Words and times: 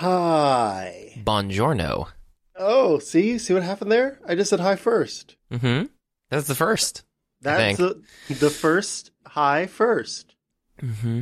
Hi. 0.00 1.12
Buongiorno. 1.24 2.08
Oh, 2.56 2.98
see, 3.00 3.36
see 3.36 3.52
what 3.52 3.62
happened 3.62 3.92
there? 3.92 4.18
I 4.26 4.34
just 4.34 4.48
said 4.48 4.58
hi 4.58 4.76
first. 4.76 5.36
Mm-hmm. 5.52 5.88
That's 6.30 6.46
the 6.48 6.54
first. 6.54 7.04
That's 7.42 7.76
the, 7.76 8.00
the 8.30 8.48
first 8.48 9.10
hi 9.26 9.66
first. 9.66 10.34
Mm-hmm. 10.80 11.20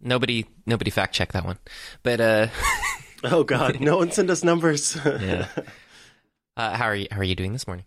Nobody, 0.00 0.44
nobody 0.66 0.90
fact 0.90 1.14
checked 1.14 1.34
that 1.34 1.44
one. 1.44 1.58
But 2.02 2.20
uh, 2.20 2.48
oh 3.24 3.44
god, 3.44 3.78
no 3.78 3.98
one 3.98 4.10
sent 4.10 4.28
us 4.28 4.42
numbers. 4.42 4.98
yeah. 5.06 5.46
Uh, 6.56 6.76
how 6.76 6.86
are 6.86 6.96
you? 6.96 7.06
How 7.12 7.20
are 7.20 7.24
you 7.24 7.36
doing 7.36 7.52
this 7.52 7.68
morning? 7.68 7.84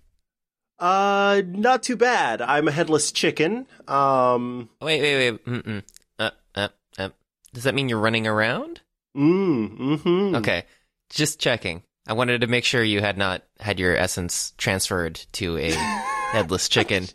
Uh, 0.79 1.41
not 1.47 1.83
too 1.83 1.97
bad. 1.97 2.41
I'm 2.41 2.69
a 2.69 2.71
headless 2.71 3.11
chicken. 3.11 3.67
Um, 3.89 4.69
wait, 4.81 5.01
wait, 5.01 5.31
wait. 5.31 5.45
Mm-mm. 5.45 5.83
Uh, 6.17 6.31
uh, 6.55 6.69
uh. 6.97 7.09
Does 7.53 7.65
that 7.65 7.75
mean 7.75 7.89
you're 7.89 7.99
running 7.99 8.25
around? 8.25 8.79
Mm, 9.15 9.77
mm-hmm. 9.77 10.35
Okay, 10.35 10.65
just 11.09 11.39
checking. 11.39 11.83
I 12.07 12.13
wanted 12.13 12.41
to 12.41 12.47
make 12.47 12.65
sure 12.65 12.83
you 12.83 13.01
had 13.01 13.17
not 13.17 13.43
had 13.59 13.79
your 13.79 13.95
essence 13.95 14.53
transferred 14.57 15.15
to 15.33 15.57
a 15.57 15.71
headless 16.31 16.69
chicken. 16.69 17.07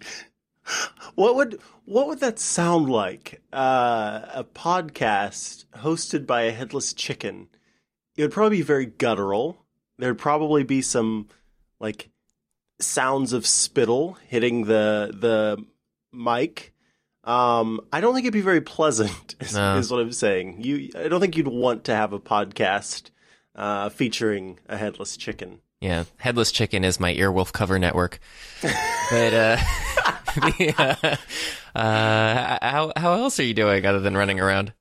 What 1.15 1.37
would 1.37 1.61
what 1.85 2.07
would 2.07 2.21
that 2.21 2.39
sound 2.39 2.89
like? 2.89 3.43
Uh, 3.53 4.23
a 4.33 4.45
podcast 4.45 5.65
hosted 5.77 6.27
by 6.27 6.43
a 6.43 6.53
headless 6.53 6.93
chicken. 6.93 7.49
It 8.17 8.23
would 8.23 8.33
probably 8.33 8.59
be 8.59 8.63
very 8.63 8.87
guttural. 8.87 9.65
There'd 9.99 10.19
probably 10.19 10.65
be 10.65 10.83
some 10.83 11.29
like 11.81 12.11
sounds 12.81 13.33
of 13.33 13.47
spittle 13.47 14.19
hitting 14.29 14.65
the 14.65 15.15
the 15.19 15.65
mic. 16.13 16.74
Um, 17.25 17.81
I 17.93 18.01
don't 18.01 18.15
think 18.15 18.25
it'd 18.25 18.33
be 18.35 18.41
very 18.43 18.61
pleasant. 18.61 19.35
Is, 19.41 19.55
No. 19.55 19.77
is 19.79 19.91
what 19.91 20.01
I'm 20.01 20.13
saying. 20.13 20.63
You, 20.63 20.91
I 20.97 21.09
don't 21.09 21.21
think 21.21 21.37
you'd 21.37 21.49
want 21.49 21.85
to 21.85 21.95
have 21.95 22.13
a 22.13 22.21
podcast 22.21 23.11
uh, 23.57 23.89
featuring 23.89 24.59
a 24.69 24.77
headless 24.77 25.17
chicken. 25.17 25.61
Yeah, 25.81 26.05
headless 26.19 26.51
chicken 26.53 26.83
is 26.85 26.99
my 27.01 27.15
earwolf 27.15 27.53
cover 27.53 27.79
network. 27.79 28.19
but 28.63 28.73
uh, 29.35 29.57
the, 30.37 30.75
uh, 31.75 31.79
uh, 31.79 32.59
how 32.63 32.93
how 32.97 33.13
else 33.15 33.39
are 33.39 33.45
you 33.45 33.55
doing 33.55 33.85
other 33.85 34.01
than 34.01 34.17
running 34.17 34.41
around? 34.41 34.73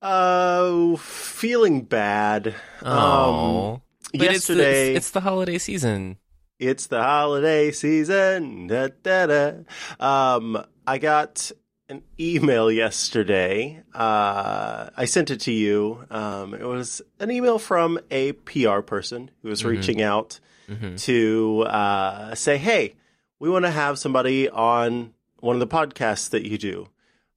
Uh, 0.00 0.96
feeling 0.96 1.82
bad. 1.82 2.54
Oh, 2.82 3.72
Um, 3.74 3.82
but 4.12 4.22
it's 4.28 4.32
yesterday, 4.48 4.90
the, 4.92 4.96
it's 4.96 5.10
the 5.10 5.20
holiday 5.20 5.58
season. 5.58 6.18
It's 6.58 6.86
the 6.86 7.02
holiday 7.02 7.72
season. 7.72 8.66
Da, 8.68 8.88
da, 9.02 9.26
da. 9.26 9.52
Um, 9.98 10.64
I 10.86 10.98
got 10.98 11.50
an 11.88 12.02
email 12.18 12.70
yesterday. 12.70 13.82
Uh, 13.94 14.88
I 14.96 15.04
sent 15.04 15.30
it 15.30 15.40
to 15.40 15.52
you. 15.52 16.04
Um, 16.10 16.54
it 16.54 16.64
was 16.64 17.02
an 17.20 17.30
email 17.30 17.58
from 17.58 17.98
a 18.10 18.32
PR 18.32 18.80
person 18.80 19.30
who 19.42 19.48
was 19.48 19.64
reaching 19.64 20.00
out 20.02 20.40
Mhm. 20.68 20.98
to 21.04 21.62
uh, 21.66 22.34
say, 22.34 22.56
"Hey, 22.56 22.94
we 23.38 23.50
want 23.50 23.64
to 23.66 23.70
have 23.70 23.98
somebody 23.98 24.48
on 24.48 25.12
one 25.40 25.56
of 25.56 25.60
the 25.60 25.66
podcasts 25.66 26.30
that 26.30 26.44
you 26.48 26.56
do." 26.56 26.88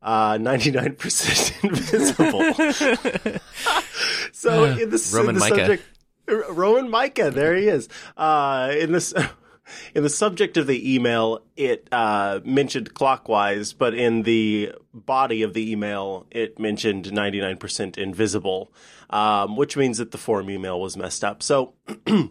Uh, 0.01 0.33
99% 0.37 1.63
invisible. 1.63 2.39
so 4.31 4.63
in 4.65 4.89
the, 4.89 5.09
Roman 5.13 5.29
in 5.29 5.35
the 5.35 5.39
Micah. 5.41 5.55
subject, 5.57 5.83
R- 6.29 6.53
Roman 6.53 6.89
Micah, 6.89 7.31
there 7.31 7.55
he 7.55 7.67
is. 7.67 7.89
Uh, 8.15 8.73
in 8.79 8.91
this, 8.93 9.13
in 9.93 10.03
the 10.03 10.09
subject 10.09 10.57
of 10.57 10.67
the 10.67 10.95
email, 10.95 11.41
it 11.55 11.87
uh, 11.91 12.39
mentioned 12.43 12.93
clockwise, 12.93 13.73
but 13.73 13.93
in 13.93 14.23
the 14.23 14.73
body 14.93 15.43
of 15.43 15.53
the 15.53 15.71
email, 15.71 16.25
it 16.31 16.59
mentioned 16.59 17.05
99% 17.05 17.97
invisible, 17.97 18.71
um, 19.09 19.55
which 19.55 19.77
means 19.77 19.97
that 19.97 20.11
the 20.11 20.17
form 20.17 20.49
email 20.49 20.79
was 20.79 20.97
messed 20.97 21.23
up. 21.23 21.41
So, 21.43 21.73
uh, 22.07 22.29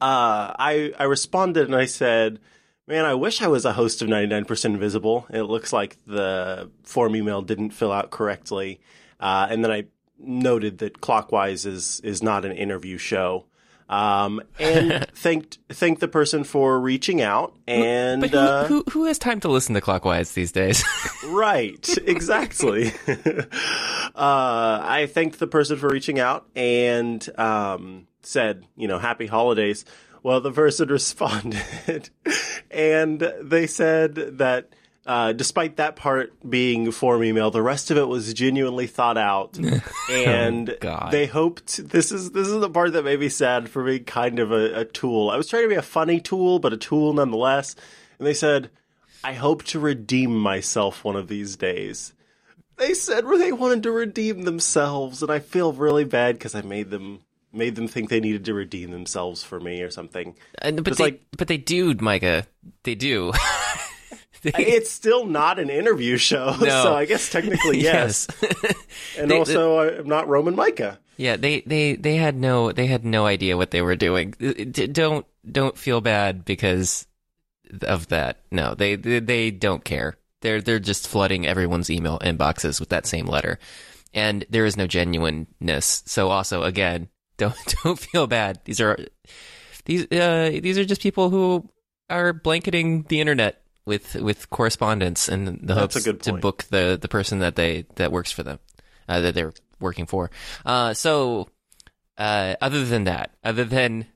I 0.00 0.92
I 0.98 1.04
responded 1.04 1.66
and 1.66 1.76
I 1.76 1.86
said, 1.86 2.38
"Man, 2.86 3.04
I 3.04 3.14
wish 3.14 3.42
I 3.42 3.48
was 3.48 3.64
a 3.64 3.72
host 3.72 4.02
of 4.02 4.08
99% 4.08 4.64
Invisible. 4.64 5.26
It 5.30 5.42
looks 5.42 5.72
like 5.72 5.96
the 6.06 6.70
form 6.82 7.16
email 7.16 7.42
didn't 7.42 7.70
fill 7.70 7.92
out 7.92 8.10
correctly." 8.10 8.80
Uh, 9.20 9.46
and 9.50 9.64
then 9.64 9.70
I 9.70 9.84
noted 10.18 10.78
that 10.78 11.00
Clockwise 11.00 11.66
is 11.66 12.00
is 12.00 12.22
not 12.22 12.44
an 12.44 12.52
interview 12.52 12.98
show. 12.98 13.46
Um, 13.88 14.40
and 14.58 15.06
thanked 15.14 15.58
thanked 15.68 16.00
the 16.00 16.08
person 16.08 16.44
for 16.44 16.80
reaching 16.80 17.20
out 17.20 17.56
and 17.66 18.20
But 18.22 18.30
who, 18.30 18.38
uh, 18.38 18.66
who 18.66 18.84
who 18.90 19.04
has 19.04 19.18
time 19.18 19.40
to 19.40 19.48
listen 19.48 19.74
to 19.74 19.80
Clockwise 19.80 20.32
these 20.32 20.52
days? 20.52 20.84
Right, 21.24 21.88
exactly. 22.04 22.92
uh, 23.08 23.44
I 24.14 25.08
thanked 25.08 25.38
the 25.38 25.46
person 25.46 25.76
for 25.78 25.88
reaching 25.88 26.18
out 26.18 26.48
and 26.56 27.26
um, 27.38 28.08
said, 28.22 28.66
you 28.76 28.88
know, 28.88 28.98
happy 28.98 29.26
holidays. 29.26 29.84
Well, 30.24 30.40
the 30.40 30.50
person 30.50 30.88
responded 30.88 32.10
and 32.70 33.20
they 33.40 33.66
said 33.68 34.14
that 34.38 34.74
uh, 35.06 35.32
despite 35.32 35.76
that 35.76 35.96
part 35.96 36.32
being 36.48 36.90
form 36.92 37.24
email, 37.24 37.50
the 37.50 37.62
rest 37.62 37.90
of 37.90 37.96
it 37.98 38.06
was 38.06 38.32
genuinely 38.34 38.86
thought 38.86 39.18
out, 39.18 39.58
and 40.10 40.76
God. 40.80 41.08
they 41.10 41.26
hoped 41.26 41.88
this 41.90 42.12
is 42.12 42.30
this 42.32 42.46
is 42.48 42.60
the 42.60 42.70
part 42.70 42.92
that 42.92 43.04
made 43.04 43.18
me 43.20 43.28
sad 43.28 43.68
for 43.68 43.82
being 43.84 44.04
kind 44.04 44.38
of 44.38 44.52
a, 44.52 44.80
a 44.80 44.84
tool. 44.84 45.30
I 45.30 45.36
was 45.36 45.48
trying 45.48 45.64
to 45.64 45.68
be 45.68 45.74
a 45.74 45.82
funny 45.82 46.20
tool, 46.20 46.58
but 46.58 46.72
a 46.72 46.76
tool 46.76 47.12
nonetheless. 47.12 47.74
And 48.18 48.26
they 48.26 48.34
said, 48.34 48.70
I 49.24 49.32
hope 49.32 49.64
to 49.64 49.80
redeem 49.80 50.36
myself 50.36 51.02
one 51.04 51.16
of 51.16 51.26
these 51.28 51.56
days. 51.56 52.12
They 52.76 52.94
said 52.94 53.24
where 53.26 53.38
they 53.38 53.52
wanted 53.52 53.82
to 53.84 53.90
redeem 53.92 54.42
themselves, 54.42 55.22
and 55.22 55.30
I 55.30 55.40
feel 55.40 55.72
really 55.72 56.04
bad 56.04 56.36
because 56.36 56.54
I 56.54 56.62
made 56.62 56.90
them 56.90 57.20
made 57.52 57.74
them 57.74 57.86
think 57.86 58.08
they 58.08 58.20
needed 58.20 58.44
to 58.46 58.54
redeem 58.54 58.92
themselves 58.92 59.42
for 59.44 59.60
me 59.60 59.82
or 59.82 59.90
something. 59.90 60.34
And- 60.60 60.82
but 60.82 60.96
they 60.96 61.04
like- 61.04 61.22
but 61.36 61.48
they 61.48 61.58
do, 61.58 61.92
Micah. 61.94 62.46
They 62.84 62.94
do. 62.94 63.32
They- 64.42 64.50
It's 64.56 64.90
still 64.90 65.24
not 65.26 65.58
an 65.58 65.70
interview 65.70 66.16
show, 66.16 66.56
No. 66.60 66.68
so 66.82 66.94
I 66.94 67.04
guess 67.04 67.30
technically 67.30 67.80
yes. 67.82 68.26
And 69.18 69.30
They- 69.30 69.38
also, 69.38 69.78
I'm 69.98 70.08
not 70.08 70.28
Roman 70.28 70.54
Micah. 70.56 70.98
Yeah, 71.16 71.36
they, 71.36 71.60
they, 71.60 71.94
they 71.94 72.16
had 72.16 72.34
no 72.36 72.72
they 72.72 72.86
had 72.86 73.04
no 73.04 73.26
idea 73.26 73.56
what 73.56 73.70
they 73.70 73.82
were 73.82 73.94
doing. 73.96 74.32
Don't 74.32 75.26
don't 75.48 75.76
feel 75.78 76.00
bad 76.00 76.44
because 76.44 77.06
of 77.82 78.08
that. 78.08 78.40
No, 78.50 78.74
they 78.74 78.96
they, 78.96 79.20
they 79.20 79.50
don't 79.50 79.84
care. 79.84 80.16
They're 80.40 80.60
they're 80.60 80.80
just 80.80 81.06
flooding 81.06 81.46
everyone's 81.46 81.90
email 81.90 82.18
inboxes 82.20 82.80
with 82.80 82.88
that 82.88 83.06
same 83.06 83.26
letter, 83.26 83.58
and 84.12 84.44
there 84.50 84.64
is 84.66 84.76
no 84.76 84.86
genuineness. 84.88 86.02
So 86.06 86.30
also 86.30 86.62
again, 86.64 87.08
don't 87.36 87.54
don't 87.84 87.98
feel 87.98 88.26
bad. 88.26 88.60
These 88.64 88.80
are 88.80 88.98
these 89.84 90.10
uh 90.10 90.50
these 90.62 90.78
are 90.78 90.84
just 90.84 91.02
people 91.02 91.30
who 91.30 91.68
are 92.10 92.32
blanketing 92.32 93.04
the 93.08 93.20
internet 93.20 93.61
with 93.84 94.14
with 94.14 94.48
correspondence 94.50 95.28
and 95.28 95.46
the 95.46 95.74
That's 95.74 96.04
hopes 96.04 96.24
to 96.24 96.32
book 96.34 96.64
the 96.64 96.98
the 97.00 97.08
person 97.08 97.40
that 97.40 97.56
they 97.56 97.86
that 97.96 98.12
works 98.12 98.30
for 98.30 98.42
them 98.42 98.58
uh, 99.08 99.20
that 99.20 99.34
they're 99.34 99.54
working 99.80 100.06
for. 100.06 100.30
Uh, 100.64 100.94
so 100.94 101.48
uh, 102.18 102.54
other 102.60 102.84
than 102.84 103.04
that, 103.04 103.32
other 103.42 103.64
than 103.64 104.06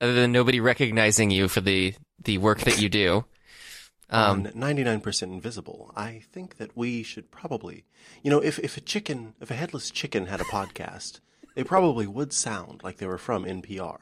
other 0.00 0.14
than 0.14 0.32
nobody 0.32 0.60
recognizing 0.60 1.30
you 1.30 1.48
for 1.48 1.60
the 1.60 1.94
the 2.22 2.38
work 2.38 2.60
that 2.60 2.80
you 2.80 2.88
do, 2.88 3.24
um, 4.12 4.44
99% 4.44 5.22
invisible, 5.22 5.90
I 5.96 6.22
think 6.32 6.58
that 6.58 6.76
we 6.76 7.02
should 7.02 7.30
probably, 7.30 7.86
you 8.22 8.30
know, 8.30 8.40
if, 8.40 8.58
if 8.58 8.76
a 8.76 8.80
chicken, 8.82 9.32
if 9.40 9.50
a 9.50 9.54
headless 9.54 9.90
chicken 9.90 10.26
had 10.26 10.40
a 10.40 10.44
podcast, 10.44 11.20
they 11.54 11.64
probably 11.64 12.06
would 12.06 12.32
sound 12.32 12.82
like 12.84 12.98
they 12.98 13.06
were 13.06 13.18
from 13.18 13.44
NPR. 13.44 13.96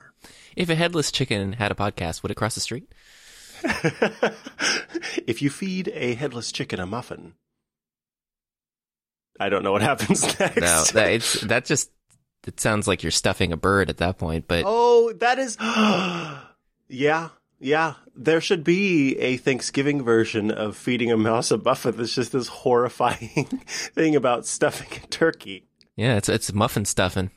if 0.56 0.68
a 0.68 0.74
headless 0.74 1.12
chicken 1.12 1.54
had 1.54 1.70
a 1.70 1.76
podcast, 1.76 2.22
would 2.22 2.32
it 2.32 2.36
cross 2.36 2.56
the 2.56 2.60
street? 2.60 2.92
if 5.26 5.42
you 5.42 5.50
feed 5.50 5.88
a 5.94 6.14
headless 6.14 6.52
chicken 6.52 6.80
a 6.80 6.86
muffin, 6.86 7.34
I 9.38 9.48
don't 9.48 9.62
know 9.62 9.72
what 9.72 9.82
happens 9.90 10.22
next. 10.38 10.60
No, 10.60 10.84
that 11.00 11.12
it's 11.12 11.40
that 11.42 11.64
just 11.64 11.90
it 12.46 12.60
sounds 12.60 12.86
like 12.88 13.02
you're 13.02 13.10
stuffing 13.10 13.52
a 13.52 13.56
bird 13.56 13.90
at 13.90 13.98
that 13.98 14.18
point. 14.18 14.46
But 14.48 14.64
oh, 14.66 15.12
that 15.14 15.38
is, 15.38 15.56
yeah, 16.88 17.28
yeah. 17.58 17.94
There 18.14 18.40
should 18.40 18.64
be 18.64 19.16
a 19.18 19.36
Thanksgiving 19.38 20.02
version 20.02 20.50
of 20.50 20.76
feeding 20.76 21.10
a 21.10 21.16
mouse 21.16 21.50
a 21.50 21.58
muffin. 21.58 21.96
That's 21.96 22.14
just 22.14 22.32
this 22.32 22.48
horrifying 22.48 23.46
thing 23.66 24.14
about 24.16 24.46
stuffing 24.46 24.88
a 25.02 25.06
turkey. 25.06 25.66
yeah, 25.96 26.16
it's 26.16 26.28
it's 26.28 26.52
muffin 26.52 26.84
stuffing. 26.84 27.30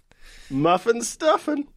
Muffin 0.49 1.01
stuffing. 1.01 1.67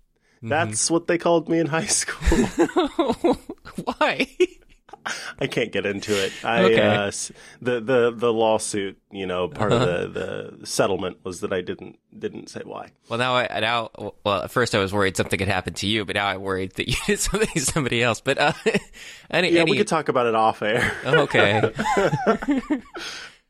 That's 0.43 0.91
what 0.91 1.07
they 1.07 1.19
called 1.19 1.49
me 1.49 1.59
in 1.59 1.67
high 1.67 1.87
school. 1.87 3.37
Why? 3.85 4.29
I 5.39 5.47
can't 5.47 5.71
get 5.71 5.87
into 5.87 6.13
it. 6.21 6.33
I, 6.45 6.65
Okay. 6.65 6.81
uh, 6.85 7.11
the 7.63 7.81
the 7.81 8.13
the 8.13 8.33
lawsuit, 8.33 8.99
you 9.13 9.25
know, 9.27 9.47
part 9.49 9.73
of 9.73 9.81
the 9.81 10.57
the 10.59 10.67
settlement 10.67 11.19
was 11.25 11.41
that 11.43 11.53
I 11.53 11.61
didn't 11.61 11.99
didn't 12.19 12.49
say 12.51 12.63
why. 12.65 12.89
Well, 13.09 13.19
now 13.21 13.37
I 13.37 13.61
now 13.61 13.91
well 14.25 14.43
at 14.43 14.51
first 14.51 14.75
I 14.75 14.79
was 14.79 14.93
worried 14.93 15.17
something 15.17 15.39
had 15.39 15.49
happened 15.49 15.77
to 15.77 15.87
you, 15.87 16.05
but 16.05 16.17
now 16.17 16.27
I'm 16.27 16.41
worried 16.41 16.73
that 16.73 16.89
you 16.89 16.97
did 17.07 17.21
something 17.21 17.49
to 17.49 17.61
somebody 17.61 18.03
else. 18.03 18.21
But 18.21 18.39
uh, 18.39 18.53
any, 19.31 19.51
Yeah, 19.53 19.61
any 19.61 19.71
we 19.71 19.77
could 19.77 19.87
talk 19.87 20.09
about 20.09 20.27
it 20.27 20.35
off 20.35 20.61
air. 20.63 20.93
okay. 21.05 21.71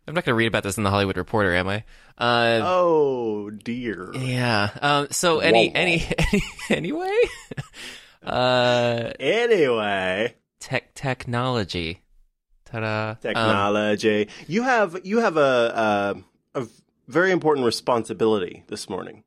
I'm 0.09 0.15
not 0.15 0.25
going 0.25 0.33
to 0.35 0.37
read 0.37 0.47
about 0.47 0.63
this 0.63 0.77
in 0.77 0.85
the 0.85 0.91
Hollywood 0.91 1.17
Reporter, 1.17 1.55
am 1.55 1.69
I? 1.69 1.85
Uh, 2.17 2.61
oh 2.63 3.51
dear. 3.51 4.11
Yeah. 4.15 4.71
Um, 4.81 5.09
so 5.11 5.41
any, 5.41 5.75
any, 5.75 6.05
any, 6.33 6.43
anyway, 6.71 7.21
uh, 8.25 9.11
Anyway, 9.19 10.35
tech, 10.61 10.95
technology. 10.95 12.03
Ta-da. 12.67 13.11
Um, 13.11 13.17
technology. 13.21 14.29
you 14.49 14.63
have 14.63 14.99
you 15.05 15.19
have 15.19 15.37
a, 15.37 16.23
a 16.55 16.61
a 16.61 16.67
very 17.09 17.31
important 17.31 17.65
responsibility 17.67 18.65
this 18.69 18.89
morning. 18.89 19.25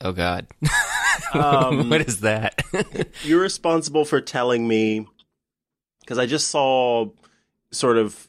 oh 0.00 0.12
God. 0.12 0.46
Um, 1.34 1.90
what 1.90 2.00
is 2.00 2.20
that? 2.20 2.60
You're 3.22 3.40
responsible 3.42 4.04
for 4.04 4.20
telling 4.20 4.66
me 4.66 5.06
because 6.00 6.18
I 6.18 6.26
just 6.26 6.48
saw 6.48 7.10
sort 7.70 7.98
of 7.98 8.28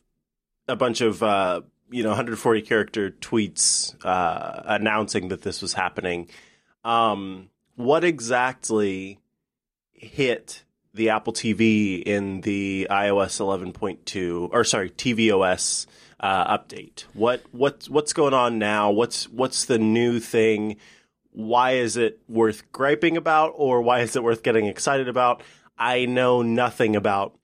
a 0.68 0.76
bunch 0.76 1.02
of 1.02 1.22
uh, 1.24 1.62
you 1.90 2.04
know 2.04 2.10
140 2.10 2.62
character 2.62 3.12
tweets 3.12 3.96
uh, 4.06 4.62
announcing 4.66 5.30
that 5.30 5.42
this 5.42 5.62
was 5.62 5.74
happening. 5.74 6.30
Um, 6.84 7.50
what 7.76 8.04
exactly 8.04 9.20
hit 9.94 10.64
the 10.94 11.10
Apple 11.10 11.34
TV 11.34 12.02
in 12.04 12.42
the 12.42 12.88
iOS 12.90 13.40
11.2 13.40 14.50
or 14.52 14.64
sorry 14.64 14.90
tvOS 14.90 15.86
uh, 16.20 16.58
update? 16.58 17.02
What 17.14 17.44
what 17.52 17.86
what's 17.90 18.14
going 18.14 18.34
on 18.34 18.60
now? 18.60 18.92
What's 18.92 19.30
what's 19.30 19.66
the 19.66 19.80
new 19.80 20.20
thing? 20.20 20.78
why 21.32 21.72
is 21.72 21.98
it 21.98 22.20
worth 22.28 22.72
griping 22.72 23.18
about 23.18 23.54
or 23.56 23.82
why 23.82 24.02
is 24.02 24.16
it 24.16 24.24
worth 24.24 24.44
getting 24.44 24.66
excited 24.66 25.08
about? 25.08 25.42
I 25.78 26.06
know 26.06 26.42
nothing 26.42 26.96
about 26.96 27.36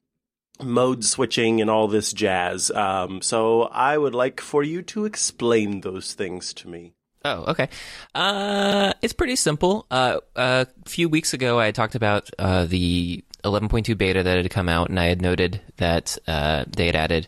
mode 0.61 1.03
switching 1.03 1.61
and 1.61 1.69
all 1.69 1.87
this 1.87 2.13
jazz. 2.13 2.71
Um, 2.71 3.21
so 3.21 3.63
I 3.63 3.97
would 3.97 4.15
like 4.15 4.41
for 4.41 4.63
you 4.63 4.81
to 4.83 5.05
explain 5.05 5.81
those 5.81 6.13
things 6.13 6.53
to 6.55 6.67
me. 6.67 6.93
Oh, 7.25 7.45
okay. 7.47 7.69
Uh, 8.15 8.93
it's 9.01 9.13
pretty 9.13 9.35
simple. 9.35 9.85
Uh, 9.91 10.19
a 10.35 10.67
few 10.85 11.09
weeks 11.09 11.33
ago, 11.33 11.59
I 11.59 11.71
talked 11.71 11.95
about 11.95 12.29
uh, 12.39 12.65
the 12.65 13.23
11.2 13.43 13.97
beta 13.97 14.23
that 14.23 14.37
had 14.37 14.49
come 14.49 14.69
out, 14.69 14.89
and 14.89 14.99
I 14.99 15.05
had 15.05 15.21
noted 15.21 15.61
that 15.77 16.17
uh, 16.27 16.65
they 16.67 16.85
had 16.85 16.95
added 16.95 17.27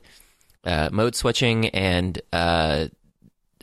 uh, 0.63 0.89
mode 0.91 1.15
switching 1.15 1.67
and 1.69 2.21
uh, 2.31 2.87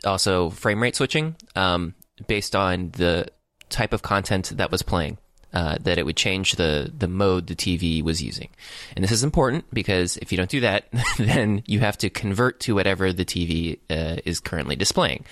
also 0.03 0.49
frame 0.49 0.81
rate 0.81 0.95
switching 0.95 1.35
um, 1.55 1.95
based 2.27 2.55
on 2.55 2.91
the 2.91 3.27
type 3.69 3.93
of 3.93 4.01
content 4.01 4.53
that 4.57 4.71
was 4.71 4.81
playing. 4.81 5.17
Uh, 5.53 5.77
that 5.79 5.97
it 5.97 6.05
would 6.05 6.17
change 6.17 6.55
the 6.55 6.91
the 6.95 7.07
mode 7.07 7.47
the 7.47 7.55
TV 7.55 8.03
was 8.03 8.21
using, 8.21 8.49
and 8.95 9.03
this 9.03 9.11
is 9.13 9.23
important 9.23 9.63
because 9.73 10.17
if 10.17 10.31
you 10.31 10.37
don't 10.37 10.49
do 10.49 10.59
that, 10.59 10.85
then 11.17 11.63
you 11.65 11.79
have 11.79 11.97
to 11.97 12.09
convert 12.09 12.59
to 12.59 12.75
whatever 12.75 13.13
the 13.13 13.23
TV 13.23 13.79
uh, 13.89 14.17
is 14.25 14.41
currently 14.41 14.75
displaying 14.75 15.23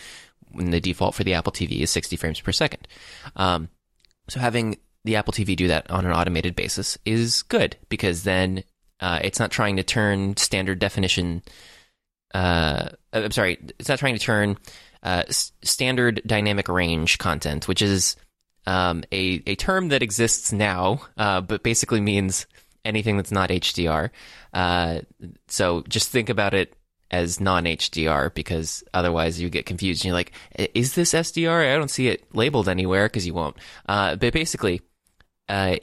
when 0.54 0.72
the 0.72 0.80
default 0.80 1.16
for 1.16 1.24
the 1.26 1.34
Apple 1.34 1.52
TV 1.52 1.82
is 1.82 1.92
60 1.92 2.16
frames 2.16 2.40
per 2.40 2.54
second. 2.54 2.88
Um, 3.36 3.68
so 4.30 4.40
having 4.40 4.78
the 5.04 5.18
Apple 5.18 5.34
TV 5.34 5.56
do 5.56 5.68
that 5.68 5.90
on 5.92 6.06
an 6.06 6.14
automated 6.14 6.56
basis 6.56 6.98
is 7.06 7.44
good 7.44 7.76
because 7.90 8.24
then 8.24 8.64
uh, 9.02 9.20
it's 9.22 9.40
not 9.40 9.52
trying 9.52 9.76
to 9.76 9.84
turn 9.84 10.38
standard 10.38 10.80
definition. 10.80 11.44
Uh, 12.34 12.90
I'm 13.14 13.32
sorry, 13.32 13.58
it's 13.80 13.90
not 13.90 14.00
trying 14.00 14.16
to 14.16 14.22
turn 14.22 14.58
uh, 15.04 15.24
s- 15.28 15.52
standard 15.62 16.22
dynamic 16.26 16.68
range 16.70 17.18
content, 17.18 17.68
which 17.68 17.82
is 17.82 18.16
um, 18.68 19.04
a 19.12 19.42
a 19.46 19.56
term 19.56 19.90
that 19.90 20.04
exists 20.04 20.52
now, 20.52 21.02
uh, 21.18 21.42
but 21.42 21.64
basically 21.64 22.02
means 22.02 22.48
anything 22.84 23.18
that's 23.18 23.32
not 23.32 23.50
HDR. 23.50 24.10
Uh, 24.54 25.02
so 25.48 25.84
just 25.90 26.10
think 26.10 26.30
about 26.30 26.54
it 26.54 26.76
as 27.12 27.40
non-HDR 27.40 28.34
because 28.34 28.84
otherwise 28.94 29.40
you 29.40 29.50
get 29.50 29.66
confused. 29.66 30.02
And 30.02 30.06
you're 30.06 30.16
like, 30.16 30.32
is 30.74 30.96
this 30.96 31.14
SDR? 31.14 31.74
I 31.74 31.78
don't 31.78 31.90
see 31.90 32.08
it 32.08 32.24
labeled 32.36 32.68
anywhere 32.68 33.08
because 33.08 33.26
you 33.26 33.34
won't. 33.34 33.58
Uh, 33.88 34.16
but 34.16 34.34
basically, 34.34 34.82
uh, 35.48 35.76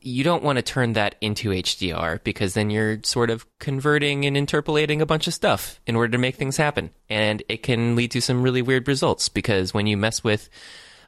you 0.00 0.22
don't 0.22 0.44
want 0.44 0.56
to 0.56 0.62
turn 0.62 0.92
that 0.92 1.16
into 1.20 1.50
HDR 1.50 2.22
because 2.22 2.54
then 2.54 2.70
you're 2.70 3.00
sort 3.02 3.30
of 3.30 3.46
converting 3.58 4.24
and 4.24 4.36
interpolating 4.36 5.02
a 5.02 5.06
bunch 5.06 5.26
of 5.26 5.34
stuff 5.34 5.80
in 5.86 5.96
order 5.96 6.12
to 6.12 6.18
make 6.18 6.36
things 6.36 6.56
happen. 6.56 6.90
And 7.08 7.42
it 7.48 7.62
can 7.62 7.96
lead 7.96 8.12
to 8.12 8.20
some 8.20 8.42
really 8.42 8.62
weird 8.62 8.86
results 8.86 9.28
because 9.28 9.74
when 9.74 9.86
you 9.86 9.96
mess 9.96 10.22
with 10.22 10.48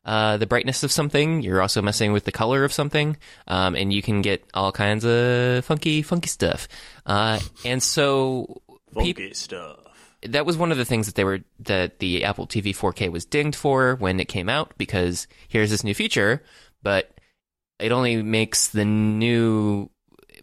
uh, 0.04 0.36
the 0.38 0.46
brightness 0.46 0.82
of 0.82 0.90
something, 0.90 1.42
you're 1.42 1.60
also 1.60 1.82
messing 1.82 2.12
with 2.12 2.24
the 2.24 2.32
color 2.32 2.64
of 2.64 2.72
something, 2.72 3.16
um, 3.48 3.74
and 3.74 3.92
you 3.92 4.02
can 4.02 4.22
get 4.22 4.44
all 4.54 4.72
kinds 4.72 5.04
of 5.04 5.64
funky, 5.64 6.02
funky 6.02 6.28
stuff. 6.28 6.68
Uh, 7.06 7.38
and 7.64 7.82
so 7.82 8.62
Funky 8.94 9.12
peop- 9.14 9.36
stuff. 9.36 9.78
that 10.22 10.46
was 10.46 10.56
one 10.56 10.72
of 10.72 10.78
the 10.78 10.84
things 10.84 11.06
that 11.06 11.14
they 11.16 11.24
were 11.24 11.40
that 11.60 11.98
the 11.98 12.24
Apple 12.24 12.46
TV 12.46 12.74
4K 12.74 13.10
was 13.10 13.24
dinged 13.24 13.56
for 13.56 13.94
when 13.96 14.18
it 14.20 14.26
came 14.28 14.48
out 14.48 14.72
because 14.78 15.26
here's 15.48 15.70
this 15.70 15.84
new 15.84 15.94
feature, 15.94 16.42
but 16.82 17.10
it 17.78 17.92
only 17.92 18.22
makes 18.22 18.68
the 18.68 18.84
new 18.84 19.88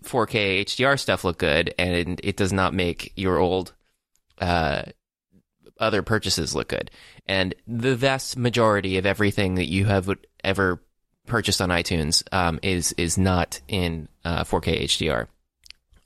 4K 0.03 0.61
HDR 0.65 0.99
stuff 0.99 1.23
look 1.23 1.39
good, 1.39 1.73
and 1.79 2.21
it 2.23 2.37
does 2.37 2.53
not 2.53 2.73
make 2.73 3.11
your 3.15 3.37
old 3.39 3.73
uh, 4.39 4.83
other 5.79 6.01
purchases 6.01 6.55
look 6.55 6.69
good. 6.69 6.89
And 7.27 7.53
the 7.67 7.95
vast 7.95 8.37
majority 8.37 8.97
of 8.97 9.05
everything 9.05 9.55
that 9.55 9.69
you 9.69 9.85
have 9.85 10.09
ever 10.43 10.81
purchased 11.25 11.61
on 11.61 11.69
iTunes 11.69 12.23
um, 12.31 12.59
is 12.63 12.93
is 12.93 13.17
not 13.17 13.59
in 13.67 14.07
uh, 14.23 14.43
4K 14.43 14.83
HDR. 14.83 15.27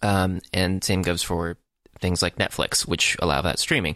Um, 0.01 0.41
and 0.51 0.83
same 0.83 1.03
goes 1.03 1.21
for 1.21 1.57
things 1.99 2.21
like 2.21 2.37
Netflix, 2.37 2.87
which 2.87 3.15
allow 3.19 3.41
that 3.41 3.59
streaming. 3.59 3.95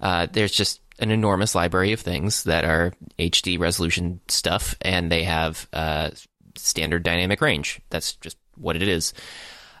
Uh, 0.00 0.26
there's 0.32 0.52
just 0.52 0.80
an 0.98 1.10
enormous 1.10 1.54
library 1.54 1.92
of 1.92 2.00
things 2.00 2.44
that 2.44 2.64
are 2.64 2.92
HD 3.18 3.58
resolution 3.58 4.20
stuff, 4.28 4.74
and 4.80 5.12
they 5.12 5.24
have 5.24 5.68
uh, 5.72 6.10
standard 6.56 7.02
dynamic 7.02 7.40
range. 7.40 7.80
That's 7.90 8.14
just 8.16 8.36
what 8.56 8.76
it 8.76 8.82
is. 8.82 9.12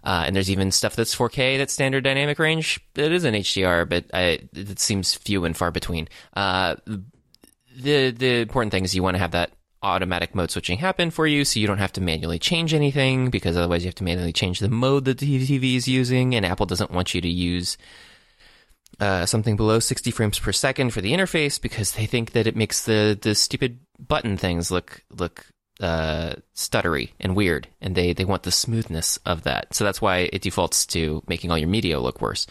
Uh, 0.04 0.24
and 0.26 0.34
there's 0.34 0.50
even 0.50 0.72
stuff 0.72 0.96
that's 0.96 1.14
4K 1.14 1.58
that's 1.58 1.72
standard 1.72 2.02
dynamic 2.02 2.38
range 2.38 2.80
that 2.94 3.12
isn't 3.12 3.34
HDR, 3.34 3.88
but 3.88 4.04
I, 4.12 4.40
it 4.52 4.78
seems 4.78 5.14
few 5.14 5.44
and 5.44 5.56
far 5.56 5.70
between. 5.70 6.08
Uh, 6.34 6.76
the 7.74 8.10
the 8.10 8.40
important 8.40 8.72
thing 8.72 8.84
is 8.84 8.94
you 8.94 9.02
want 9.02 9.14
to 9.14 9.20
have 9.20 9.30
that 9.30 9.52
automatic 9.82 10.34
mode 10.34 10.50
switching 10.50 10.78
happen 10.78 11.10
for 11.10 11.26
you, 11.26 11.44
so 11.44 11.60
you 11.60 11.66
don't 11.66 11.78
have 11.78 11.92
to 11.92 12.00
manually 12.00 12.38
change 12.38 12.74
anything 12.74 13.30
because 13.30 13.56
otherwise 13.56 13.84
you 13.84 13.88
have 13.88 13.94
to 13.96 14.04
manually 14.04 14.32
change 14.32 14.60
the 14.60 14.68
mode 14.68 15.04
that 15.04 15.18
the 15.18 15.46
TV 15.48 15.76
is 15.76 15.88
using, 15.88 16.34
and 16.34 16.44
Apple 16.44 16.66
doesn't 16.66 16.90
want 16.90 17.14
you 17.14 17.20
to 17.20 17.28
use 17.28 17.76
uh, 19.00 19.26
something 19.26 19.56
below 19.56 19.78
60 19.78 20.10
frames 20.10 20.38
per 20.38 20.52
second 20.52 20.90
for 20.90 21.00
the 21.00 21.12
interface 21.12 21.60
because 21.60 21.92
they 21.92 22.06
think 22.06 22.32
that 22.32 22.46
it 22.46 22.56
makes 22.56 22.84
the 22.84 23.18
the 23.20 23.34
stupid 23.34 23.80
button 23.98 24.36
things 24.36 24.70
look 24.70 25.02
look 25.10 25.46
uh, 25.82 26.34
stuttery 26.54 27.10
and 27.20 27.34
weird, 27.34 27.68
and 27.80 27.94
they 27.94 28.12
they 28.12 28.24
want 28.24 28.44
the 28.44 28.52
smoothness 28.52 29.18
of 29.26 29.42
that. 29.42 29.74
So 29.74 29.84
that's 29.84 30.00
why 30.00 30.30
it 30.32 30.42
defaults 30.42 30.86
to 30.86 31.22
making 31.26 31.50
all 31.50 31.58
your 31.58 31.68
media 31.68 32.00
look 32.00 32.22
worse 32.22 32.46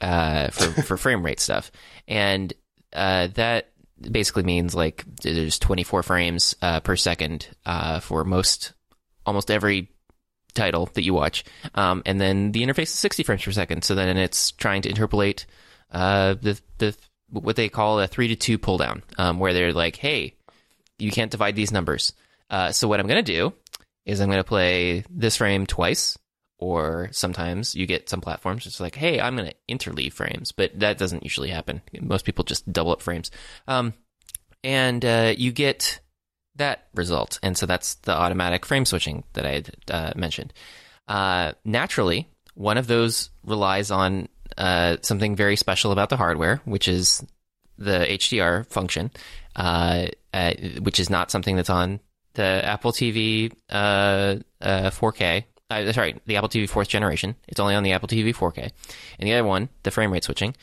uh, 0.00 0.48
for 0.48 0.82
for 0.82 0.96
frame 0.96 1.24
rate 1.24 1.40
stuff, 1.40 1.72
and 2.06 2.52
uh, 2.92 3.28
that 3.34 3.70
basically 4.00 4.44
means 4.44 4.74
like 4.74 5.04
there's 5.22 5.58
24 5.58 6.02
frames 6.02 6.56
uh, 6.62 6.80
per 6.80 6.96
second 6.96 7.48
uh, 7.66 8.00
for 8.00 8.24
most 8.24 8.72
almost 9.26 9.50
every 9.50 9.88
title 10.54 10.88
that 10.94 11.02
you 11.02 11.14
watch, 11.14 11.44
um, 11.74 12.02
and 12.06 12.20
then 12.20 12.52
the 12.52 12.62
interface 12.62 12.82
is 12.82 12.90
60 12.90 13.24
frames 13.24 13.44
per 13.44 13.52
second. 13.52 13.82
So 13.82 13.94
then 13.96 14.16
it's 14.16 14.52
trying 14.52 14.82
to 14.82 14.88
interpolate 14.88 15.46
uh, 15.90 16.34
the 16.40 16.60
the 16.78 16.96
what 17.28 17.56
they 17.56 17.68
call 17.68 17.98
a 17.98 18.06
three 18.06 18.28
to 18.28 18.36
two 18.36 18.56
pull 18.56 18.78
down, 18.78 19.02
um, 19.18 19.40
where 19.40 19.52
they're 19.52 19.72
like, 19.72 19.96
hey, 19.96 20.36
you 21.00 21.10
can't 21.10 21.30
divide 21.30 21.56
these 21.56 21.72
numbers. 21.72 22.12
Uh, 22.52 22.70
so 22.70 22.86
what 22.86 23.00
I'm 23.00 23.06
going 23.08 23.24
to 23.24 23.32
do 23.32 23.52
is 24.04 24.20
I'm 24.20 24.28
going 24.28 24.38
to 24.38 24.44
play 24.44 25.04
this 25.10 25.38
frame 25.38 25.66
twice, 25.66 26.18
or 26.58 27.08
sometimes 27.10 27.74
you 27.74 27.86
get 27.86 28.08
some 28.08 28.20
platforms 28.20 28.66
it's 28.66 28.78
like, 28.78 28.94
hey, 28.94 29.20
I'm 29.20 29.36
going 29.36 29.50
to 29.50 29.74
interleave 29.74 30.12
frames, 30.12 30.52
but 30.52 30.78
that 30.78 30.98
doesn't 30.98 31.24
usually 31.24 31.48
happen. 31.48 31.80
Most 32.00 32.24
people 32.24 32.44
just 32.44 32.70
double 32.70 32.92
up 32.92 33.00
frames, 33.00 33.30
um, 33.66 33.94
and 34.62 35.04
uh, 35.04 35.34
you 35.36 35.50
get 35.50 36.00
that 36.56 36.86
result, 36.94 37.40
and 37.42 37.56
so 37.56 37.64
that's 37.64 37.94
the 37.96 38.12
automatic 38.12 38.66
frame 38.66 38.84
switching 38.84 39.24
that 39.32 39.46
I 39.46 39.52
had 39.52 39.70
uh, 39.90 40.12
mentioned. 40.14 40.52
Uh, 41.08 41.52
naturally, 41.64 42.28
one 42.54 42.76
of 42.76 42.86
those 42.86 43.30
relies 43.44 43.90
on 43.90 44.28
uh, 44.58 44.98
something 45.00 45.34
very 45.34 45.56
special 45.56 45.92
about 45.92 46.10
the 46.10 46.16
hardware, 46.16 46.60
which 46.64 46.86
is 46.86 47.24
the 47.78 48.06
HDR 48.08 48.66
function, 48.70 49.10
uh, 49.56 50.08
uh, 50.34 50.52
which 50.80 51.00
is 51.00 51.08
not 51.10 51.30
something 51.30 51.56
that's 51.56 51.70
on 51.70 52.00
the 52.34 52.64
Apple 52.64 52.92
TV 52.92 53.52
uh, 53.70 54.36
uh, 54.60 54.90
4K. 54.90 55.44
Uh, 55.70 55.92
sorry, 55.92 56.20
the 56.26 56.36
Apple 56.36 56.48
TV 56.48 56.68
fourth 56.68 56.88
generation. 56.88 57.34
It's 57.48 57.60
only 57.60 57.74
on 57.74 57.82
the 57.82 57.92
Apple 57.92 58.08
TV 58.08 58.34
4K, 58.34 58.70
and 59.18 59.28
the 59.28 59.32
other 59.32 59.46
one, 59.46 59.68
the 59.84 59.90
frame 59.90 60.12
rate 60.12 60.24
switching, 60.24 60.54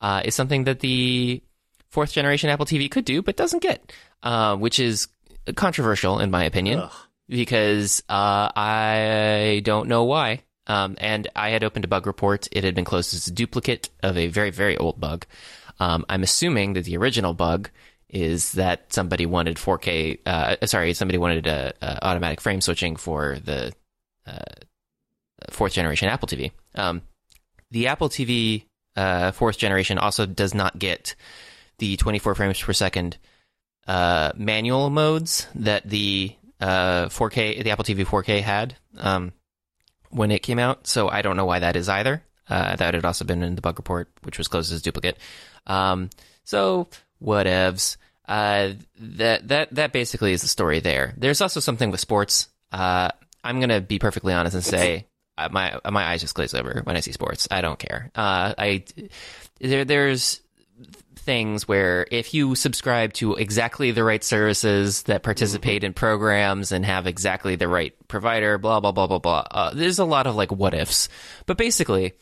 uh, 0.00 0.22
is 0.24 0.34
something 0.34 0.64
that 0.64 0.80
the 0.80 1.42
fourth 1.88 2.12
generation 2.12 2.50
Apple 2.50 2.66
TV 2.66 2.90
could 2.90 3.04
do, 3.04 3.22
but 3.22 3.36
doesn't 3.36 3.62
get, 3.62 3.92
uh, 4.22 4.56
which 4.56 4.80
is 4.80 5.08
controversial 5.54 6.18
in 6.18 6.30
my 6.30 6.44
opinion 6.44 6.80
Ugh. 6.80 6.92
because 7.28 8.02
uh, 8.08 8.50
I 8.54 9.62
don't 9.64 9.88
know 9.88 10.04
why. 10.04 10.42
Um, 10.68 10.96
and 10.98 11.28
I 11.36 11.50
had 11.50 11.62
opened 11.62 11.84
a 11.84 11.88
bug 11.88 12.06
report. 12.08 12.48
It 12.50 12.64
had 12.64 12.74
been 12.74 12.84
closed 12.84 13.14
as 13.14 13.28
a 13.28 13.32
duplicate 13.32 13.88
of 14.02 14.18
a 14.18 14.26
very, 14.26 14.50
very 14.50 14.76
old 14.76 15.00
bug. 15.00 15.24
Um, 15.78 16.04
I'm 16.08 16.24
assuming 16.24 16.72
that 16.72 16.84
the 16.84 16.96
original 16.96 17.34
bug 17.34 17.70
is 18.08 18.52
that 18.52 18.92
somebody 18.92 19.26
wanted 19.26 19.56
4K. 19.56 20.20
Uh, 20.24 20.66
sorry, 20.66 20.94
somebody 20.94 21.18
wanted 21.18 21.46
a, 21.46 21.74
a 21.82 22.06
automatic 22.06 22.40
frame 22.40 22.60
switching 22.60 22.96
for 22.96 23.38
the 23.38 23.72
uh, 24.26 24.38
fourth 25.50 25.72
generation 25.72 26.08
Apple 26.08 26.28
TV. 26.28 26.52
Um, 26.74 27.02
the 27.70 27.88
Apple 27.88 28.08
TV 28.08 28.64
uh, 28.94 29.32
fourth 29.32 29.58
generation 29.58 29.98
also 29.98 30.24
does 30.26 30.54
not 30.54 30.78
get 30.78 31.14
the 31.78 31.96
24 31.96 32.34
frames 32.34 32.60
per 32.60 32.72
second 32.72 33.18
uh, 33.86 34.32
manual 34.36 34.90
modes 34.90 35.46
that 35.54 35.88
the 35.88 36.34
4K, 36.60 37.60
uh, 37.60 37.62
the 37.62 37.70
Apple 37.70 37.84
TV 37.84 38.06
4K 38.06 38.40
had 38.40 38.76
um, 38.96 39.32
when 40.10 40.30
it 40.30 40.42
came 40.42 40.58
out. 40.58 40.86
So 40.86 41.08
I 41.08 41.22
don't 41.22 41.36
know 41.36 41.44
why 41.44 41.58
that 41.58 41.76
is 41.76 41.88
either. 41.88 42.22
Uh, 42.48 42.76
that 42.76 42.94
had 42.94 43.04
also 43.04 43.24
been 43.24 43.42
in 43.42 43.56
the 43.56 43.60
bug 43.60 43.78
report, 43.78 44.08
which 44.22 44.38
was 44.38 44.48
closed 44.48 44.72
as 44.72 44.80
duplicate. 44.80 45.18
Um, 45.66 46.10
so 46.44 46.88
whatevs. 47.22 47.96
Uh, 48.26 48.72
that 48.98 49.46
that 49.48 49.74
that 49.74 49.92
basically 49.92 50.32
is 50.32 50.42
the 50.42 50.48
story 50.48 50.80
there. 50.80 51.14
There's 51.16 51.40
also 51.40 51.60
something 51.60 51.90
with 51.90 52.00
sports. 52.00 52.48
Uh, 52.72 53.10
I'm 53.44 53.60
gonna 53.60 53.80
be 53.80 53.98
perfectly 53.98 54.32
honest 54.32 54.54
and 54.54 54.64
say 54.64 55.06
uh, 55.38 55.48
my 55.50 55.78
my 55.90 56.04
eyes 56.04 56.22
just 56.22 56.34
glaze 56.34 56.54
over 56.54 56.80
when 56.84 56.96
I 56.96 57.00
see 57.00 57.12
sports. 57.12 57.46
I 57.50 57.60
don't 57.60 57.78
care. 57.78 58.10
Uh, 58.14 58.54
I 58.58 58.84
there 59.60 59.84
there's 59.84 60.40
things 61.26 61.66
where 61.66 62.06
if 62.10 62.32
you 62.32 62.54
subscribe 62.54 63.12
to 63.12 63.34
exactly 63.34 63.90
the 63.90 64.04
right 64.04 64.22
services 64.22 65.02
that 65.04 65.22
participate 65.22 65.84
in 65.84 65.92
programs 65.92 66.72
and 66.72 66.84
have 66.86 67.06
exactly 67.06 67.56
the 67.56 67.68
right 67.68 67.94
provider, 68.08 68.58
blah 68.58 68.80
blah 68.80 68.92
blah 68.92 69.06
blah 69.06 69.18
blah. 69.18 69.44
Uh, 69.50 69.74
there's 69.74 69.98
a 69.98 70.04
lot 70.04 70.26
of 70.26 70.36
like 70.36 70.50
what 70.52 70.72
ifs, 70.72 71.08
but 71.44 71.58
basically, 71.58 72.14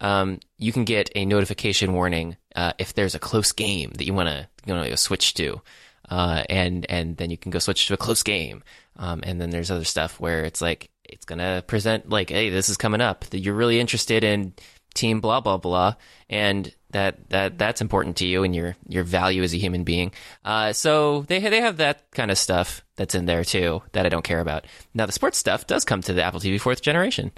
um, 0.00 0.40
you 0.58 0.72
can 0.72 0.84
get 0.84 1.10
a 1.14 1.24
notification 1.24 1.92
warning 1.92 2.36
uh, 2.56 2.72
if 2.78 2.94
there's 2.94 3.14
a 3.14 3.18
close 3.18 3.52
game 3.52 3.90
that 3.96 4.04
you 4.04 4.14
want 4.14 4.28
to 4.28 4.48
you 4.66 4.74
know 4.74 4.94
switch 4.94 5.34
to, 5.34 5.60
uh, 6.08 6.44
and 6.48 6.86
and 6.90 7.16
then 7.16 7.30
you 7.30 7.36
can 7.36 7.50
go 7.50 7.58
switch 7.58 7.86
to 7.86 7.94
a 7.94 7.98
close 7.98 8.22
game. 8.22 8.62
Um, 8.96 9.20
and 9.22 9.40
then 9.40 9.48
there's 9.50 9.70
other 9.70 9.84
stuff 9.84 10.20
where 10.20 10.44
it's 10.44 10.60
like 10.60 10.90
it's 11.04 11.24
gonna 11.24 11.62
present 11.66 12.10
like, 12.10 12.30
hey, 12.30 12.50
this 12.50 12.68
is 12.68 12.76
coming 12.76 13.00
up 13.00 13.24
that 13.26 13.38
you're 13.38 13.54
really 13.54 13.80
interested 13.80 14.24
in 14.24 14.52
team 14.94 15.20
blah 15.20 15.40
blah 15.40 15.56
blah 15.56 15.94
and 16.28 16.74
that 16.92 17.28
that 17.30 17.58
that's 17.58 17.80
important 17.80 18.16
to 18.16 18.26
you 18.26 18.42
and 18.42 18.54
your 18.54 18.76
your 18.88 19.04
value 19.04 19.42
as 19.42 19.54
a 19.54 19.58
human 19.58 19.84
being. 19.84 20.12
Uh, 20.44 20.72
so 20.72 21.22
they 21.22 21.38
they 21.40 21.60
have 21.60 21.78
that 21.78 22.10
kind 22.10 22.30
of 22.30 22.38
stuff 22.38 22.84
that's 22.96 23.14
in 23.14 23.26
there 23.26 23.44
too 23.44 23.82
that 23.92 24.06
I 24.06 24.08
don't 24.08 24.24
care 24.24 24.40
about. 24.40 24.66
Now 24.94 25.06
the 25.06 25.12
sports 25.12 25.38
stuff 25.38 25.66
does 25.66 25.84
come 25.84 26.02
to 26.02 26.12
the 26.12 26.22
Apple 26.22 26.40
TV 26.40 26.60
fourth 26.60 26.82
generation. 26.82 27.32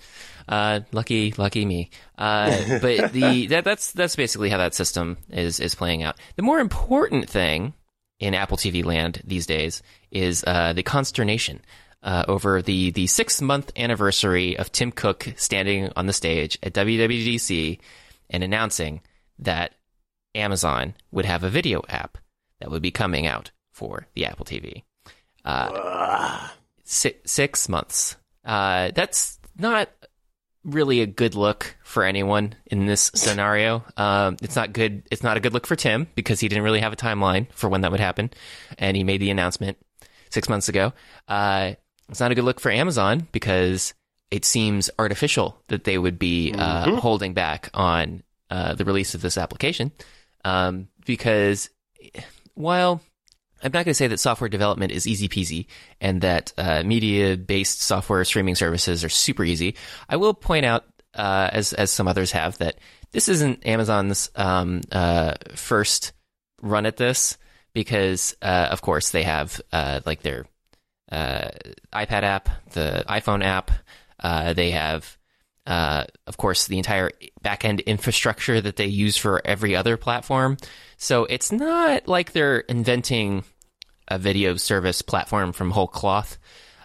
Uh, 0.48 0.80
lucky 0.92 1.34
lucky 1.36 1.64
me. 1.64 1.90
Uh, 2.18 2.78
but 2.80 3.12
the 3.12 3.46
that, 3.48 3.64
that's 3.64 3.92
that's 3.92 4.16
basically 4.16 4.50
how 4.50 4.58
that 4.58 4.74
system 4.74 5.18
is 5.30 5.60
is 5.60 5.74
playing 5.74 6.02
out. 6.02 6.16
The 6.36 6.42
more 6.42 6.60
important 6.60 7.28
thing 7.28 7.74
in 8.18 8.34
Apple 8.34 8.56
TV 8.56 8.84
land 8.84 9.20
these 9.24 9.46
days 9.46 9.82
is 10.10 10.44
uh, 10.46 10.72
the 10.72 10.82
consternation 10.82 11.60
uh, 12.02 12.24
over 12.28 12.62
the 12.62 12.90
the 12.90 13.06
six 13.06 13.40
month 13.40 13.72
anniversary 13.76 14.56
of 14.56 14.72
Tim 14.72 14.92
Cook 14.92 15.32
standing 15.36 15.90
on 15.96 16.06
the 16.06 16.12
stage 16.12 16.58
at 16.62 16.72
WWDC 16.72 17.78
and 18.30 18.42
announcing 18.42 19.00
that 19.44 19.74
Amazon 20.34 20.94
would 21.10 21.24
have 21.24 21.44
a 21.44 21.50
video 21.50 21.82
app 21.88 22.18
that 22.60 22.70
would 22.70 22.82
be 22.82 22.90
coming 22.90 23.26
out 23.26 23.50
for 23.72 24.06
the 24.14 24.26
Apple 24.26 24.44
TV. 24.44 24.82
Uh, 25.44 26.48
six, 26.84 27.30
six 27.30 27.68
months. 27.68 28.16
Uh, 28.44 28.90
that's 28.94 29.38
not 29.58 29.88
really 30.64 31.00
a 31.00 31.06
good 31.06 31.34
look 31.34 31.76
for 31.82 32.04
anyone 32.04 32.54
in 32.66 32.86
this 32.86 33.10
scenario. 33.14 33.84
Um, 33.96 34.36
it's 34.42 34.56
not 34.56 34.72
good. 34.72 35.02
It's 35.10 35.22
not 35.22 35.36
a 35.36 35.40
good 35.40 35.52
look 35.52 35.66
for 35.66 35.76
Tim 35.76 36.06
because 36.14 36.40
he 36.40 36.48
didn't 36.48 36.64
really 36.64 36.80
have 36.80 36.92
a 36.92 36.96
timeline 36.96 37.50
for 37.52 37.68
when 37.68 37.80
that 37.80 37.90
would 37.90 38.00
happen, 38.00 38.30
and 38.78 38.96
he 38.96 39.04
made 39.04 39.20
the 39.20 39.30
announcement 39.30 39.76
six 40.30 40.48
months 40.48 40.68
ago. 40.68 40.92
Uh, 41.28 41.72
it's 42.08 42.20
not 42.20 42.30
a 42.30 42.34
good 42.34 42.44
look 42.44 42.60
for 42.60 42.70
Amazon 42.70 43.26
because 43.32 43.94
it 44.30 44.44
seems 44.44 44.90
artificial 44.98 45.60
that 45.68 45.84
they 45.84 45.98
would 45.98 46.18
be 46.18 46.52
uh, 46.52 46.86
mm-hmm. 46.86 46.96
holding 46.96 47.34
back 47.34 47.70
on 47.74 48.22
uh, 48.52 48.74
the 48.74 48.84
release 48.84 49.14
of 49.14 49.22
this 49.22 49.38
application. 49.38 49.92
Um, 50.44 50.88
because 51.06 51.70
while 52.52 53.00
I'm 53.62 53.72
not 53.72 53.86
going 53.86 53.92
to 53.92 53.94
say 53.94 54.08
that 54.08 54.20
software 54.20 54.50
development 54.50 54.92
is 54.92 55.06
easy 55.06 55.26
peasy 55.26 55.66
and 56.02 56.20
that 56.20 56.52
uh, 56.58 56.82
media 56.82 57.38
based 57.38 57.80
software 57.80 58.24
streaming 58.24 58.54
services 58.54 59.04
are 59.04 59.08
super 59.08 59.42
easy, 59.42 59.76
I 60.06 60.16
will 60.16 60.34
point 60.34 60.66
out, 60.66 60.84
uh, 61.14 61.48
as 61.50 61.72
as 61.72 61.90
some 61.90 62.08
others 62.08 62.32
have, 62.32 62.58
that 62.58 62.76
this 63.12 63.28
isn't 63.28 63.66
Amazon's 63.66 64.30
um, 64.36 64.82
uh, 64.90 65.34
first 65.54 66.12
run 66.60 66.84
at 66.86 66.98
this 66.98 67.38
because, 67.72 68.36
uh, 68.42 68.68
of 68.70 68.82
course, 68.82 69.10
they 69.10 69.22
have 69.22 69.60
like 69.72 70.20
their 70.22 70.44
iPad 71.10 72.22
app, 72.22 72.48
the 72.72 73.04
iPhone 73.08 73.42
app. 73.44 73.70
They 74.54 74.72
have, 74.72 75.16
uh, 75.66 76.04
of 76.26 76.36
course, 76.36 76.66
the 76.66 76.78
entire 76.78 77.10
backend 77.44 77.84
infrastructure 77.86 78.60
that 78.60 78.76
they 78.76 78.86
use 78.86 79.16
for 79.16 79.40
every 79.44 79.76
other 79.76 79.96
platform. 79.96 80.56
So 80.96 81.24
it's 81.24 81.52
not 81.52 82.08
like 82.08 82.32
they're 82.32 82.60
inventing 82.60 83.44
a 84.08 84.18
video 84.18 84.56
service 84.56 85.02
platform 85.02 85.52
from 85.52 85.70
whole 85.70 85.86
cloth. 85.86 86.38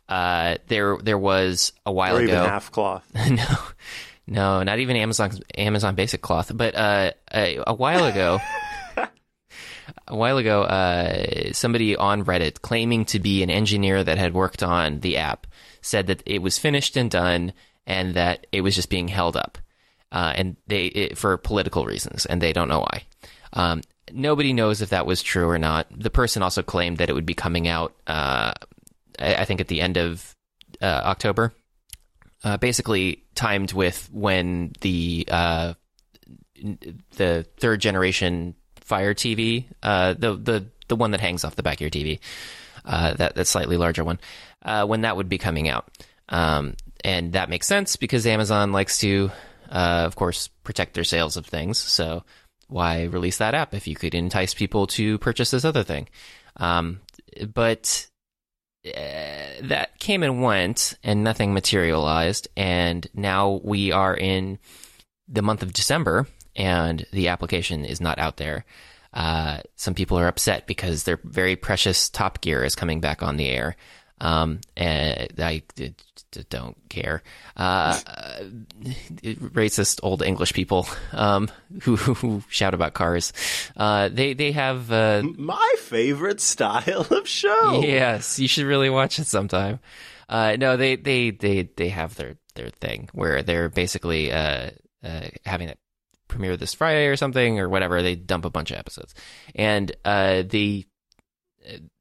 Uh, 0.08 0.58
there, 0.68 0.98
there 1.02 1.18
was 1.18 1.74
a 1.86 1.92
while 1.92 2.18
or 2.18 2.22
ago. 2.22 2.46
half 2.46 2.72
cloth. 2.72 3.06
no, 3.30 3.58
no, 4.28 4.64
not 4.64 4.80
even 4.80 4.96
Amazon 4.96 5.32
Amazon 5.58 5.96
Basic 5.96 6.22
Cloth. 6.22 6.52
But 6.54 6.76
uh, 6.76 7.12
a, 7.34 7.60
a 7.66 7.74
while 7.74 8.06
ago, 8.06 8.40
a 10.08 10.16
while 10.16 10.38
ago, 10.38 10.62
uh, 10.62 11.52
somebody 11.54 11.96
on 11.96 12.24
Reddit 12.26 12.62
claiming 12.62 13.06
to 13.06 13.20
be 13.20 13.42
an 13.42 13.50
engineer 13.50 14.04
that 14.04 14.18
had 14.18 14.34
worked 14.34 14.64
on 14.64 15.00
the 15.00 15.18
app 15.18 15.48
said 15.82 16.08
that 16.08 16.24
it 16.26 16.42
was 16.42 16.60
finished 16.60 16.96
and 16.96 17.10
done 17.10 17.54
and 17.88 18.14
that 18.16 18.46
it 18.52 18.62
was 18.62 18.76
just 18.76 18.90
being 18.90 19.08
held 19.08 19.36
up, 19.36 19.58
uh, 20.12 20.34
and 20.36 20.58
they 20.68 20.86
it, 20.88 21.18
for 21.18 21.38
political 21.38 21.86
reasons, 21.86 22.26
and 22.28 22.42
they 22.42 22.54
don't 22.54 22.68
know 22.68 22.82
why. 22.82 23.04
Um, 23.54 23.82
nobody 24.12 24.54
knows 24.54 24.82
if 24.82 24.90
that 24.90 25.08
was 25.08 25.24
true 25.24 25.50
or 25.50 25.58
not. 25.58 25.88
The 25.90 26.10
person 26.10 26.44
also 26.44 26.62
claimed 26.62 26.98
that 26.98 27.10
it 27.10 27.14
would 27.14 27.26
be 27.26 27.34
coming 27.34 27.68
out, 27.68 27.96
uh, 28.06 28.54
I 29.18 29.46
think, 29.46 29.62
at 29.62 29.70
the 29.70 29.82
end 29.82 29.98
of 29.98 30.36
uh, 30.82 31.02
October, 31.06 31.54
uh, 32.44 32.58
basically 32.58 33.24
timed 33.34 33.72
with 33.72 34.10
when 34.12 34.74
the 34.82 35.26
uh, 35.32 35.74
the 37.16 37.48
third 37.58 37.80
generation 37.80 38.54
Fire 38.82 39.14
TV, 39.14 39.66
uh, 39.82 40.14
the 40.14 40.36
the 40.36 40.66
the 40.90 40.96
one 40.98 41.12
that 41.12 41.22
hangs 41.22 41.46
off 41.46 41.56
the 41.56 41.64
back 41.64 41.78
of 41.78 41.82
your 41.82 41.90
TV, 41.90 42.20
that 42.84 43.36
that 43.36 43.48
slightly 43.48 43.78
larger 43.78 44.04
one, 44.04 44.20
when 44.86 45.02
that 45.02 45.16
would 45.16 45.30
be 45.30 45.38
coming 45.38 45.70
out, 45.70 45.90
um, 46.28 46.76
and 47.08 47.32
that 47.32 47.50
makes 47.50 47.66
sense 47.66 47.96
because 47.96 48.28
Amazon 48.28 48.74
likes 48.74 49.00
to, 49.00 49.32
uh, 49.72 50.04
of 50.06 50.18
course, 50.18 50.50
protect 50.66 50.94
their 50.94 51.06
sales 51.06 51.38
of 51.38 51.46
things. 51.46 51.78
So 51.78 52.26
why 52.68 53.04
release 53.04 53.38
that 53.38 53.54
app 53.54 53.74
if 53.74 53.88
you 53.88 53.96
could 53.96 54.14
entice 54.14 54.54
people 54.54 54.88
to 54.88 55.18
purchase 55.20 55.52
this 55.52 55.64
other 55.64 55.84
thing? 55.84 56.10
Um, 56.58 57.00
but 57.54 58.10
uh, 58.86 58.92
that 59.62 59.92
came 60.00 60.22
and 60.22 60.44
went, 60.44 60.98
and 61.02 61.24
nothing 61.24 61.54
materialized, 61.54 62.50
and 62.58 63.08
now 63.14 63.62
we 63.64 63.94
are 63.94 64.16
in 64.16 64.60
the 65.30 65.42
month 65.42 65.64
of 65.64 65.72
December 65.72 66.28
and 66.58 67.06
the 67.14 67.30
application 67.30 67.86
is 67.86 68.02
not 68.02 68.20
out 68.20 68.36
there. 68.36 68.66
Uh, 69.14 69.62
some 69.78 69.94
people 69.94 70.20
are 70.20 70.28
upset 70.28 70.68
because 70.68 71.04
their 71.04 71.22
very 71.24 71.56
precious 71.56 72.10
Top 72.10 72.42
Gear 72.42 72.66
is 72.66 72.76
coming 72.76 73.00
back 73.00 73.24
on 73.24 73.38
the 73.38 73.48
air. 73.48 73.78
Um, 74.20 74.60
and 74.76 75.32
I, 75.38 75.64
Don't 76.50 76.78
care. 76.90 77.24
Uh, 77.56 78.00
racist 79.24 80.00
old 80.04 80.22
English 80.22 80.54
people 80.54 80.88
um, 81.14 81.50
who, 81.84 81.96
who, 81.96 82.44
shout 82.50 82.74
about 82.74 82.94
cars. 82.94 83.34
Uh, 83.76 84.10
they 84.10 84.34
they 84.34 84.52
have 84.52 84.92
uh, 84.92 85.24
my 85.38 85.76
favorite 85.80 86.42
style 86.42 87.08
of 87.10 87.28
show. 87.28 87.82
Yes, 87.82 88.40
you 88.40 88.48
should 88.48 88.66
really 88.66 88.90
watch 88.90 89.20
it 89.20 89.28
sometime. 89.28 89.80
Uh, 90.30 90.58
no, 90.60 90.76
they, 90.76 90.96
they 90.98 91.32
they 91.32 91.70
they 91.76 91.90
have 91.90 92.16
their 92.16 92.38
their 92.56 92.70
thing 92.70 93.10
where 93.14 93.42
they're 93.42 93.70
basically 93.70 94.32
uh, 94.32 94.72
uh, 95.04 95.28
having 95.46 95.70
it 95.70 95.80
premiere 96.28 96.58
this 96.58 96.74
Friday 96.74 97.08
or 97.08 97.16
something 97.16 97.60
or 97.60 97.70
whatever. 97.70 98.02
They 98.02 98.16
dump 98.16 98.46
a 98.46 98.50
bunch 98.50 98.72
of 98.72 98.78
episodes, 98.78 99.16
and 99.56 99.92
uh, 100.04 100.44
the 100.48 100.86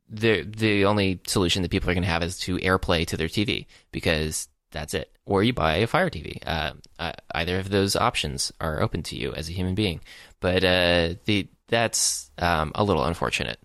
the 0.09 0.43
the 0.43 0.85
only 0.85 1.21
solution 1.27 1.63
that 1.63 1.71
people 1.71 1.91
are 1.91 1.95
going 1.95 2.03
to 2.03 2.09
have 2.09 2.23
is 2.23 2.39
to 2.41 2.59
AirPlay 2.59 3.07
to 3.09 3.17
their 3.17 3.29
TV 3.29 3.67
because 3.93 4.49
that's 4.71 4.95
it. 4.95 5.11
Or 5.25 5.43
you 5.43 5.53
buy 5.53 5.77
a 5.77 5.87
Fire 5.87 6.11
TV. 6.11 6.39
Uh, 6.47 6.73
uh, 6.99 7.13
either 7.35 7.59
of 7.59 7.71
those 7.71 7.97
options 7.97 8.53
are 8.61 8.81
open 8.83 9.03
to 9.05 9.17
you 9.17 9.33
as 9.35 9.49
a 9.49 9.53
human 9.53 9.75
being, 9.75 10.01
but 10.41 10.65
uh, 10.65 11.15
the 11.25 11.49
that's 11.69 12.31
um, 12.39 12.73
a 12.75 12.85
little 12.85 13.05
unfortunate. 13.05 13.59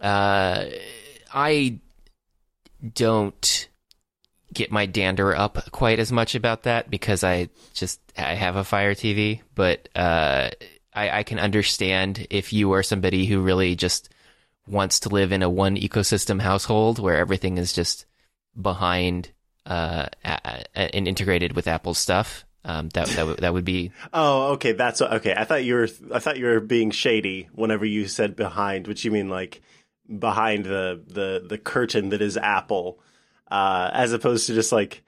Uh, 0.00 0.66
I 1.32 1.80
don't 2.94 3.68
get 4.52 4.72
my 4.72 4.86
dander 4.86 5.36
up 5.36 5.70
quite 5.70 5.98
as 5.98 6.10
much 6.10 6.34
about 6.34 6.64
that 6.64 6.90
because 6.90 7.22
I 7.22 7.48
just 7.74 8.00
I 8.16 8.34
have 8.34 8.56
a 8.56 8.64
Fire 8.64 8.94
TV, 8.94 9.42
but 9.54 9.88
uh, 9.94 10.50
I, 10.94 11.18
I 11.18 11.22
can 11.22 11.38
understand 11.38 12.26
if 12.30 12.52
you 12.52 12.72
are 12.72 12.82
somebody 12.82 13.26
who 13.26 13.40
really 13.40 13.76
just 13.76 14.08
wants 14.66 15.00
to 15.00 15.08
live 15.08 15.32
in 15.32 15.42
a 15.42 15.50
one 15.50 15.76
ecosystem 15.76 16.40
household 16.40 16.98
where 16.98 17.16
everything 17.16 17.58
is 17.58 17.72
just 17.72 18.06
behind 18.60 19.30
uh, 19.64 20.06
and 20.74 21.08
integrated 21.08 21.54
with 21.54 21.66
Apple's 21.66 21.98
stuff. 21.98 22.44
Um, 22.64 22.88
that 22.90 23.06
that, 23.08 23.16
w- 23.16 23.36
that 23.36 23.52
would 23.52 23.64
be. 23.64 23.92
Oh, 24.12 24.52
okay. 24.54 24.72
That's 24.72 25.00
okay. 25.00 25.34
I 25.36 25.44
thought 25.44 25.62
you 25.62 25.74
were. 25.74 25.88
I 26.12 26.18
thought 26.18 26.36
you 26.36 26.46
were 26.46 26.60
being 26.60 26.90
shady 26.90 27.48
whenever 27.52 27.84
you 27.84 28.08
said 28.08 28.34
behind, 28.34 28.88
which 28.88 29.04
you 29.04 29.12
mean 29.12 29.28
like 29.28 29.62
behind 30.18 30.64
the 30.64 31.00
the 31.06 31.44
the 31.46 31.58
curtain 31.58 32.08
that 32.08 32.20
is 32.20 32.36
Apple, 32.36 32.98
uh, 33.50 33.90
as 33.92 34.12
opposed 34.12 34.48
to 34.48 34.54
just 34.54 34.72
like 34.72 35.04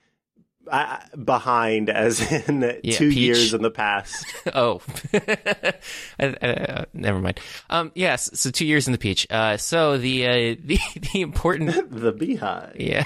uh, 0.71 0.99
behind, 1.25 1.91
as 1.91 2.21
in 2.49 2.63
yeah, 2.83 2.97
two 2.97 3.11
Peach. 3.11 3.19
years 3.19 3.55
in 3.55 3.63
the 3.63 3.71
past. 3.71 4.25
oh, 4.55 4.81
uh, 6.21 6.85
never 6.93 7.19
mind. 7.21 7.41
Um, 7.71 7.93
yes, 7.95 8.31
so 8.35 8.51
two 8.51 8.67
years 8.67 8.87
in 8.87 8.93
the 8.93 8.99
Peach. 8.99 9.27
Uh, 9.31 9.57
so 9.57 9.99
the 9.99 10.27
uh, 10.27 10.33
the 10.63 10.79
the 11.13 11.21
important 11.21 11.91
the 11.91 12.13
beehive. 12.13 12.77
Yeah. 12.77 13.05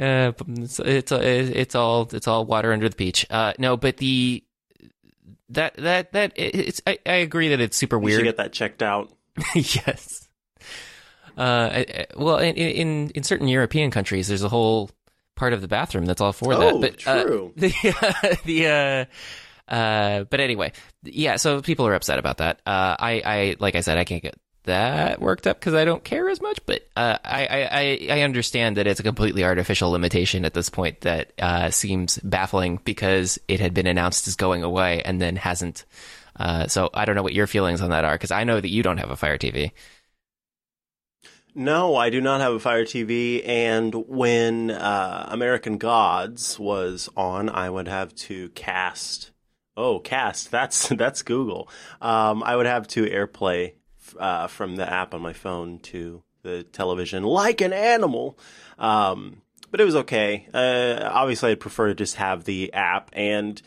Uh, 0.00 0.32
it's, 0.48 0.80
it's 0.80 1.12
it's 1.12 1.74
all 1.74 2.08
it's 2.12 2.26
all 2.26 2.46
water 2.46 2.72
under 2.72 2.88
the 2.88 2.96
peach. 2.96 3.26
Uh, 3.28 3.52
no, 3.58 3.76
but 3.76 3.98
the 3.98 4.42
that 5.50 5.74
that 5.76 6.12
that 6.12 6.32
it's 6.36 6.80
I, 6.86 6.98
I 7.04 7.16
agree 7.16 7.48
that 7.48 7.60
it's 7.60 7.76
super 7.76 7.98
weird. 7.98 8.20
You 8.20 8.24
get 8.24 8.38
that 8.38 8.54
checked 8.54 8.82
out. 8.82 9.12
yes. 9.54 10.28
Uh, 11.36 11.84
well, 12.16 12.38
in, 12.38 12.54
in 12.56 13.10
in 13.10 13.22
certain 13.22 13.48
European 13.48 13.90
countries, 13.90 14.28
there's 14.28 14.42
a 14.42 14.48
whole 14.48 14.90
part 15.34 15.52
of 15.52 15.60
the 15.60 15.68
bathroom 15.68 16.04
that's 16.06 16.20
all 16.20 16.32
for 16.32 16.52
oh, 16.54 16.80
that. 16.80 16.80
But 16.80 16.98
true. 16.98 17.52
Uh, 17.56 17.60
the 17.60 18.38
the 18.44 18.66
uh, 19.68 19.72
uh, 19.72 20.24
but 20.24 20.40
anyway, 20.40 20.72
yeah. 21.02 21.36
So 21.36 21.62
people 21.62 21.86
are 21.86 21.94
upset 21.94 22.18
about 22.18 22.38
that. 22.38 22.60
Uh, 22.66 22.96
I 22.98 23.22
I 23.24 23.56
like 23.58 23.74
I 23.74 23.80
said, 23.80 23.98
I 23.98 24.04
can't 24.04 24.22
get 24.22 24.36
that 24.64 25.20
worked 25.20 25.46
up 25.46 25.58
because 25.58 25.74
I 25.74 25.84
don't 25.84 26.04
care 26.04 26.28
as 26.28 26.40
much. 26.40 26.58
But 26.66 26.86
uh, 26.96 27.18
I, 27.24 27.68
I 28.08 28.18
I 28.18 28.20
understand 28.22 28.76
that 28.76 28.86
it's 28.86 29.00
a 29.00 29.04
completely 29.04 29.44
artificial 29.44 29.90
limitation 29.90 30.44
at 30.44 30.54
this 30.54 30.68
point 30.68 31.00
that 31.02 31.32
uh, 31.38 31.70
seems 31.70 32.18
baffling 32.18 32.80
because 32.84 33.38
it 33.48 33.60
had 33.60 33.74
been 33.74 33.86
announced 33.86 34.28
as 34.28 34.36
going 34.36 34.62
away 34.62 35.02
and 35.02 35.20
then 35.20 35.36
hasn't. 35.36 35.84
Uh, 36.34 36.66
so 36.66 36.90
I 36.94 37.04
don't 37.04 37.14
know 37.14 37.22
what 37.22 37.34
your 37.34 37.46
feelings 37.46 37.82
on 37.82 37.90
that 37.90 38.04
are 38.04 38.14
because 38.14 38.30
I 38.30 38.44
know 38.44 38.60
that 38.60 38.70
you 38.70 38.82
don't 38.82 38.98
have 38.98 39.10
a 39.10 39.16
Fire 39.16 39.38
TV. 39.38 39.72
No, 41.54 41.96
I 41.96 42.08
do 42.08 42.20
not 42.20 42.40
have 42.40 42.54
a 42.54 42.58
Fire 42.58 42.84
TV. 42.84 43.46
And 43.46 43.94
when 43.94 44.70
uh, 44.70 45.28
American 45.30 45.76
Gods 45.76 46.58
was 46.58 47.10
on, 47.16 47.48
I 47.48 47.68
would 47.68 47.88
have 47.88 48.14
to 48.14 48.48
cast. 48.50 49.32
Oh, 49.76 49.98
cast. 49.98 50.50
That's 50.50 50.88
that's 50.88 51.22
Google. 51.22 51.68
Um, 52.00 52.42
I 52.42 52.56
would 52.56 52.66
have 52.66 52.88
to 52.88 53.04
AirPlay 53.04 53.74
uh, 54.18 54.46
from 54.46 54.76
the 54.76 54.90
app 54.90 55.14
on 55.14 55.20
my 55.20 55.32
phone 55.32 55.78
to 55.80 56.22
the 56.42 56.62
television 56.62 57.22
like 57.22 57.60
an 57.60 57.72
animal. 57.72 58.38
Um, 58.78 59.42
but 59.70 59.80
it 59.80 59.84
was 59.84 59.96
okay. 59.96 60.48
Uh, 60.52 61.08
obviously, 61.10 61.52
I'd 61.52 61.60
prefer 61.60 61.88
to 61.88 61.94
just 61.94 62.16
have 62.16 62.44
the 62.44 62.72
app. 62.72 63.10
And, 63.12 63.60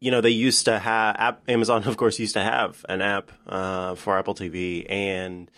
you 0.00 0.10
know, 0.10 0.20
they 0.20 0.30
used 0.30 0.64
to 0.66 0.78
have, 0.78 1.38
Amazon, 1.48 1.82
of 1.86 1.96
course, 1.96 2.18
used 2.18 2.34
to 2.34 2.42
have 2.42 2.84
an 2.88 3.02
app 3.02 3.32
uh, 3.46 3.94
for 3.96 4.18
Apple 4.18 4.34
TV. 4.34 4.86
And 4.88 5.50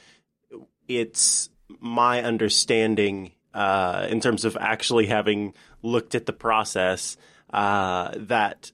it's 0.90 1.48
my 1.78 2.20
understanding 2.22 3.30
uh, 3.54 4.06
in 4.10 4.20
terms 4.20 4.44
of 4.44 4.56
actually 4.60 5.06
having 5.06 5.54
looked 5.82 6.16
at 6.16 6.26
the 6.26 6.32
process 6.32 7.16
uh, 7.52 8.12
that 8.16 8.72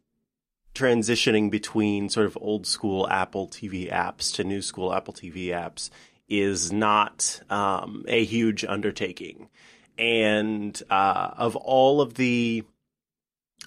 transitioning 0.75 1.50
between 1.50 2.08
sort 2.08 2.26
of 2.26 2.37
old 2.40 2.66
school 2.66 3.06
Apple 3.08 3.49
TV 3.49 3.90
apps 3.92 4.35
to 4.35 4.44
new 4.44 4.62
school 4.62 4.94
Apple 4.94 5.12
TV 5.12 5.49
apps 5.49 5.90
is 6.28 6.73
not 6.73 7.40
um, 7.50 8.04
a 8.08 8.25
huge 8.25 8.64
undertaking. 8.64 9.49
And 9.99 10.80
uh, 10.90 11.30
of 11.37 11.54
all 11.56 12.00
of 12.00 12.14
the 12.14 12.64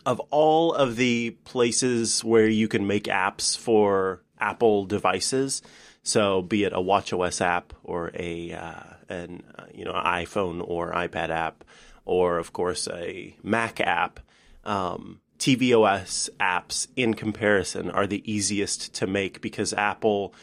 of 0.05 0.19
all 0.31 0.73
of 0.73 0.95
the 0.95 1.31
places 1.43 2.23
where 2.23 2.47
you 2.47 2.67
can 2.67 2.87
make 2.87 3.03
apps 3.03 3.57
for 3.57 4.23
Apple 4.39 4.85
devices, 4.85 5.61
so 6.03 6.41
be 6.41 6.63
it 6.63 6.73
a 6.73 6.77
WatchOS 6.77 7.41
app 7.41 7.73
or 7.83 8.11
a 8.13 8.53
uh, 8.53 8.83
an 9.09 9.43
uh, 9.57 9.65
you 9.73 9.85
know 9.85 9.93
iPhone 9.93 10.63
or 10.65 10.91
iPad 10.93 11.29
app, 11.29 11.63
or 12.05 12.37
of 12.37 12.53
course 12.53 12.87
a 12.87 13.35
Mac 13.43 13.79
app. 13.79 14.19
Um, 14.63 15.21
tvOS 15.39 16.29
apps 16.39 16.87
in 16.97 17.13
comparison 17.13 17.89
are 17.89 18.05
the 18.05 18.29
easiest 18.29 18.93
to 18.95 19.07
make 19.07 19.39
because 19.39 19.73
Apple 19.73 20.33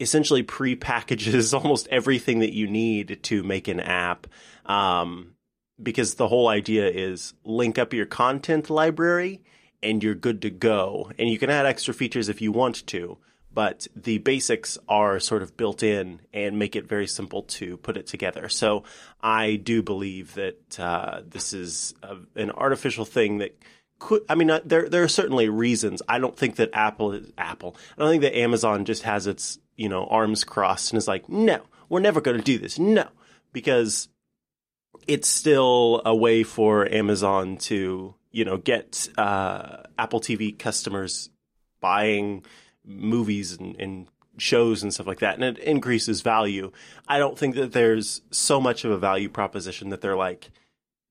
essentially 0.00 0.42
pre-packages 0.42 1.52
almost 1.54 1.88
everything 1.88 2.38
that 2.38 2.52
you 2.52 2.66
need 2.68 3.18
to 3.24 3.42
make 3.42 3.68
an 3.68 3.80
app. 3.80 4.26
Um, 4.66 5.34
because 5.82 6.14
the 6.14 6.28
whole 6.28 6.48
idea 6.48 6.88
is 6.88 7.34
link 7.44 7.78
up 7.78 7.92
your 7.92 8.06
content 8.06 8.70
library 8.70 9.42
and 9.82 10.02
you're 10.02 10.14
good 10.14 10.42
to 10.42 10.50
go. 10.50 11.10
And 11.18 11.28
you 11.28 11.38
can 11.38 11.50
add 11.50 11.66
extra 11.66 11.92
features 11.92 12.28
if 12.28 12.40
you 12.40 12.52
want 12.52 12.86
to, 12.88 13.18
but 13.54 13.86
the 13.94 14.18
basics 14.18 14.76
are 14.88 15.20
sort 15.20 15.42
of 15.42 15.56
built 15.56 15.82
in 15.82 16.20
and 16.32 16.58
make 16.58 16.74
it 16.74 16.86
very 16.86 17.06
simple 17.06 17.42
to 17.42 17.76
put 17.78 17.96
it 17.96 18.06
together. 18.06 18.48
So 18.48 18.82
I 19.22 19.56
do 19.56 19.82
believe 19.82 20.34
that 20.34 20.80
uh, 20.80 21.22
this 21.26 21.52
is 21.52 21.94
a, 22.02 22.16
an 22.34 22.50
artificial 22.50 23.04
thing 23.04 23.38
that 23.38 23.56
could 24.00 24.22
I 24.28 24.34
mean 24.34 24.50
uh, 24.50 24.60
there 24.64 24.88
there 24.88 25.04
are 25.04 25.08
certainly 25.08 25.48
reasons. 25.48 26.02
I 26.08 26.18
don't 26.18 26.36
think 26.36 26.56
that 26.56 26.70
Apple 26.72 27.12
is 27.12 27.32
Apple. 27.38 27.76
I 27.96 28.02
don't 28.02 28.10
think 28.10 28.22
that 28.22 28.36
Amazon 28.36 28.84
just 28.84 29.04
has 29.04 29.26
its 29.26 29.58
you 29.76 29.88
know 29.88 30.06
arms 30.06 30.44
crossed 30.44 30.92
and 30.92 30.98
is 30.98 31.08
like, 31.08 31.28
no, 31.28 31.62
we're 31.88 32.00
never 32.00 32.20
going 32.20 32.36
to 32.36 32.42
do 32.42 32.58
this. 32.58 32.78
No, 32.78 33.08
because 33.52 34.08
it's 35.06 35.28
still 35.28 36.02
a 36.04 36.14
way 36.14 36.42
for 36.42 36.92
Amazon 36.92 37.56
to 37.58 38.14
you 38.32 38.44
know 38.44 38.56
get 38.56 39.08
uh, 39.16 39.84
Apple 39.96 40.20
TV 40.20 40.58
customers 40.58 41.30
buying 41.80 42.44
movies 42.84 43.52
and, 43.52 43.76
and 43.80 44.08
shows 44.36 44.82
and 44.82 44.92
stuff 44.92 45.06
like 45.06 45.20
that, 45.20 45.34
and 45.34 45.44
it 45.44 45.58
increases 45.58 46.20
value. 46.20 46.72
I 47.08 47.18
don't 47.18 47.38
think 47.38 47.54
that 47.54 47.72
there's 47.72 48.22
so 48.30 48.60
much 48.60 48.84
of 48.84 48.90
a 48.90 48.98
value 48.98 49.28
proposition 49.28 49.90
that 49.90 50.00
they're 50.00 50.16
like, 50.16 50.50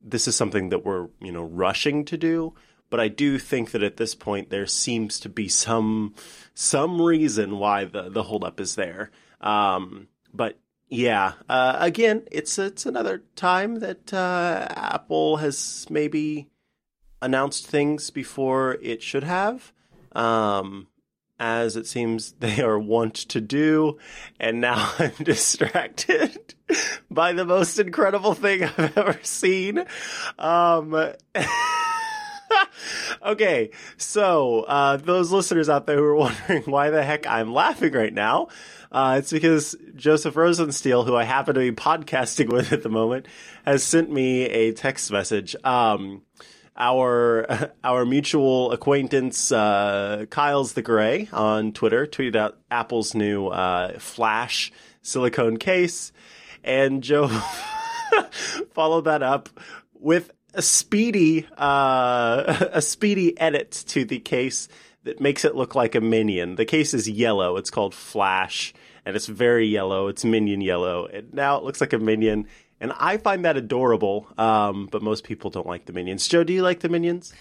this 0.02 0.28
is 0.28 0.36
something 0.36 0.70
that 0.70 0.86
we're 0.86 1.08
you 1.22 1.32
know 1.32 1.44
rushing 1.44 2.06
to 2.06 2.18
do 2.18 2.54
but 2.94 3.00
I 3.00 3.08
do 3.08 3.40
think 3.40 3.72
that 3.72 3.82
at 3.82 3.98
this 3.98 4.14
point 4.14 4.52
there 4.52 4.68
seems 4.68 5.20
to 5.22 5.28
be 5.28 5.48
some 5.48 6.14
some 6.54 7.02
reason 7.02 7.58
why 7.58 7.86
the 7.86 8.08
the 8.08 8.22
holdup 8.22 8.60
is 8.60 8.76
there. 8.76 9.10
Um, 9.42 10.10
but 10.32 10.60
yeah, 10.90 11.34
uh, 11.50 11.76
again, 11.80 12.22
it's 12.32 12.60
it's 12.60 12.86
another 12.86 13.24
time 13.36 13.80
that 13.80 14.14
uh, 14.14 14.68
Apple 14.70 15.38
has 15.38 15.88
maybe 15.90 16.52
announced 17.20 17.66
things 17.66 18.12
before 18.12 18.78
it 18.80 19.02
should 19.02 19.24
have. 19.24 19.74
Um, 20.12 20.86
as 21.40 21.76
it 21.76 21.88
seems 21.88 22.34
they 22.40 22.62
are 22.62 22.80
wont 22.80 23.16
to 23.16 23.42
do. 23.42 23.98
And 24.40 24.62
now 24.62 24.94
I'm 25.00 25.12
distracted 25.22 26.56
by 27.12 27.34
the 27.34 27.46
most 27.46 27.80
incredible 27.80 28.34
thing 28.34 28.64
I've 28.78 28.98
ever 28.98 29.20
seen. 29.24 29.84
Um, 30.38 31.14
okay, 33.26 33.72
so 33.98 34.62
uh, 34.62 34.98
those 34.98 35.32
listeners 35.32 35.70
out 35.70 35.86
there 35.86 35.98
who 35.98 36.04
are 36.04 36.16
wondering 36.16 36.64
why 36.64 36.90
the 36.90 37.04
heck 37.04 37.28
I'm 37.28 37.54
laughing 37.54 37.94
right 37.94 38.14
now, 38.14 38.48
uh, 38.92 39.16
it's 39.20 39.32
because 39.32 39.76
Joseph 39.96 40.36
Rosensteel, 40.36 41.06
who 41.06 41.16
I 41.16 41.24
happen 41.24 41.56
to 41.56 41.60
be 41.60 41.72
podcasting 41.72 42.52
with 42.52 42.72
at 42.72 42.84
the 42.84 42.90
moment, 42.90 43.28
has 43.66 43.84
sent 43.84 44.12
me 44.12 44.44
a 44.44 44.72
text 44.72 45.12
message. 45.12 45.56
Um, 45.64 46.22
our 46.78 47.72
our 47.84 48.06
mutual 48.06 48.72
acquaintance 48.72 49.52
uh, 49.52 50.26
Kyle 50.30 50.64
Seth 50.66 50.84
Gray 50.84 51.30
on 51.32 51.72
Twitter 51.72 52.06
tweeted 52.06 52.36
out 52.36 52.58
Apple's 52.72 53.14
new 53.14 53.48
uh, 53.48 54.00
Flash 54.00 54.72
silicone 55.02 55.58
case, 55.58 56.12
and 56.64 57.04
Joe 57.04 57.28
followed 58.72 59.06
that 59.06 59.24
up 59.24 59.50
with 59.94 60.32
a 60.54 60.62
speedy 60.62 61.48
uh, 61.58 62.70
a 62.74 62.82
speedy 62.82 63.40
edit 63.40 63.72
to 63.88 64.06
the 64.06 64.20
case 64.20 64.68
that 65.04 65.20
makes 65.20 65.44
it 65.44 65.56
look 65.56 65.76
like 65.76 65.96
a 65.96 66.02
minion. 66.02 66.56
The 66.56 66.66
case 66.66 66.94
is 66.94 67.10
yellow. 67.10 67.58
It's 67.58 67.70
called 67.70 67.94
Flash, 67.94 68.74
and 69.06 69.16
it's 69.16 69.28
very 69.28 69.68
yellow. 69.68 70.08
It's 70.08 70.24
minion 70.24 70.62
yellow, 70.62 71.06
and 71.08 71.34
now 71.34 71.58
it 71.58 71.64
looks 71.64 71.82
like 71.82 71.94
a 71.94 72.00
minion. 72.00 72.48
And 72.84 72.92
I 73.00 73.16
find 73.16 73.46
that 73.46 73.56
adorable, 73.56 74.28
um, 74.38 74.88
but 74.92 75.02
most 75.02 75.24
people 75.24 75.50
don't 75.50 75.66
like 75.66 75.86
the 75.86 75.94
minions. 75.94 76.28
Joe, 76.28 76.44
do 76.44 76.52
you 76.52 76.62
like 76.62 76.82
the 76.82 76.90
minions? 76.90 77.34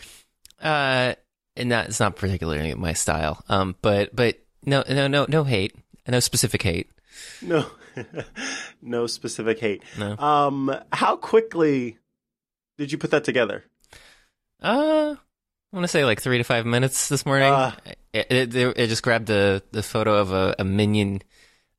Uh, 0.63 1.15
and 1.57 1.73
that's 1.73 1.99
not 1.99 2.15
particularly 2.15 2.73
my 2.77 2.93
style. 2.93 3.43
Um, 3.49 3.75
but 3.83 4.15
but 4.15 4.39
no 4.65 4.85
no 4.89 5.09
no 5.09 5.27
no 5.29 5.43
hate, 5.43 5.75
no 6.07 6.21
specific 6.21 6.63
hate. 6.63 6.89
No, 7.43 7.67
no 8.83 9.09
specific 9.09 9.59
hate. 9.59 9.83
No. 9.99 10.17
Um, 10.17 10.73
how 10.93 11.17
quickly 11.17 11.99
did 12.79 12.93
you 12.93 12.97
put 12.99 13.11
that 13.11 13.25
together? 13.25 13.65
Uh, 14.63 15.17
I 15.73 15.77
want 15.77 15.83
to 15.83 15.89
say 15.89 16.05
like 16.05 16.21
three 16.23 16.39
to 16.39 16.45
five 16.45 16.67
minutes 16.67 17.09
this 17.09 17.27
morning. 17.27 17.53
Uh. 17.53 17.73
it, 18.13 18.27
it, 18.31 18.55
it- 18.55 18.87
just 18.87 19.03
grabbed 19.03 19.27
the 19.27 19.61
the 19.73 19.83
photo 19.83 20.19
of 20.19 20.31
a, 20.33 20.55
a 20.61 20.65
minion 20.65 21.21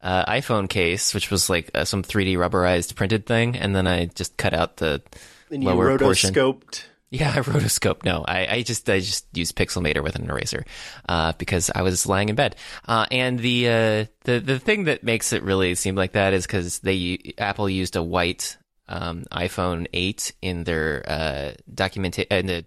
uh, 0.04 0.26
iPhone 0.32 0.70
case, 0.70 1.14
which 1.14 1.32
was 1.32 1.50
like 1.50 1.72
uh, 1.74 1.86
some 1.86 2.04
3D 2.04 2.36
rubberized 2.36 2.94
printed 2.96 3.26
thing, 3.26 3.56
and 3.56 3.76
then 3.76 3.88
I 3.88 4.06
just 4.06 4.38
cut 4.38 4.54
out 4.54 4.78
the 4.78 5.02
And 5.50 5.64
you 5.64 5.70
lower 5.70 5.98
portion. 5.98 6.34
rotoscoped. 6.34 6.84
Yeah, 7.10 7.32
I 7.36 7.40
rotoscope. 7.40 8.04
No, 8.04 8.26
I, 8.28 8.48
I 8.48 8.64
just 8.64 8.90
I 8.90 9.00
just 9.00 9.26
used 9.34 9.56
Pixelmator 9.56 10.04
with 10.04 10.16
an 10.16 10.30
eraser 10.30 10.66
uh, 11.08 11.34
because 11.38 11.72
I 11.74 11.84
was 11.84 12.06
lying 12.06 12.30
in 12.30 12.36
bed. 12.36 12.56
Uh, 12.88 13.06
and 13.12 13.40
the 13.40 13.70
uh, 13.70 14.06
the 14.26 14.40
the 14.40 14.60
thing 14.60 14.86
that 14.86 15.04
makes 15.04 15.32
it 15.32 15.44
really 15.44 15.76
seem 15.76 15.96
like 15.96 16.14
that 16.14 16.34
is 16.34 16.46
because 16.46 16.80
they 16.80 17.34
Apple 17.38 17.70
used 17.70 17.96
a 17.96 18.04
white 18.04 18.58
um, 18.90 19.24
iPhone 19.32 19.88
8 19.94 20.34
in 20.42 20.66
their 20.66 21.04
uh, 21.08 21.52
document 21.74 22.20
in 22.20 22.46
the 22.48 22.66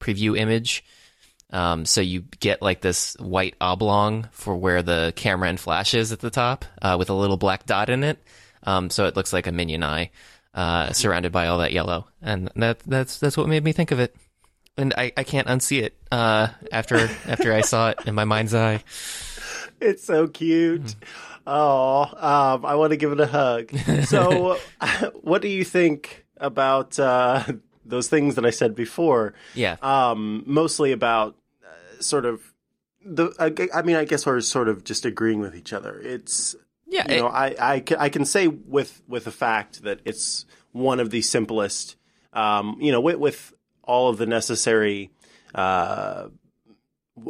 preview 0.00 0.38
image. 0.38 0.82
Um, 1.52 1.84
so 1.84 2.00
you 2.00 2.20
get 2.38 2.62
like 2.62 2.80
this 2.80 3.14
white 3.18 3.54
oblong 3.60 4.28
for 4.32 4.56
where 4.56 4.82
the 4.82 5.12
camera 5.16 5.48
and 5.48 5.58
flash 5.58 5.94
is 5.94 6.12
at 6.12 6.20
the 6.20 6.30
top, 6.30 6.64
uh, 6.80 6.96
with 6.98 7.10
a 7.10 7.14
little 7.14 7.36
black 7.36 7.66
dot 7.66 7.90
in 7.90 8.04
it. 8.04 8.18
Um, 8.62 8.90
so 8.90 9.06
it 9.06 9.16
looks 9.16 9.32
like 9.32 9.46
a 9.46 9.52
minion 9.52 9.82
eye, 9.82 10.10
uh, 10.54 10.92
surrounded 10.92 11.32
by 11.32 11.46
all 11.48 11.58
that 11.58 11.72
yellow, 11.72 12.06
and 12.22 12.50
that 12.56 12.80
that's 12.80 13.18
that's 13.18 13.36
what 13.36 13.48
made 13.48 13.64
me 13.64 13.72
think 13.72 13.90
of 13.90 13.98
it. 14.00 14.14
And 14.76 14.94
I, 14.96 15.12
I 15.16 15.24
can't 15.24 15.48
unsee 15.48 15.82
it 15.82 15.96
uh, 16.12 16.48
after 16.70 16.96
after 17.26 17.52
I 17.52 17.62
saw 17.62 17.90
it 17.90 18.00
in 18.06 18.14
my 18.14 18.24
mind's 18.24 18.54
eye. 18.54 18.84
It's 19.80 20.04
so 20.04 20.28
cute. 20.28 20.94
Oh, 21.46 22.02
um, 22.02 22.64
I 22.66 22.74
want 22.76 22.90
to 22.90 22.96
give 22.96 23.12
it 23.12 23.20
a 23.20 23.26
hug. 23.26 23.70
So, 24.04 24.58
what 25.22 25.42
do 25.42 25.48
you 25.48 25.64
think 25.64 26.26
about 26.36 26.98
uh, 26.98 27.44
those 27.84 28.08
things 28.08 28.34
that 28.34 28.44
I 28.44 28.50
said 28.50 28.74
before? 28.74 29.34
Yeah, 29.54 29.76
Um, 29.82 30.44
mostly 30.46 30.92
about 30.92 31.34
sort 32.00 32.24
of 32.24 32.52
the. 33.04 33.32
I, 33.38 33.78
I 33.78 33.82
mean, 33.82 33.96
I 33.96 34.04
guess 34.04 34.26
we're 34.26 34.40
sort 34.40 34.68
of 34.68 34.84
just 34.84 35.04
agreeing 35.04 35.40
with 35.40 35.54
each 35.54 35.72
other. 35.72 36.00
It's 36.00 36.54
yeah. 36.86 37.06
you 37.10 37.16
it- 37.16 37.20
know, 37.20 37.28
I, 37.28 37.54
I, 37.58 37.80
ca- 37.80 37.96
I 37.98 38.08
can 38.08 38.24
say 38.24 38.46
with 38.48 39.02
with 39.08 39.24
the 39.24 39.30
fact 39.32 39.82
that 39.82 40.00
it's 40.04 40.44
one 40.72 41.00
of 41.00 41.10
the 41.10 41.22
simplest, 41.22 41.96
um, 42.32 42.76
you 42.80 42.92
know, 42.92 43.00
with, 43.00 43.16
with 43.16 43.52
all 43.82 44.08
of 44.08 44.18
the 44.18 44.26
necessary 44.26 45.10
uh, 45.54 46.28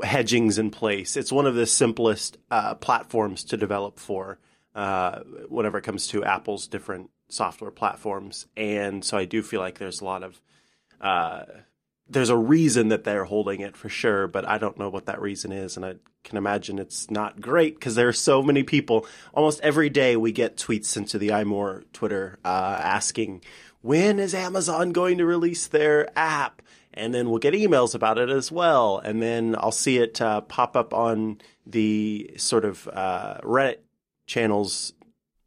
hedgings 0.03 0.59
in 0.59 0.71
place. 0.71 1.17
It's 1.17 1.33
one 1.33 1.47
of 1.47 1.55
the 1.55 1.67
simplest 1.67 2.37
uh, 2.51 2.75
platforms 2.75 3.45
to 3.45 3.57
develop 3.57 3.99
for 3.99 4.39
uh, 4.75 5.21
whenever 5.49 5.79
it 5.79 5.83
comes 5.83 6.07
to 6.09 6.25
Apple's 6.25 6.67
different 6.69 7.11
software 7.29 7.71
platforms, 7.71 8.47
and 8.57 9.05
so 9.05 9.17
I 9.17 9.25
do 9.25 9.43
feel 9.43 9.61
like 9.61 9.79
there's 9.79 10.01
a 10.01 10.05
lot 10.05 10.23
of 10.23 10.41
uh, 11.01 11.45
there's 12.11 12.29
a 12.29 12.37
reason 12.37 12.89
that 12.89 13.05
they're 13.05 13.25
holding 13.25 13.61
it 13.61 13.77
for 13.77 13.89
sure, 13.89 14.27
but 14.27 14.47
I 14.47 14.59
don't 14.59 14.79
know 14.79 14.91
what 14.91 15.07
that 15.07 15.21
reason 15.21 15.53
is, 15.53 15.77
and 15.77 15.87
I 15.87 15.95
can 16.25 16.37
imagine 16.37 16.79
it's 16.79 17.09
not 17.11 17.41
great 17.41 17.75
because 17.75 17.95
there 17.95 18.09
are 18.09 18.13
so 18.13 18.43
many 18.43 18.65
people. 18.65 19.07
Almost 19.33 19.61
every 19.61 19.89
day, 19.89 20.17
we 20.17 20.33
get 20.33 20.57
tweets 20.57 20.97
into 20.97 21.19
the 21.19 21.29
iMore 21.29 21.85
Twitter 21.93 22.39
uh, 22.45 22.81
asking, 22.83 23.43
"When 23.81 24.19
is 24.19 24.35
Amazon 24.35 24.91
going 24.91 25.19
to 25.19 25.25
release 25.25 25.69
their 25.69 26.11
app?" 26.19 26.63
And 26.93 27.15
then 27.15 27.31
we'll 27.31 27.39
get 27.39 27.55
emails 27.55 27.95
about 27.95 28.19
it 28.19 28.29
as 28.29 28.51
well, 28.51 28.99
and 28.99 29.23
then 29.23 29.55
I'll 29.57 29.71
see 29.71 29.99
it 29.99 30.21
uh, 30.21 30.41
pop 30.41 30.77
up 30.77 30.93
on 30.93 31.41
the 31.65 32.33
sort 32.37 32.65
of 32.65 32.89
uh, 32.93 33.39
Reddit 33.45 33.79
channels 34.27 34.93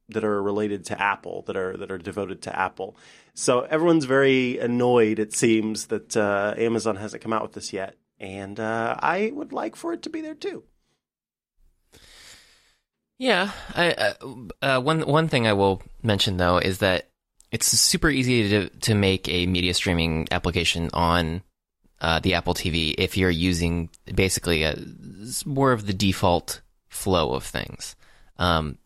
that 0.08 0.23
are 0.23 0.41
related 0.41 0.86
to 0.86 1.02
Apple, 1.02 1.43
that 1.47 1.58
are 1.58 1.76
that 1.76 1.91
are 1.91 1.97
devoted 1.97 2.41
to 2.43 2.58
Apple. 2.58 2.95
So 3.36 3.62
everyone's 3.62 4.06
very 4.06 4.60
annoyed. 4.60 5.19
It 5.19 5.34
seems 5.34 5.88
that 5.88 6.15
uh, 6.15 6.54
Amazon 6.58 6.98
hasn't 6.98 7.24
come 7.24 7.34
out 7.34 7.41
with 7.41 7.54
this 7.54 7.74
yet, 7.74 7.96
and 8.19 8.60
uh, 8.60 8.96
I 9.00 9.32
would 9.34 9.54
like 9.54 9.76
for 9.76 9.93
it 9.93 10.04
to 10.04 10.10
be 10.10 10.22
there 10.22 10.36
too. 10.36 10.63
Yeah, 13.17 13.52
I, 13.76 13.91
uh, 13.91 14.13
uh, 14.62 14.80
one 14.82 15.02
one 15.02 15.30
thing 15.30 15.48
I 15.48 15.54
will 15.54 15.82
mention 16.02 16.38
though 16.38 16.58
is 16.58 16.80
that 16.80 17.10
it's 17.52 17.67
super 17.67 18.10
easy 18.10 18.50
to 18.50 18.69
to 18.69 18.96
make 18.96 19.30
a 19.30 19.46
media 19.46 19.74
streaming 19.74 20.28
application 20.30 20.89
on 20.93 21.41
uh, 22.02 22.19
the 22.19 22.34
Apple 22.34 22.54
TV 22.54 22.93
if 22.98 23.15
you're 23.15 23.30
using 23.30 23.89
basically 24.13 24.63
a 24.63 24.78
more 25.46 25.72
of 25.72 25.88
the 25.88 25.93
default 25.93 26.62
flow 26.89 27.34
of 27.34 27.43
things. 27.46 27.96
Um, 28.38 28.78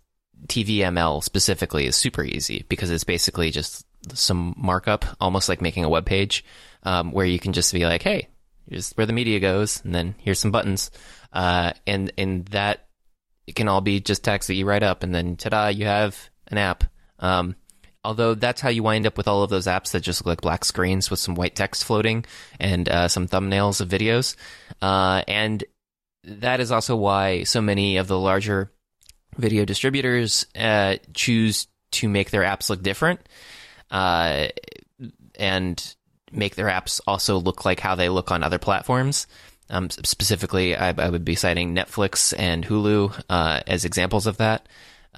TVML 0.45 1.23
specifically 1.23 1.87
is 1.87 1.95
super 1.95 2.23
easy 2.23 2.63
because 2.69 2.91
it's 2.91 3.03
basically 3.03 3.49
just 3.49 3.86
some 4.15 4.53
markup, 4.57 5.05
almost 5.19 5.49
like 5.49 5.61
making 5.61 5.83
a 5.83 5.89
web 5.89 6.05
page, 6.05 6.43
um, 6.83 7.11
where 7.11 7.25
you 7.25 7.39
can 7.39 7.53
just 7.53 7.73
be 7.73 7.85
like, 7.85 8.03
"Hey, 8.03 8.27
here's 8.69 8.91
where 8.93 9.05
the 9.05 9.13
media 9.13 9.39
goes," 9.39 9.83
and 9.83 9.93
then 9.93 10.15
here's 10.19 10.39
some 10.39 10.51
buttons, 10.51 10.91
uh, 11.33 11.73
and 11.85 12.11
and 12.17 12.45
that 12.47 12.87
it 13.45 13.55
can 13.55 13.67
all 13.67 13.81
be 13.81 13.99
just 13.99 14.23
text 14.23 14.47
that 14.47 14.55
you 14.55 14.65
write 14.65 14.83
up, 14.83 15.03
and 15.03 15.13
then 15.13 15.35
ta-da, 15.35 15.67
you 15.67 15.85
have 15.85 16.29
an 16.47 16.57
app. 16.57 16.83
Um, 17.19 17.55
although 18.03 18.35
that's 18.35 18.61
how 18.61 18.69
you 18.69 18.83
wind 18.83 19.05
up 19.07 19.17
with 19.17 19.27
all 19.27 19.43
of 19.43 19.49
those 19.49 19.67
apps 19.67 19.91
that 19.91 20.01
just 20.01 20.21
look 20.21 20.27
like 20.27 20.41
black 20.41 20.63
screens 20.63 21.09
with 21.09 21.19
some 21.19 21.35
white 21.35 21.55
text 21.55 21.83
floating 21.83 22.25
and 22.59 22.87
uh, 22.87 23.07
some 23.07 23.27
thumbnails 23.27 23.81
of 23.81 23.89
videos, 23.89 24.35
uh, 24.81 25.23
and 25.27 25.63
that 26.23 26.59
is 26.59 26.71
also 26.71 26.95
why 26.95 27.43
so 27.43 27.61
many 27.61 27.97
of 27.97 28.07
the 28.07 28.19
larger 28.19 28.71
video 29.37 29.65
distributors 29.65 30.45
uh, 30.55 30.97
choose 31.13 31.67
to 31.91 32.09
make 32.09 32.31
their 32.31 32.43
apps 32.43 32.69
look 32.69 32.83
different 32.83 33.21
uh, 33.91 34.47
and 35.37 35.95
make 36.31 36.55
their 36.55 36.67
apps 36.67 36.99
also 37.07 37.37
look 37.37 37.65
like 37.65 37.79
how 37.79 37.95
they 37.95 38.09
look 38.09 38.31
on 38.31 38.43
other 38.43 38.59
platforms. 38.59 39.27
Um, 39.69 39.89
specifically, 39.89 40.75
I, 40.75 40.89
I 40.89 41.09
would 41.09 41.25
be 41.25 41.35
citing 41.35 41.75
Netflix 41.75 42.33
and 42.37 42.65
Hulu 42.65 43.23
uh, 43.29 43.61
as 43.67 43.85
examples 43.85 44.27
of 44.27 44.37
that. 44.37 44.67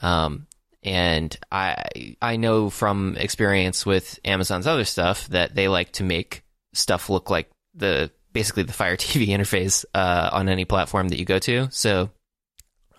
Um, 0.01 0.47
and 0.81 1.35
I 1.51 2.15
I 2.21 2.37
know 2.37 2.69
from 2.69 3.17
experience 3.17 3.85
with 3.85 4.19
Amazon's 4.23 4.65
other 4.65 4.85
stuff 4.85 5.27
that 5.27 5.53
they 5.53 5.67
like 5.67 5.91
to 5.93 6.03
make 6.03 6.43
stuff 6.73 7.09
look 7.09 7.29
like 7.29 7.49
the 7.73 8.11
basically 8.31 8.63
the 8.63 8.73
Fire 8.73 8.95
TV 8.95 9.27
interface 9.37 9.85
uh, 9.93 10.29
on 10.31 10.49
any 10.49 10.65
platform 10.65 11.09
that 11.09 11.19
you 11.19 11.25
go 11.25 11.39
to. 11.39 11.67
So 11.71 12.09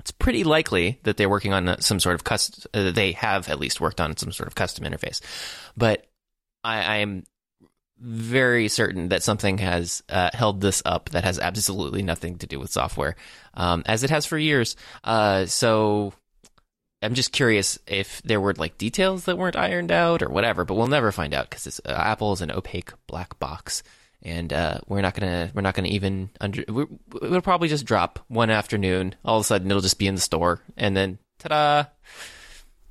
it's 0.00 0.10
pretty 0.10 0.44
likely 0.44 0.98
that 1.02 1.16
they're 1.16 1.28
working 1.28 1.52
on 1.52 1.80
some 1.80 2.00
sort 2.00 2.14
of 2.14 2.24
custom. 2.24 2.70
Uh, 2.72 2.90
they 2.90 3.12
have 3.12 3.48
at 3.48 3.60
least 3.60 3.80
worked 3.80 4.00
on 4.00 4.16
some 4.16 4.32
sort 4.32 4.46
of 4.46 4.54
custom 4.54 4.84
interface, 4.84 5.20
but 5.76 6.06
I, 6.64 7.00
I'm 7.00 7.24
very 7.98 8.68
certain 8.68 9.10
that 9.10 9.22
something 9.22 9.58
has 9.58 10.02
uh, 10.08 10.30
held 10.32 10.62
this 10.62 10.82
up 10.86 11.10
that 11.10 11.24
has 11.24 11.38
absolutely 11.38 12.02
nothing 12.02 12.38
to 12.38 12.46
do 12.46 12.58
with 12.58 12.70
software, 12.72 13.14
um, 13.52 13.82
as 13.84 14.02
it 14.02 14.10
has 14.10 14.24
for 14.24 14.38
years. 14.38 14.74
Uh, 15.04 15.44
so 15.44 16.14
I'm 17.02 17.14
just 17.14 17.32
curious 17.32 17.78
if 17.86 18.22
there 18.22 18.40
were 18.40 18.54
like 18.54 18.78
details 18.78 19.26
that 19.26 19.36
weren't 19.36 19.56
ironed 19.56 19.92
out 19.92 20.22
or 20.22 20.30
whatever, 20.30 20.64
but 20.64 20.76
we'll 20.76 20.86
never 20.86 21.12
find 21.12 21.34
out 21.34 21.50
because 21.50 21.78
uh, 21.84 21.90
Apple 21.92 22.32
is 22.32 22.40
an 22.40 22.50
opaque 22.50 22.92
black 23.06 23.38
box. 23.38 23.82
And 24.22 24.52
uh, 24.52 24.80
we're 24.86 25.00
not 25.00 25.14
gonna 25.14 25.50
we're 25.54 25.62
not 25.62 25.74
gonna 25.74 25.88
even 25.88 26.28
under 26.40 26.62
we 26.68 26.84
it'll 27.22 27.40
probably 27.40 27.68
just 27.68 27.86
drop 27.86 28.18
one 28.28 28.50
afternoon. 28.50 29.14
All 29.24 29.38
of 29.38 29.42
a 29.42 29.44
sudden, 29.44 29.70
it'll 29.70 29.80
just 29.80 29.98
be 29.98 30.06
in 30.06 30.14
the 30.14 30.20
store, 30.20 30.60
and 30.76 30.94
then 30.96 31.18
ta-da! 31.38 31.84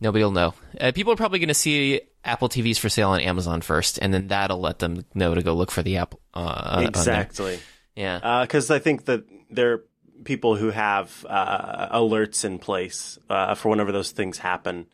Nobody 0.01 0.23
will 0.23 0.31
know. 0.31 0.53
Uh, 0.79 0.91
people 0.93 1.13
are 1.13 1.17
probably 1.17 1.39
gonna 1.39 1.53
see 1.53 2.01
Apple 2.23 2.49
TVs 2.49 2.79
for 2.79 2.89
sale 2.89 3.09
on 3.09 3.19
Amazon 3.21 3.61
first, 3.61 3.99
and 4.01 4.13
then 4.13 4.27
that'll 4.29 4.59
let 4.59 4.79
them 4.79 5.05
know 5.13 5.35
to 5.35 5.43
go 5.43 5.53
look 5.53 5.71
for 5.71 5.83
the 5.83 5.97
Apple. 5.97 6.19
Uh, 6.33 6.83
exactly, 6.87 7.59
Yeah. 7.95 8.41
because 8.45 8.71
I 8.71 8.79
think 8.79 9.05
that 9.05 9.23
there 9.51 9.73
are 9.73 9.83
people 10.23 10.55
who 10.55 10.69
have 10.71 11.25
uh, 11.29 11.95
alerts 11.97 12.43
in 12.43 12.59
place 12.59 13.19
uh, 13.29 13.55
for 13.55 13.69
whenever 13.69 13.91
those 13.91 14.11
things 14.11 14.37
happen, 14.39 14.87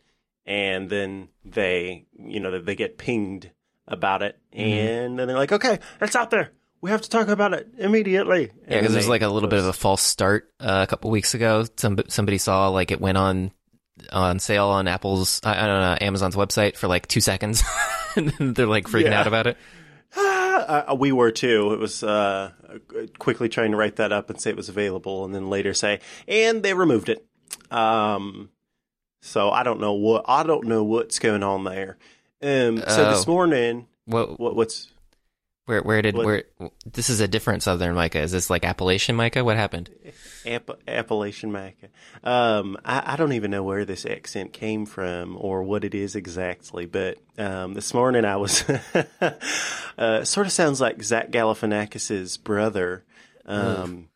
and 0.45 0.89
then 0.89 1.30
they, 1.43 2.06
you 2.19 2.39
know, 2.39 2.60
they 2.60 2.76
get 2.76 2.98
pinged 2.98 3.52
about 3.88 4.21
it, 4.21 4.39
Mm-hmm. 4.54 4.62
and 4.62 5.19
then 5.19 5.28
they're 5.28 5.38
like, 5.38 5.52
"Okay, 5.52 5.80
it's 6.02 6.15
out 6.15 6.30
there. 6.32 6.52
We 6.82 6.91
have 6.91 7.02
to 7.02 7.10
talk 7.10 7.28
about 7.28 7.54
it 7.54 7.67
immediately." 7.78 8.52
Yeah, 8.67 8.80
because 8.80 8.93
there's 8.93 9.08
like 9.10 9.21
a 9.21 9.28
little 9.30 9.50
bit 9.50 9.60
of 9.60 9.65
a 9.65 9.74
false 9.74 10.02
start 10.02 10.52
uh, 10.60 10.82
a 10.84 10.88
couple 10.88 11.10
weeks 11.12 11.34
ago. 11.34 11.65
Some 11.78 12.00
somebody 12.08 12.38
saw 12.38 12.69
like 12.69 12.91
it 12.91 13.02
went 13.02 13.17
on 13.17 13.52
on 14.12 14.39
sale 14.39 14.67
on 14.67 14.88
Apple's 14.88 15.39
I, 15.43 15.63
I 15.63 15.67
don't 15.67 15.82
know 15.82 15.98
Amazon's 16.02 16.36
website 16.36 16.76
for 16.78 16.88
like 16.88 17.08
two 17.08 17.21
seconds, 17.21 17.63
and 18.15 18.30
then 18.30 18.54
they're 18.54 18.65
like 18.67 18.86
freaking 18.86 19.06
Yeah. 19.12 19.19
out 19.21 19.28
about 19.28 19.48
it. 19.48 19.58
Uh, 20.56 20.95
we 20.98 21.12
were 21.12 21.30
too. 21.32 21.74
It 21.74 21.80
was 21.80 22.02
uh, 22.02 22.52
quickly 23.19 23.50
trying 23.50 23.71
to 23.71 23.78
write 23.78 23.98
that 23.98 24.12
up 24.12 24.30
and 24.32 24.39
say 24.41 24.50
it 24.50 24.56
was 24.56 24.69
available, 24.69 25.24
and 25.26 25.36
then 25.36 25.50
later 25.50 25.74
say, 25.76 26.00
and 26.28 26.63
they 26.63 26.74
removed 26.74 27.10
it. 27.10 27.24
Um, 27.69 28.50
so 29.21 29.50
I 29.52 29.62
don't 29.63 29.80
know 29.80 29.93
what 29.93 30.26
I 30.28 30.43
don't 30.43 30.65
know 30.65 30.84
what's 30.84 31.19
going 31.19 31.43
on 31.43 31.65
there. 31.65 31.98
Um, 32.41 32.78
so 32.80 33.12
this 33.12 33.26
Oh. 33.28 33.32
morning, 33.32 33.88
What 34.06 34.39
what, 34.39 34.56
what's 34.56 34.91
Where 35.65 35.82
where 35.82 36.02
did 36.04 36.15
What- 36.15 36.26
where 36.26 36.43
this 36.86 37.10
is 37.10 37.19
a 37.21 37.28
different 37.28 37.63
Southern 37.63 37.95
Micah? 37.95 38.19
Is 38.19 38.32
this 38.32 38.50
like 38.52 38.63
Appalachian 38.63 39.15
Micah? 39.15 39.43
What 39.43 39.56
happened? 39.58 39.89
App- 40.45 40.69
Appalachian 40.88 41.52
Mac. 41.52 41.76
Um, 42.24 42.78
I, 42.86 43.13
I 43.13 43.15
don't 43.15 43.34
even 43.34 43.50
know 43.50 43.63
where 43.63 43.84
this 43.84 44.06
accent 44.06 44.54
came 44.54 44.86
from 44.86 45.36
or 45.39 45.63
what 45.63 45.84
it 45.84 45.95
is 45.95 46.15
exactly, 46.15 46.86
but 46.86 47.17
um, 47.39 47.74
this 47.74 47.93
morning 47.95 48.26
I 48.26 48.36
was. 48.36 48.63
uh, 49.98 50.24
sort 50.24 50.45
of 50.45 50.52
sounds 50.54 50.80
like 50.80 51.02
Zach 51.02 51.32
Galifianakis's 51.32 52.38
brother. 52.38 53.04
Um, 53.48 54.10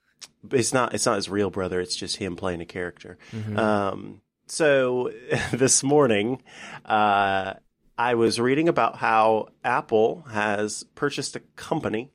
it's 0.52 0.72
not. 0.74 0.94
It's 0.94 1.06
not 1.08 1.16
his 1.16 1.30
real 1.30 1.50
brother. 1.50 1.80
It's 1.80 1.96
just 1.96 2.18
him 2.18 2.36
playing 2.36 2.62
a 2.62 2.66
character. 2.66 3.18
Um, 3.56 4.22
so 4.46 5.12
this 5.52 5.82
morning, 5.84 6.44
uh, 6.86 7.54
I 8.00 8.16
was 8.16 8.40
reading 8.40 8.68
about 8.68 8.96
how 8.96 9.50
Apple 9.64 10.26
has 10.32 10.84
purchased 10.96 11.36
a 11.36 11.42
company 11.56 12.12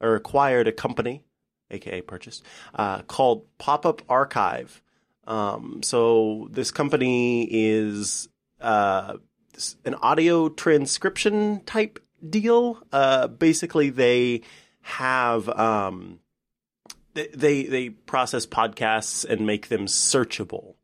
or 0.00 0.16
acquired 0.16 0.66
a 0.66 0.72
company 0.72 1.22
aka 1.70 2.00
purchased, 2.00 2.44
uh, 2.74 3.02
called 3.02 3.46
Pop 3.58 3.86
Up 3.86 4.02
Archive. 4.08 4.82
Um, 5.26 5.82
so 5.82 6.48
this 6.50 6.70
company 6.70 7.46
is 7.50 8.28
uh, 8.60 9.16
an 9.84 9.94
audio 9.96 10.48
transcription 10.48 11.62
type 11.64 11.98
deal. 12.28 12.82
Uh, 12.92 13.28
basically, 13.28 13.90
they 13.90 14.42
have 14.80 15.48
um, 15.48 16.20
they, 17.14 17.64
they 17.64 17.90
process 17.90 18.46
podcasts 18.46 19.24
and 19.24 19.46
make 19.46 19.68
them 19.68 19.86
searchable. 19.86 20.74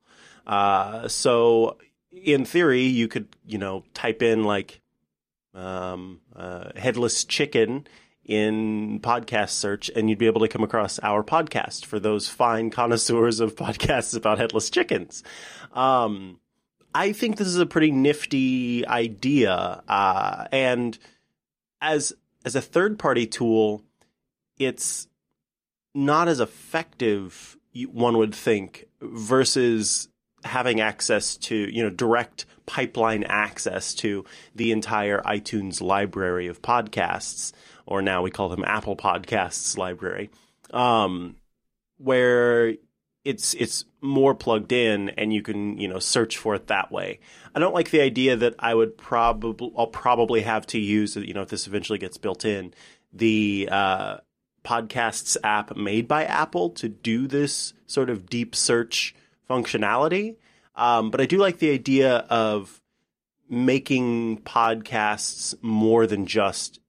Uh, 0.46 1.08
so 1.08 1.78
in 2.24 2.44
theory, 2.44 2.82
you 2.82 3.08
could 3.08 3.28
you 3.46 3.58
know 3.58 3.84
type 3.94 4.22
in 4.22 4.44
like 4.44 4.80
um, 5.54 6.20
uh, 6.34 6.70
headless 6.76 7.24
chicken 7.24 7.86
in 8.24 8.98
podcast 9.00 9.50
search 9.50 9.88
and 9.94 10.10
you'd 10.10 10.18
be 10.18 10.26
able 10.26 10.40
to 10.40 10.48
come 10.48 10.62
across 10.62 10.98
our 10.98 11.22
podcast 11.22 11.84
for 11.84 12.00
those 12.00 12.28
fine 12.28 12.70
connoisseurs 12.70 13.40
of 13.40 13.54
podcasts 13.54 14.16
about 14.16 14.38
headless 14.38 14.68
chickens. 14.68 15.22
Um, 15.72 16.40
I 16.94 17.12
think 17.12 17.36
this 17.36 17.46
is 17.46 17.58
a 17.58 17.66
pretty 17.66 17.90
nifty 17.90 18.86
idea. 18.86 19.82
Uh, 19.86 20.46
and 20.50 20.98
as, 21.80 22.12
as 22.44 22.56
a 22.56 22.60
third 22.60 22.98
party 22.98 23.26
tool, 23.26 23.82
it's 24.58 25.06
not 25.94 26.28
as 26.28 26.40
effective, 26.40 27.56
one 27.92 28.18
would 28.18 28.34
think, 28.34 28.86
versus 29.00 30.08
having 30.46 30.80
access 30.80 31.36
to, 31.36 31.54
you 31.54 31.82
know, 31.82 31.90
direct 31.90 32.46
pipeline 32.66 33.24
access 33.24 33.94
to 33.94 34.24
the 34.54 34.72
entire 34.72 35.20
iTunes 35.22 35.80
library 35.80 36.46
of 36.46 36.62
podcasts, 36.62 37.52
or 37.86 38.02
now 38.02 38.22
we 38.22 38.30
call 38.30 38.48
them 38.48 38.64
Apple 38.66 38.96
Podcasts 38.96 39.76
library, 39.76 40.30
um, 40.72 41.36
where 41.98 42.74
it's 43.24 43.54
it's 43.54 43.84
more 44.00 44.36
plugged 44.36 44.70
in 44.70 45.08
and 45.10 45.32
you 45.32 45.42
can 45.42 45.76
you 45.78 45.88
know 45.88 45.98
search 45.98 46.36
for 46.36 46.54
it 46.54 46.68
that 46.68 46.92
way. 46.92 47.18
I 47.54 47.58
don't 47.58 47.74
like 47.74 47.90
the 47.90 48.00
idea 48.00 48.36
that 48.36 48.54
I 48.58 48.74
would 48.74 48.96
probably 48.96 49.72
I'll 49.76 49.88
probably 49.88 50.42
have 50.42 50.66
to 50.68 50.78
use 50.78 51.16
you 51.16 51.34
know 51.34 51.42
if 51.42 51.48
this 51.48 51.66
eventually 51.66 51.98
gets 51.98 52.18
built 52.18 52.44
in 52.44 52.72
the 53.12 53.68
uh, 53.70 54.18
podcasts 54.64 55.36
app 55.42 55.76
made 55.76 56.06
by 56.06 56.24
Apple 56.24 56.70
to 56.70 56.88
do 56.88 57.26
this 57.26 57.72
sort 57.86 58.10
of 58.10 58.26
deep 58.26 58.54
search 58.54 59.14
functionality. 59.48 60.36
Um, 60.74 61.10
but 61.10 61.20
I 61.20 61.26
do 61.26 61.38
like 61.38 61.58
the 61.58 61.70
idea 61.70 62.16
of 62.28 62.80
making 63.48 64.38
podcasts 64.38 65.54
more 65.62 66.06
than 66.06 66.26
just 66.26 66.80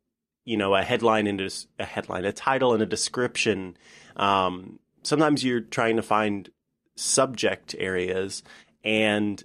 you 0.44 0.58
know 0.58 0.76
a 0.76 0.82
headline 0.82 1.28
and 1.28 1.42
a, 1.80 1.84
headline, 1.84 2.26
a 2.26 2.32
title 2.32 2.74
and 2.74 2.82
a 2.82 2.86
description. 2.86 3.78
Um, 4.16 4.80
sometimes 5.04 5.44
you're 5.44 5.62
trying 5.62 5.98
to 5.98 6.02
find 6.02 6.50
subject 6.96 7.76
areas 7.78 8.44
and 8.84 9.44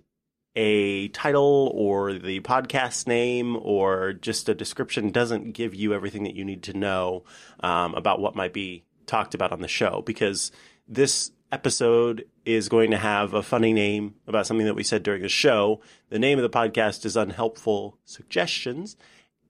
a 0.55 1.09
title 1.09 1.73
or 1.75 2.13
the 2.15 2.41
podcast 2.41 3.07
name 3.07 3.57
or 3.57 4.13
just 4.13 4.49
a 4.49 4.55
description 4.55 5.11
doesn't 5.11 5.53
give 5.53 5.75
you 5.75 5.95
everything 5.95 6.25
that 6.25 6.35
you 6.35 6.45
need 6.45 6.63
to 6.65 6.77
know 6.77 7.25
um, 7.61 7.95
about 7.95 8.21
what 8.21 8.37
might 8.37 8.53
be 8.53 8.85
talked 9.07 9.35
about 9.35 9.53
on 9.53 9.61
the 9.61 9.69
show 9.69 10.03
because 10.05 10.53
this 10.87 11.31
episode 11.53 12.25
is 12.47 12.69
going 12.71 12.91
to 12.91 12.97
have 12.97 13.35
a 13.35 13.43
funny 13.43 13.73
name 13.73 14.15
about 14.27 14.47
something 14.47 14.67
that 14.67 14.75
we 14.75 14.83
said 14.83 15.03
during 15.03 15.23
the 15.23 15.29
show. 15.29 15.81
The 16.09 16.19
name 16.19 16.39
of 16.39 16.43
the 16.43 16.59
podcast 16.59 17.05
is 17.05 17.15
Unhelpful 17.15 17.99
Suggestions. 18.07 18.97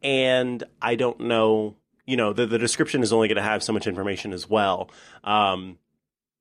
And 0.02 0.64
I 0.82 0.96
don't 0.96 1.20
know, 1.20 1.76
you 2.04 2.16
know, 2.16 2.32
the, 2.32 2.44
the 2.44 2.58
description 2.58 3.02
is 3.02 3.12
only 3.12 3.28
going 3.28 3.36
to 3.36 3.42
have 3.42 3.62
so 3.62 3.72
much 3.72 3.86
information 3.86 4.32
as 4.32 4.50
well. 4.50 4.90
Um, 5.22 5.78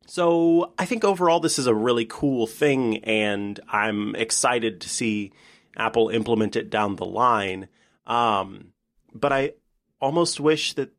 so 0.08 0.74
I 0.80 0.86
think 0.86 1.06
overall 1.06 1.40
this 1.40 1.60
is 1.60 1.68
a 1.68 1.76
really 1.76 2.06
cool 2.06 2.48
thing, 2.48 2.98
and 3.04 3.60
I'm 3.70 4.16
excited 4.16 4.82
to 4.82 4.90
see 4.90 5.32
Apple 5.78 6.10
implement 6.10 6.56
it 6.56 6.72
down 6.72 6.96
the 6.96 7.06
line. 7.06 7.68
Um, 8.08 8.74
but 9.14 9.32
I 9.32 9.54
almost 10.02 10.40
wish 10.40 10.74
that 10.74 10.92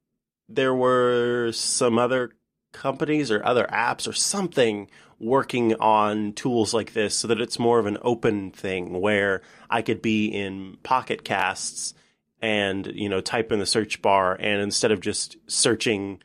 there 0.48 0.74
were 0.74 1.50
some 1.52 1.98
other 1.98 2.30
companies 2.72 3.30
or 3.30 3.44
other 3.44 3.66
apps 3.70 4.08
or 4.08 4.12
something 4.12 4.88
working 5.18 5.74
on 5.74 6.32
tools 6.32 6.74
like 6.74 6.92
this 6.94 7.16
so 7.16 7.28
that 7.28 7.40
it's 7.40 7.58
more 7.58 7.78
of 7.78 7.86
an 7.86 7.98
open 8.02 8.50
thing 8.50 9.00
where 9.00 9.42
I 9.70 9.82
could 9.82 10.02
be 10.02 10.26
in 10.26 10.78
Pocket 10.82 11.24
Casts 11.24 11.94
and 12.40 12.86
you 12.86 13.08
know 13.08 13.20
type 13.20 13.52
in 13.52 13.60
the 13.60 13.66
search 13.66 14.02
bar 14.02 14.36
and 14.38 14.60
instead 14.60 14.90
of 14.90 15.00
just 15.00 15.36
searching 15.46 16.20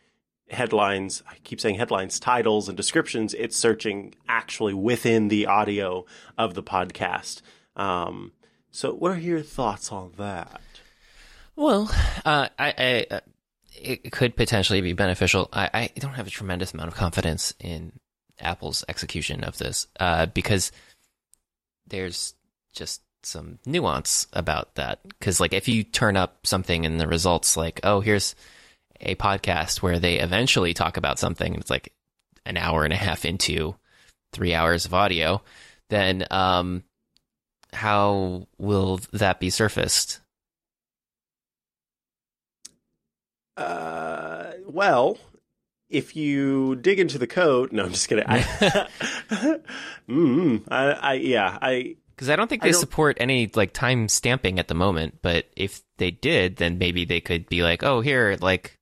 headlines 0.50 1.22
I 1.30 1.36
keep 1.44 1.62
saying 1.62 1.76
headlines 1.76 2.20
titles 2.20 2.68
and 2.68 2.76
descriptions 2.76 3.36
it's 3.36 3.56
searching 3.56 4.16
actually 4.28 4.74
within 4.74 5.28
the 5.28 5.46
audio 5.46 6.06
of 6.38 6.56
the 6.56 6.64
podcast. 6.64 7.42
Um, 7.76 8.32
so 8.72 8.94
what 8.94 9.12
are 9.12 9.20
your 9.20 9.42
thoughts 9.42 9.92
on 9.92 10.14
that? 10.18 10.62
Well, 11.56 11.92
uh, 12.26 12.50
I, 12.58 12.74
I 12.78 13.06
uh, 13.16 13.20
it 13.78 14.12
could 14.12 14.36
potentially 14.36 14.82
be 14.82 14.94
beneficial. 14.94 15.50
I, 15.54 15.70
I 15.74 15.92
don't 16.00 16.14
have 16.14 16.28
a 16.28 16.32
tremendous 16.32 16.74
amount 16.74 16.90
of 16.90 16.96
confidence 16.96 17.54
in 17.60 17.94
Apple's 18.40 18.84
execution 18.88 19.44
of 19.44 19.58
this 19.58 19.88
uh, 20.00 20.28
because 20.28 20.72
there's 21.88 22.34
just 22.74 23.02
some 23.24 23.60
nuance 23.66 24.28
about 24.34 24.76
that. 24.76 25.00
Because 25.08 25.40
like 25.40 25.54
if 25.54 25.68
you 25.68 25.84
turn 25.84 26.18
up 26.18 26.46
something 26.46 26.84
in 26.84 26.98
the 26.98 27.08
results, 27.08 27.58
like 27.58 27.80
oh 27.84 28.00
here's 28.00 28.36
a 29.00 29.16
podcast 29.16 29.82
where 29.82 30.00
they 30.00 30.20
eventually 30.20 30.74
talk 30.74 30.98
about 30.98 31.20
something, 31.20 31.54
and 31.54 31.62
it's 31.62 31.70
like 31.70 31.94
an 32.46 32.58
hour 32.58 32.84
and 32.84 32.94
a 32.94 32.98
half 32.98 33.26
into 33.26 33.76
three 34.32 34.54
hours 34.54 34.86
of 34.86 34.94
audio, 34.94 35.42
then 35.90 36.26
um, 36.32 36.84
how 37.74 38.48
will 38.58 39.00
that 39.14 39.40
be 39.40 39.50
surfaced? 39.50 40.20
Uh, 43.58 44.52
well, 44.66 45.18
if 45.90 46.16
you 46.16 46.76
dig 46.76 47.00
into 47.00 47.18
the 47.18 47.28
code, 47.28 47.72
no, 47.72 47.84
I'm 47.86 47.92
just 47.92 48.08
kidding. 48.08 48.26
I, 48.28 48.40
mm, 50.10 50.64
I, 50.70 50.92
I, 50.92 51.14
yeah, 51.14 51.58
I, 51.62 51.96
Because 52.16 52.30
I 52.30 52.36
don't 52.36 52.48
think 52.48 52.62
they 52.62 52.72
don't- 52.72 52.80
support 52.80 53.18
any 53.20 53.50
like 53.56 53.74
time 53.74 54.08
stamping 54.10 54.60
at 54.60 54.68
the 54.68 54.76
moment. 54.76 55.20
But 55.22 55.46
if 55.56 55.82
they 55.98 56.12
did, 56.12 56.58
then 56.58 56.78
maybe 56.78 57.06
they 57.06 57.20
could 57.22 57.48
be 57.50 57.64
like, 57.64 57.84
"Oh, 57.84 58.02
here, 58.02 58.38
like, 58.42 58.78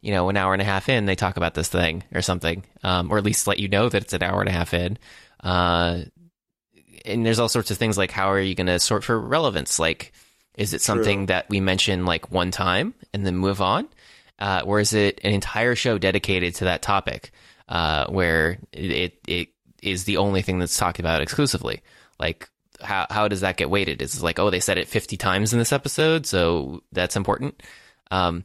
you 0.00 0.12
know, 0.12 0.28
an 0.28 0.36
hour 0.36 0.52
and 0.52 0.62
a 0.62 0.66
half 0.66 0.88
in, 0.88 1.04
they 1.04 1.16
talk 1.16 1.36
about 1.36 1.54
this 1.54 1.68
thing 1.68 2.04
or 2.14 2.22
something, 2.22 2.64
um, 2.82 3.10
or 3.10 3.18
at 3.18 3.24
least 3.24 3.46
let 3.46 3.58
you 3.58 3.68
know 3.68 3.88
that 3.88 4.02
it's 4.02 4.12
an 4.12 4.22
hour 4.22 4.40
and 4.40 4.48
a 4.48 4.52
half 4.52 4.72
in." 4.72 4.98
Uh, 5.42 6.02
and 7.04 7.26
there's 7.26 7.38
all 7.38 7.48
sorts 7.50 7.70
of 7.70 7.76
things 7.76 7.98
like, 7.98 8.10
how 8.10 8.30
are 8.30 8.40
you 8.40 8.54
going 8.54 8.66
to 8.68 8.78
sort 8.78 9.04
for 9.04 9.20
relevance? 9.20 9.78
Like, 9.78 10.12
is 10.56 10.74
it 10.74 10.80
something 10.80 11.20
True. 11.20 11.26
that 11.26 11.48
we 11.48 11.60
mention 11.60 12.06
like 12.06 12.30
one 12.30 12.50
time 12.50 12.94
and 13.12 13.26
then 13.26 13.36
move 13.36 13.60
on, 13.60 13.88
uh, 14.38 14.62
or 14.64 14.80
is 14.80 14.92
it 14.92 15.20
an 15.24 15.32
entire 15.32 15.74
show 15.74 15.98
dedicated 15.98 16.54
to 16.56 16.64
that 16.64 16.82
topic, 16.82 17.32
uh, 17.68 18.06
where 18.06 18.58
it 18.72 19.18
it 19.26 19.48
is 19.82 20.04
the 20.04 20.18
only 20.18 20.42
thing 20.42 20.58
that's 20.58 20.76
talked 20.76 20.98
about 20.98 21.20
exclusively? 21.20 21.82
Like, 22.18 22.48
how 22.80 23.06
how 23.10 23.28
does 23.28 23.40
that 23.40 23.56
get 23.56 23.70
weighted? 23.70 24.00
Is 24.00 24.16
it 24.16 24.22
like, 24.22 24.38
oh, 24.38 24.50
they 24.50 24.60
said 24.60 24.78
it 24.78 24.88
50 24.88 25.16
times 25.16 25.52
in 25.52 25.58
this 25.58 25.72
episode, 25.72 26.26
so 26.26 26.82
that's 26.92 27.16
important. 27.16 27.60
Um, 28.10 28.44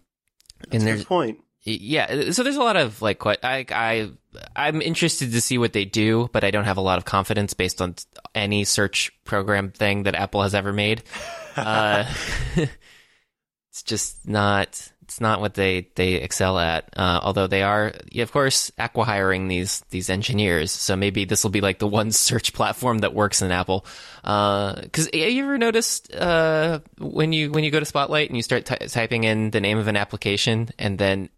that's 0.60 0.76
and 0.76 0.84
there's 0.84 1.06
point. 1.06 1.40
yeah, 1.64 2.32
so 2.32 2.44
there's 2.44 2.56
a 2.56 2.64
lot 2.64 2.76
of 2.76 3.02
like 3.02 3.24
I 3.26 3.66
I 3.70 4.12
I'm 4.56 4.82
interested 4.82 5.32
to 5.32 5.42
see 5.42 5.58
what 5.58 5.74
they 5.74 5.86
do, 5.86 6.30
but 6.34 6.44
I 6.44 6.52
don't 6.52 6.66
have 6.66 6.78
a 6.78 6.82
lot 6.82 6.98
of 6.98 7.06
confidence 7.06 7.54
based 7.54 7.82
on 7.82 7.96
any 8.34 8.64
search 8.64 9.12
program 9.26 9.72
thing 9.72 10.04
that 10.04 10.16
Apple 10.16 10.42
has 10.42 10.56
ever 10.56 10.74
made. 10.74 11.04
Uh, 11.56 12.06
it's 13.72 13.84
just 13.84 14.28
not 14.28 14.92
it's 15.10 15.20
not 15.20 15.42
what 15.42 15.56
they 15.56 15.90
they 15.96 16.14
excel 16.16 16.60
at. 16.60 16.88
Uh, 16.96 17.20
although 17.24 17.48
they 17.48 17.64
are, 17.64 17.94
of 18.18 18.32
course, 18.32 18.72
acquiring 18.78 19.48
these 19.48 19.82
these 19.90 20.08
engineers. 20.08 20.72
So 20.72 20.96
maybe 20.96 21.26
this 21.26 21.44
will 21.44 21.50
be 21.50 21.62
like 21.62 21.80
the 21.80 21.88
one 22.00 22.12
search 22.12 22.54
platform 22.54 23.00
that 23.00 23.16
works 23.16 23.42
in 23.42 23.52
Apple. 23.52 23.86
Because 24.22 25.08
uh, 25.08 25.18
you 25.18 25.44
ever 25.44 25.58
noticed 25.58 26.14
uh, 26.14 26.82
when 27.00 27.34
you 27.34 27.52
when 27.52 27.64
you 27.64 27.72
go 27.72 27.80
to 27.80 27.86
Spotlight 27.86 28.30
and 28.30 28.38
you 28.38 28.44
start 28.44 28.66
ty- 28.66 28.78
typing 28.88 29.24
in 29.24 29.50
the 29.50 29.60
name 29.60 29.80
of 29.80 29.88
an 29.88 29.98
application 29.98 30.70
and 30.78 31.00
then 31.00 31.30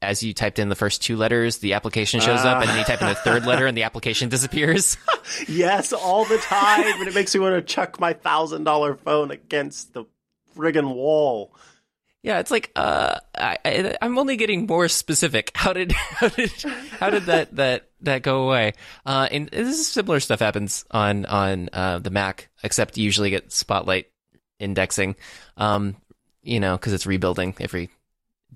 as 0.00 0.22
you 0.22 0.32
typed 0.32 0.58
in 0.58 0.68
the 0.68 0.76
first 0.76 1.02
two 1.02 1.16
letters, 1.16 1.58
the 1.58 1.72
application 1.72 2.20
shows 2.20 2.44
up, 2.44 2.60
and 2.60 2.68
then 2.68 2.78
you 2.78 2.84
type 2.84 3.02
in 3.02 3.08
the 3.08 3.14
third 3.14 3.46
letter, 3.46 3.66
and 3.66 3.76
the 3.76 3.82
application 3.82 4.28
disappears. 4.28 4.96
yes, 5.48 5.92
all 5.92 6.24
the 6.24 6.38
time, 6.38 6.84
and 6.84 7.08
it 7.08 7.14
makes 7.14 7.34
me 7.34 7.40
want 7.40 7.54
to 7.54 7.62
chuck 7.62 7.98
my 7.98 8.12
thousand 8.12 8.64
dollar 8.64 8.94
phone 8.94 9.30
against 9.30 9.94
the 9.94 10.04
friggin' 10.56 10.94
wall. 10.94 11.54
Yeah, 12.22 12.40
it's 12.40 12.50
like 12.50 12.70
uh, 12.74 13.18
I, 13.36 13.58
I, 13.64 13.96
am 14.02 14.18
only 14.18 14.36
getting 14.36 14.66
more 14.66 14.88
specific. 14.88 15.52
How 15.54 15.72
did 15.72 15.92
how 15.92 16.28
did 16.28 16.50
how 16.98 17.10
did 17.10 17.24
that 17.24 17.54
that 17.56 17.88
that 18.02 18.22
go 18.22 18.44
away? 18.44 18.74
Uh, 19.06 19.28
and 19.30 19.48
this 19.48 19.78
is 19.78 19.86
similar 19.88 20.20
stuff 20.20 20.40
happens 20.40 20.84
on 20.90 21.26
on 21.26 21.70
uh, 21.72 21.98
the 21.98 22.10
Mac, 22.10 22.50
except 22.62 22.98
you 22.98 23.04
usually 23.04 23.30
get 23.30 23.52
Spotlight 23.52 24.06
indexing. 24.58 25.16
Um, 25.56 25.96
you 26.42 26.60
know, 26.60 26.76
because 26.76 26.92
it's 26.92 27.06
rebuilding 27.06 27.54
every 27.60 27.90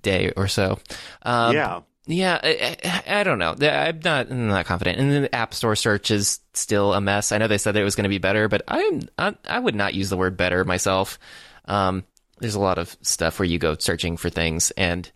day 0.01 0.31
or 0.35 0.47
so. 0.47 0.79
Um, 1.21 1.55
yeah. 1.55 1.81
Yeah, 2.05 2.37
I, 2.43 3.03
I, 3.07 3.23
don't 3.23 3.39
know. 3.39 3.55
I'm 3.61 4.01
not 4.03 4.29
I'm 4.29 4.49
not 4.49 4.65
confident. 4.65 4.99
And 4.99 5.23
the 5.23 5.33
App 5.33 5.53
Store 5.53 5.75
search 5.75 6.11
is 6.11 6.41
still 6.53 6.93
a 6.93 6.99
mess. 6.99 7.31
I 7.31 7.37
know 7.37 7.47
they 7.47 7.57
said 7.57 7.77
it 7.77 7.83
was 7.83 7.95
going 7.95 8.03
to 8.03 8.09
be 8.09 8.17
better, 8.17 8.49
but 8.49 8.61
I'm 8.67 9.07
I, 9.17 9.35
I 9.47 9.59
would 9.59 9.75
not 9.75 9.93
use 9.93 10.09
the 10.09 10.17
word 10.17 10.35
better 10.35 10.65
myself. 10.65 11.17
Um, 11.63 12.03
there's 12.39 12.55
a 12.55 12.59
lot 12.59 12.77
of 12.77 12.97
stuff 13.03 13.39
where 13.39 13.45
you 13.45 13.57
go 13.57 13.77
searching 13.77 14.17
for 14.17 14.29
things, 14.29 14.71
and 14.71 15.09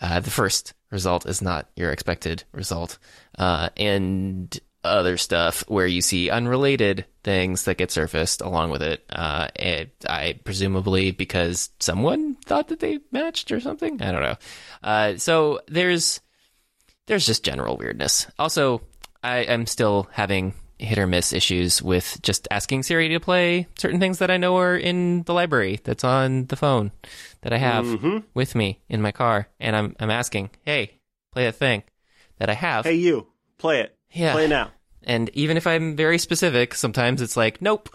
uh, 0.00 0.20
the 0.20 0.30
first 0.30 0.72
result 0.90 1.26
is 1.26 1.42
not 1.42 1.68
your 1.76 1.92
expected 1.92 2.44
result, 2.52 2.98
uh, 3.38 3.68
and 3.76 4.58
other 4.82 5.16
stuff 5.16 5.64
where 5.68 5.86
you 5.86 6.00
see 6.00 6.30
unrelated 6.30 7.04
things 7.22 7.64
that 7.64 7.76
get 7.76 7.90
surfaced 7.90 8.40
along 8.40 8.70
with 8.70 8.82
it. 8.82 9.04
Uh, 9.10 9.48
it, 9.56 9.94
I 10.08 10.38
presumably 10.44 11.10
because 11.10 11.70
someone 11.80 12.36
thought 12.46 12.68
that 12.68 12.80
they 12.80 13.00
matched 13.12 13.52
or 13.52 13.60
something. 13.60 14.00
I 14.00 14.12
don't 14.12 14.22
know. 14.22 14.36
Uh, 14.82 15.16
so 15.16 15.60
there's 15.68 16.20
there's 17.06 17.26
just 17.26 17.44
general 17.44 17.76
weirdness. 17.76 18.26
Also, 18.38 18.82
I 19.22 19.38
am 19.38 19.66
still 19.66 20.08
having 20.12 20.54
hit 20.78 20.98
or 20.98 21.06
miss 21.06 21.32
issues 21.32 21.82
with 21.82 22.18
just 22.22 22.48
asking 22.50 22.82
Siri 22.82 23.08
to 23.10 23.20
play 23.20 23.66
certain 23.78 24.00
things 24.00 24.18
that 24.18 24.30
I 24.30 24.38
know 24.38 24.56
are 24.56 24.76
in 24.76 25.22
the 25.24 25.34
library 25.34 25.80
that's 25.84 26.04
on 26.04 26.46
the 26.46 26.56
phone 26.56 26.90
that 27.42 27.52
I 27.52 27.58
have 27.58 27.84
mm-hmm. 27.84 28.18
with 28.32 28.54
me 28.54 28.80
in 28.88 29.02
my 29.02 29.12
car, 29.12 29.48
and 29.58 29.76
I'm 29.76 29.96
I'm 30.00 30.10
asking, 30.10 30.50
hey, 30.64 31.00
play 31.32 31.46
a 31.46 31.52
thing 31.52 31.82
that 32.38 32.48
I 32.48 32.54
have. 32.54 32.84
Hey, 32.84 32.94
you 32.94 33.26
play 33.58 33.80
it. 33.80 33.96
Yeah, 34.12 34.32
play 34.32 34.48
now. 34.48 34.72
And 35.02 35.30
even 35.34 35.56
if 35.56 35.66
I'm 35.66 35.96
very 35.96 36.18
specific, 36.18 36.74
sometimes 36.74 37.22
it's 37.22 37.36
like, 37.36 37.62
nope. 37.62 37.88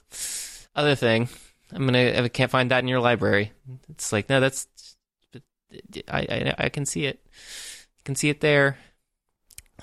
Other 0.75 0.95
thing, 0.95 1.30
I'm 1.71 1.86
gonna 1.86 2.23
I 2.23 2.28
can't 2.28 2.51
find 2.51 2.71
that 2.71 2.80
in 2.80 2.88
your 2.88 2.99
library. 2.99 3.51
It's 3.89 4.12
like, 4.12 4.30
no, 4.30 4.39
that's 4.39 4.67
I 6.08 6.19
I, 6.19 6.56
I 6.58 6.69
can 6.69 6.86
see 6.86 7.06
it. 7.06 7.25
I 7.99 8.01
can 8.04 8.15
see 8.15 8.30
it 8.30 8.41
there. 8.41 8.78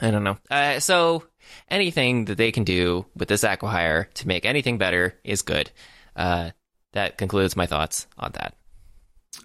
I 0.01 0.11
don't 0.11 0.25
know. 0.25 0.39
Uh, 0.51 0.81
so 0.81 1.25
anything 1.69 2.27
that 2.27 2.37
they 2.37 2.53
can 2.53 2.65
do 2.65 3.07
with 3.15 3.29
this 3.29 3.45
acquihire 3.45 4.13
to 4.15 4.29
make 4.29 4.45
anything 4.45 4.79
better 4.79 5.19
is 5.25 5.43
good. 5.43 5.71
Uh, 6.17 6.51
that 6.93 7.19
concludes 7.19 7.57
my 7.57 7.67
thoughts 7.67 8.07
on 8.19 8.33
that. 8.33 8.55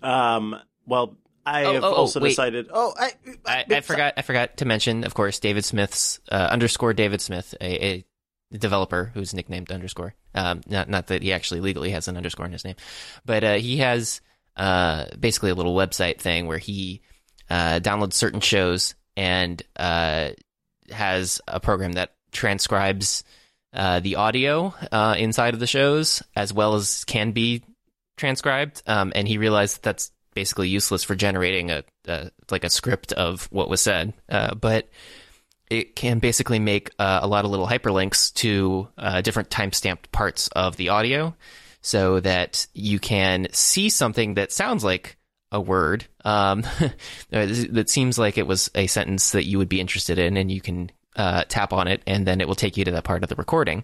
Um, 0.01 0.55
well, 0.85 1.15
I 1.47 1.63
oh, 1.63 1.73
have 1.73 1.83
oh, 1.83 1.87
oh 1.87 1.93
also 1.93 2.19
wait. 2.19 2.29
decided. 2.29 2.67
Oh, 2.71 2.93
I 2.99 3.13
I, 3.45 3.65
I, 3.69 3.75
I, 3.77 3.81
forgot. 3.81 4.15
I 4.17 4.21
forgot 4.21 4.57
to 4.57 4.65
mention, 4.65 5.05
of 5.05 5.13
course, 5.13 5.39
David 5.39 5.63
Smith's 5.63 6.19
uh, 6.29 6.49
underscore 6.51 6.93
David 6.93 7.21
Smith, 7.21 7.55
a, 7.61 7.85
a, 7.85 8.05
developer 8.57 9.11
who's 9.13 9.33
nicknamed 9.33 9.71
underscore. 9.71 10.13
Um, 10.35 10.61
not 10.67 10.89
not 10.89 11.07
that 11.07 11.23
he 11.23 11.31
actually 11.31 11.61
legally 11.61 11.91
has 11.91 12.07
an 12.07 12.17
underscore 12.17 12.45
in 12.45 12.51
his 12.51 12.65
name, 12.65 12.75
but 13.25 13.43
uh, 13.43 13.53
he 13.55 13.77
has 13.77 14.21
uh, 14.57 15.05
basically 15.17 15.51
a 15.51 15.55
little 15.55 15.75
website 15.75 16.19
thing 16.19 16.47
where 16.47 16.57
he 16.57 17.01
uh, 17.49 17.79
downloads 17.79 18.13
certain 18.13 18.41
shows 18.41 18.95
and 19.15 19.63
uh, 19.77 20.31
has 20.91 21.41
a 21.47 21.59
program 21.59 21.93
that 21.93 22.13
transcribes 22.31 23.23
uh, 23.73 23.99
the 24.01 24.15
audio 24.15 24.73
uh, 24.91 25.15
inside 25.17 25.53
of 25.53 25.59
the 25.59 25.67
shows 25.67 26.21
as 26.35 26.53
well 26.53 26.75
as 26.75 27.05
can 27.05 27.31
be 27.31 27.63
transcribed. 28.17 28.83
Um, 28.85 29.13
and 29.15 29.27
he 29.27 29.37
realized 29.37 29.77
that 29.77 29.83
that's 29.83 30.11
basically 30.37 30.69
useless 30.69 31.03
for 31.03 31.15
generating 31.15 31.71
a, 31.71 31.83
a 32.07 32.29
like 32.51 32.63
a 32.63 32.69
script 32.69 33.11
of 33.11 33.47
what 33.51 33.69
was 33.69 33.81
said. 33.81 34.13
Uh, 34.29 34.53
but 34.53 34.87
it 35.67 35.95
can 35.95 36.19
basically 36.19 36.59
make 36.59 36.91
uh, 36.99 37.21
a 37.23 37.27
lot 37.27 37.43
of 37.43 37.49
little 37.49 37.65
hyperlinks 37.65 38.31
to 38.35 38.87
uh, 38.99 39.21
different 39.21 39.49
time-stamped 39.49 40.11
parts 40.11 40.47
of 40.49 40.77
the 40.77 40.89
audio 40.89 41.35
so 41.81 42.19
that 42.19 42.67
you 42.75 42.99
can 42.99 43.47
see 43.51 43.89
something 43.89 44.35
that 44.35 44.51
sounds 44.51 44.83
like 44.83 45.17
a 45.51 45.59
word 45.59 46.05
um, 46.23 46.61
that 47.31 47.89
seems 47.89 48.19
like 48.19 48.37
it 48.37 48.45
was 48.45 48.69
a 48.75 48.85
sentence 48.85 49.31
that 49.31 49.45
you 49.45 49.57
would 49.57 49.69
be 49.69 49.81
interested 49.81 50.19
in, 50.19 50.37
and 50.37 50.51
you 50.51 50.61
can 50.61 50.91
uh, 51.15 51.45
tap 51.49 51.73
on 51.73 51.87
it, 51.87 52.03
and 52.05 52.27
then 52.27 52.41
it 52.41 52.47
will 52.47 52.53
take 52.53 52.77
you 52.77 52.85
to 52.85 52.91
that 52.91 53.05
part 53.05 53.23
of 53.23 53.29
the 53.29 53.35
recording. 53.35 53.83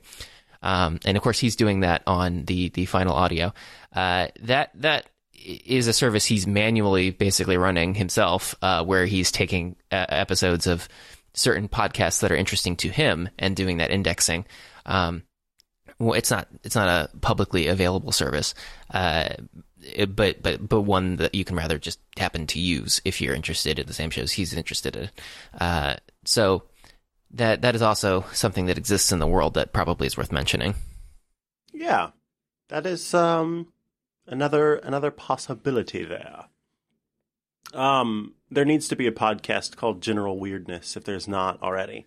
Um, 0.62 1.00
and 1.04 1.18
of 1.18 1.24
course, 1.24 1.40
he's 1.40 1.56
doing 1.56 1.80
that 1.80 2.04
on 2.06 2.46
the 2.46 2.70
the 2.70 2.86
final 2.86 3.16
audio. 3.16 3.54
Uh, 3.92 4.28
that 4.42 4.70
that 4.76 5.08
is 5.34 5.88
a 5.88 5.94
service 5.94 6.26
he's 6.26 6.48
manually 6.48 7.12
basically 7.12 7.58
running 7.58 7.96
himself, 7.96 8.56
uh, 8.62 8.84
where 8.84 9.06
he's 9.06 9.32
taking 9.32 9.76
uh, 9.92 10.06
episodes 10.10 10.68
of 10.68 10.88
certain 11.34 11.68
podcasts 11.68 12.22
that 12.22 12.32
are 12.32 12.36
interesting 12.36 12.76
to 12.78 12.90
him 12.90 13.30
and 13.40 13.56
doing 13.56 13.78
that 13.78 13.92
indexing. 13.92 14.46
Um, 14.86 15.24
well, 16.00 16.14
it's 16.14 16.32
not 16.32 16.48
it's 16.64 16.76
not 16.76 16.88
a 16.88 17.18
publicly 17.18 17.68
available 17.68 18.12
service, 18.12 18.54
uh, 18.92 19.30
it, 19.82 20.16
but 20.16 20.42
but 20.42 20.68
but 20.68 20.82
one 20.82 21.18
that 21.18 21.36
you 21.36 21.46
can 21.46 21.56
rather 21.56 21.78
just 21.78 22.00
happen 22.18 22.48
to 22.48 22.60
use 22.60 23.02
if 23.06 23.22
you're 23.22 23.36
interested 23.36 23.80
in 23.80 23.88
the 23.88 23.94
same 23.94 24.10
shows 24.10 24.32
he's 24.32 24.54
interested 24.54 24.96
in. 24.96 25.10
Uh, 25.60 25.96
so 26.26 26.64
that 27.32 27.62
that 27.62 27.76
is 27.76 27.82
also 27.82 28.26
something 28.34 28.68
that 28.68 28.78
exists 28.78 29.12
in 29.12 29.20
the 29.20 29.28
world 29.28 29.56
that 29.56 29.74
probably 29.74 30.08
is 30.08 30.18
worth 30.18 30.32
mentioning. 30.32 30.76
Yeah, 31.74 32.10
that 32.70 32.86
is 32.86 33.14
um, 33.14 33.68
another 34.28 34.76
another 34.76 35.12
possibility 35.12 36.04
there. 36.04 36.46
Um, 37.74 38.36
there 38.52 38.66
needs 38.66 38.88
to 38.90 38.96
be 38.96 39.08
a 39.08 39.12
podcast 39.12 39.76
called 39.76 40.02
General 40.02 40.40
Weirdness 40.40 40.96
if 40.96 41.04
there's 41.04 41.28
not 41.28 41.62
already, 41.64 42.06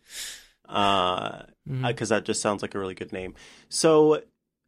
because 0.63 0.75
uh, 0.77 1.47
mm-hmm. 1.69 2.05
that 2.05 2.25
just 2.25 2.41
sounds 2.41 2.63
like 2.63 2.75
a 2.75 2.79
really 2.79 2.95
good 2.95 3.13
name. 3.13 3.35
So 3.69 4.23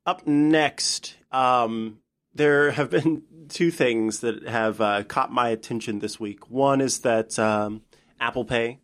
up 0.06 0.26
next, 0.26 1.16
um, 1.30 1.98
there 2.34 2.72
have 2.72 2.90
been 2.90 3.22
two 3.48 3.70
things 3.70 4.20
that 4.20 4.44
have 4.44 4.80
uh, 4.80 5.04
caught 5.04 5.32
my 5.32 5.50
attention 5.50 6.00
this 6.00 6.18
week. 6.18 6.50
One 6.50 6.80
is 6.80 7.00
that 7.00 7.38
um, 7.38 7.82
Apple 8.20 8.44
Pay 8.44 8.80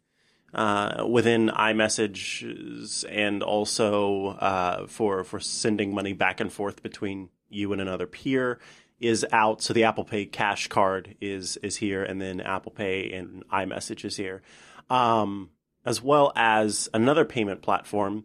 uh, 0.55 1.05
within 1.09 1.49
iMessages 1.49 3.05
and 3.11 3.43
also 3.43 4.29
uh, 4.29 4.87
for 4.87 5.25
for 5.25 5.41
sending 5.41 5.95
money 5.95 6.13
back 6.13 6.41
and 6.41 6.53
forth 6.53 6.83
between 6.83 7.29
you 7.49 7.73
and 7.73 7.81
another 7.81 8.07
peer 8.07 8.59
is 9.01 9.27
out. 9.33 9.63
So 9.63 9.73
the 9.73 9.85
Apple 9.85 10.05
Pay 10.05 10.27
Cash 10.27 10.69
Card 10.69 11.17
is 11.21 11.57
is 11.59 11.77
here, 11.77 12.03
and 12.03 12.21
then 12.21 12.41
Apple 12.41 12.73
Pay 12.73 13.13
and 13.13 13.47
iMessage 13.49 14.05
is 14.05 14.17
here, 14.17 14.43
um, 14.91 15.51
as 15.85 16.03
well 16.03 16.33
as 16.35 16.89
another 16.95 17.25
payment 17.25 17.63
platform. 17.63 18.25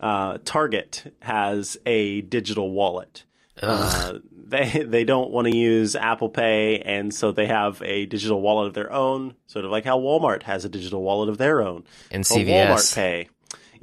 Uh, 0.00 0.38
Target 0.44 1.14
has 1.20 1.76
a 1.86 2.22
digital 2.22 2.70
wallet. 2.70 3.24
Uh, 3.62 4.18
they 4.46 4.84
they 4.86 5.04
don't 5.04 5.30
want 5.30 5.46
to 5.46 5.56
use 5.56 5.94
Apple 5.94 6.28
Pay, 6.28 6.80
and 6.80 7.14
so 7.14 7.32
they 7.32 7.46
have 7.46 7.80
a 7.82 8.06
digital 8.06 8.40
wallet 8.40 8.68
of 8.68 8.74
their 8.74 8.92
own, 8.92 9.34
sort 9.46 9.64
of 9.64 9.70
like 9.70 9.84
how 9.84 9.98
Walmart 9.98 10.42
has 10.44 10.64
a 10.64 10.68
digital 10.68 11.02
wallet 11.02 11.28
of 11.28 11.38
their 11.38 11.62
own. 11.62 11.84
And 12.10 12.24
CVS. 12.24 12.66
Walmart 12.66 12.94
Pay. 12.94 13.28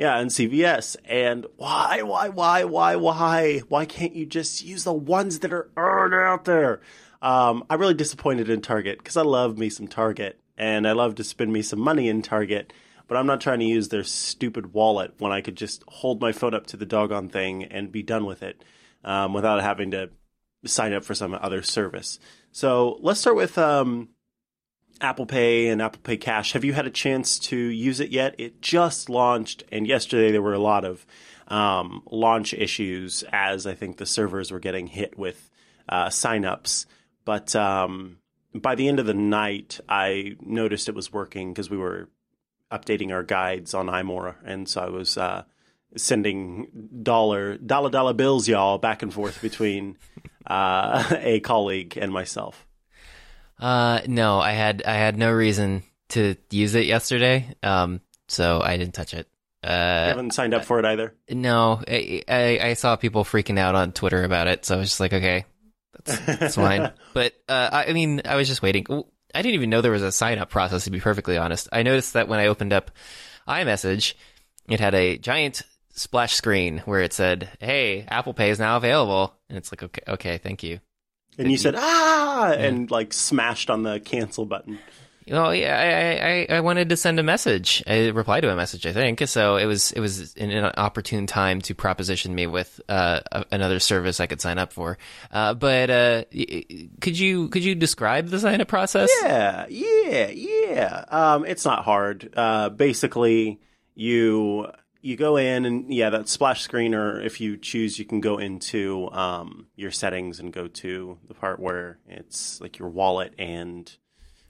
Yeah, 0.01 0.17
and 0.17 0.31
CVS. 0.31 0.95
And 1.05 1.45
why, 1.57 2.01
why, 2.01 2.29
why, 2.29 2.63
why, 2.63 2.95
why? 2.95 3.59
Why 3.69 3.85
can't 3.85 4.15
you 4.15 4.25
just 4.25 4.65
use 4.65 4.83
the 4.83 4.91
ones 4.91 5.37
that 5.41 5.53
are 5.53 5.69
out 6.25 6.45
there? 6.45 6.81
Um, 7.21 7.63
I'm 7.69 7.79
really 7.79 7.93
disappointed 7.93 8.49
in 8.49 8.61
Target 8.61 8.97
because 8.97 9.15
I 9.15 9.21
love 9.21 9.59
me 9.59 9.69
some 9.69 9.87
Target 9.87 10.39
and 10.57 10.87
I 10.87 10.93
love 10.93 11.13
to 11.15 11.23
spend 11.23 11.53
me 11.53 11.61
some 11.61 11.77
money 11.77 12.09
in 12.09 12.23
Target, 12.23 12.73
but 13.07 13.15
I'm 13.15 13.27
not 13.27 13.41
trying 13.41 13.59
to 13.59 13.65
use 13.65 13.89
their 13.89 14.03
stupid 14.03 14.73
wallet 14.73 15.13
when 15.19 15.31
I 15.31 15.41
could 15.41 15.55
just 15.55 15.83
hold 15.87 16.19
my 16.19 16.31
phone 16.31 16.55
up 16.55 16.65
to 16.67 16.77
the 16.77 16.85
doggone 16.87 17.29
thing 17.29 17.65
and 17.65 17.91
be 17.91 18.01
done 18.01 18.25
with 18.25 18.41
it 18.41 18.63
um, 19.03 19.35
without 19.35 19.61
having 19.61 19.91
to 19.91 20.09
sign 20.65 20.93
up 20.93 21.03
for 21.03 21.13
some 21.13 21.37
other 21.39 21.61
service. 21.61 22.17
So 22.51 22.97
let's 23.01 23.19
start 23.19 23.35
with 23.35 23.55
um, 23.59 24.09
Apple 25.01 25.25
Pay 25.25 25.67
and 25.67 25.81
Apple 25.81 26.01
Pay 26.03 26.17
Cash. 26.17 26.53
Have 26.53 26.63
you 26.63 26.73
had 26.73 26.85
a 26.85 26.91
chance 26.91 27.39
to 27.39 27.57
use 27.57 27.99
it 27.99 28.11
yet? 28.11 28.35
It 28.37 28.61
just 28.61 29.09
launched, 29.09 29.63
and 29.71 29.87
yesterday 29.87 30.32
there 30.32 30.41
were 30.41 30.53
a 30.53 30.59
lot 30.59 30.86
of 30.86 31.05
um, 31.47 32.03
launch 32.09 32.53
issues 32.53 33.23
as 33.32 33.67
I 33.67 33.73
think 33.73 33.97
the 33.97 34.05
servers 34.05 34.51
were 34.51 34.59
getting 34.59 34.88
hit 34.88 35.17
with 35.17 35.49
uh, 35.89 36.07
signups. 36.07 36.86
But 37.26 37.55
um, 37.55 38.19
by 38.53 38.76
the 38.76 38.88
end 38.88 38.99
of 38.99 39.05
the 39.05 39.13
night, 39.13 39.80
I 39.89 40.36
noticed 40.39 40.88
it 40.88 40.95
was 40.95 41.11
working 41.11 41.51
because 41.51 41.69
we 41.69 41.78
were 41.78 42.09
updating 42.71 43.11
our 43.11 43.23
guides 43.23 43.73
on 43.73 43.88
iMore, 43.88 44.36
and 44.45 44.67
so 44.69 44.82
I 44.82 44.89
was 44.89 45.17
uh, 45.17 45.43
sending 45.97 46.67
dollar 47.03 47.57
dollar 47.57 47.89
dollar 47.89 48.13
bills, 48.13 48.47
y'all, 48.47 48.78
back 48.78 49.01
and 49.01 49.13
forth 49.13 49.41
between 49.41 49.97
uh, 50.47 51.03
a 51.19 51.39
colleague 51.41 51.97
and 51.97 52.11
myself. 52.11 52.65
Uh, 53.62 54.01
no, 54.07 54.39
I 54.39 54.51
had 54.51 54.84
I 54.86 54.93
had 54.95 55.18
no 55.18 55.32
reason 55.32 55.84
to 56.09 56.36
use 56.49 56.76
it 56.76 56.86
yesterday, 56.88 57.55
um, 57.64 58.01
so 58.28 58.59
I 58.62 58.76
didn't 58.78 58.93
touch 58.95 59.14
it. 59.14 59.28
You 59.64 59.70
Uh, 59.70 60.07
haven't 60.07 60.32
signed 60.34 60.53
up 60.55 60.66
for 60.66 60.80
it 60.80 60.86
either. 60.86 61.14
no, 61.30 61.82
I, 61.88 62.24
I 62.28 62.59
I 62.70 62.74
saw 62.74 62.95
people 62.95 63.24
freaking 63.24 63.59
out 63.59 63.76
on 63.76 63.91
Twitter 63.91 64.24
about 64.24 64.47
it, 64.47 64.66
so 64.66 64.76
I 64.76 64.80
was 64.80 64.89
just 64.89 64.99
like, 64.99 65.14
okay, 65.14 65.45
that's 66.03 66.20
that's 66.26 66.55
fine. 66.55 66.91
But 67.14 67.34
uh, 67.47 67.70
I, 67.72 67.86
I 67.89 67.93
mean, 67.93 68.22
I 68.26 68.36
was 68.38 68.47
just 68.47 68.62
waiting. 68.64 68.86
I 69.36 69.41
didn't 69.43 69.55
even 69.55 69.70
know 69.70 69.82
there 69.82 69.91
was 69.91 70.01
a 70.01 70.12
sign 70.12 70.39
up 70.39 70.49
process. 70.49 70.86
To 70.86 70.91
be 70.91 70.99
perfectly 70.99 71.38
honest, 71.38 71.70
I 71.72 71.84
noticed 71.84 72.14
that 72.14 72.28
when 72.28 72.39
I 72.39 72.47
opened 72.47 72.74
up 72.74 72.89
iMessage, 73.47 74.16
it 74.70 74.80
had 74.80 74.95
a 74.95 75.18
giant 75.18 75.62
splash 75.93 76.34
screen 76.36 76.80
where 76.86 77.01
it 77.01 77.14
said, 77.14 77.49
"Hey, 77.59 78.05
Apple 78.07 78.34
Pay 78.34 78.49
is 78.49 78.59
now 78.59 78.78
available," 78.78 79.36
and 79.49 79.57
it's 79.57 79.72
like, 79.72 79.84
okay, 79.84 80.01
okay, 80.07 80.38
thank 80.39 80.64
you. 80.64 80.80
And 81.38 81.51
you 81.51 81.57
said 81.57 81.75
ah, 81.77 82.51
and 82.51 82.91
like 82.91 83.13
smashed 83.13 83.69
on 83.69 83.84
the 83.84 83.99
cancel 83.99 84.45
button. 84.45 84.79
Well, 85.27 85.53
yeah, 85.53 86.47
I, 86.49 86.55
I, 86.55 86.57
I 86.57 86.59
wanted 86.61 86.89
to 86.89 86.97
send 86.97 87.19
a 87.19 87.23
message. 87.23 87.84
I 87.86 88.07
replied 88.07 88.41
to 88.41 88.51
a 88.51 88.55
message, 88.55 88.86
I 88.88 88.91
think. 88.91 89.25
So 89.27 89.55
it 89.55 89.65
was, 89.65 89.91
it 89.91 89.99
was 89.99 90.36
an, 90.36 90.49
an 90.49 90.73
opportune 90.75 91.27
time 91.27 91.61
to 91.61 91.75
proposition 91.75 92.34
me 92.34 92.47
with 92.47 92.82
uh, 92.89 93.21
a, 93.32 93.45
another 93.51 93.79
service 93.79 94.19
I 94.19 94.25
could 94.25 94.41
sign 94.41 94.57
up 94.57 94.73
for. 94.73 94.97
Uh, 95.32 95.53
but 95.53 95.89
uh, 95.89 96.23
could 97.01 97.17
you, 97.17 97.49
could 97.49 97.63
you 97.63 97.75
describe 97.75 98.27
the 98.27 98.39
sign 98.39 98.61
up 98.61 98.67
process? 98.67 99.09
Yeah, 99.21 99.67
yeah, 99.69 100.27
yeah. 100.29 101.05
Um, 101.07 101.45
it's 101.45 101.65
not 101.65 101.86
hard. 101.86 102.34
Uh, 102.36 102.69
basically, 102.69 103.61
you 103.93 104.71
you 105.02 105.16
go 105.16 105.38
in 105.38 105.66
and 105.66 105.93
yeah, 105.93 106.10
that 106.12 106.30
splash 106.30 106.62
screen, 106.62 106.93
or 106.93 107.20
if 107.22 107.41
you 107.41 107.58
choose, 107.58 107.97
you 107.97 108.06
can 108.06 108.22
go 108.22 108.38
into 108.38 109.10
um, 109.12 109.68
your 109.76 109.91
settings 109.91 110.39
and 110.39 110.54
go 110.54 110.68
to 110.68 111.18
the 111.28 111.34
part 111.34 111.60
where 111.60 111.99
it's 112.08 112.62
like 112.62 112.78
your 112.78 112.89
wallet 112.89 113.34
and 113.38 113.95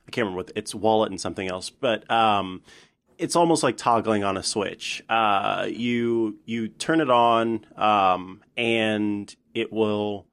I 0.08 0.12
can't 0.12 0.26
remember 0.26 0.38
what 0.38 0.52
it's 0.56 0.76
wallet 0.76 1.12
and 1.12 1.22
something 1.22 1.48
else, 1.48 1.70
but 1.70 2.10
um, 2.12 2.64
it's 3.18 3.36
almost 3.36 3.64
like 3.64 3.78
toggling 3.78 4.24
on 4.24 4.36
a 4.36 4.44
switch. 4.44 5.04
Uh, 5.08 5.68
you 5.70 6.40
you 6.46 6.68
turn 6.68 7.02
it 7.02 7.10
on, 7.10 7.66
um, 7.78 8.42
and 8.58 9.34
it 9.54 9.72
will 9.72 10.28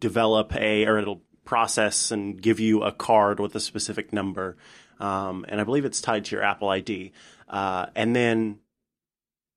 develop 0.00 0.54
a 0.56 0.86
or 0.86 0.98
it'll 0.98 1.22
process 1.44 2.10
and 2.10 2.40
give 2.40 2.58
you 2.58 2.82
a 2.82 2.90
card 2.90 3.38
with 3.38 3.54
a 3.54 3.60
specific 3.60 4.12
number, 4.12 4.56
um, 4.98 5.44
and 5.48 5.60
I 5.60 5.64
believe 5.64 5.84
it's 5.84 6.00
tied 6.00 6.24
to 6.26 6.36
your 6.36 6.42
Apple 6.42 6.68
ID, 6.68 7.12
uh, 7.48 7.86
and 7.94 8.16
then 8.16 8.58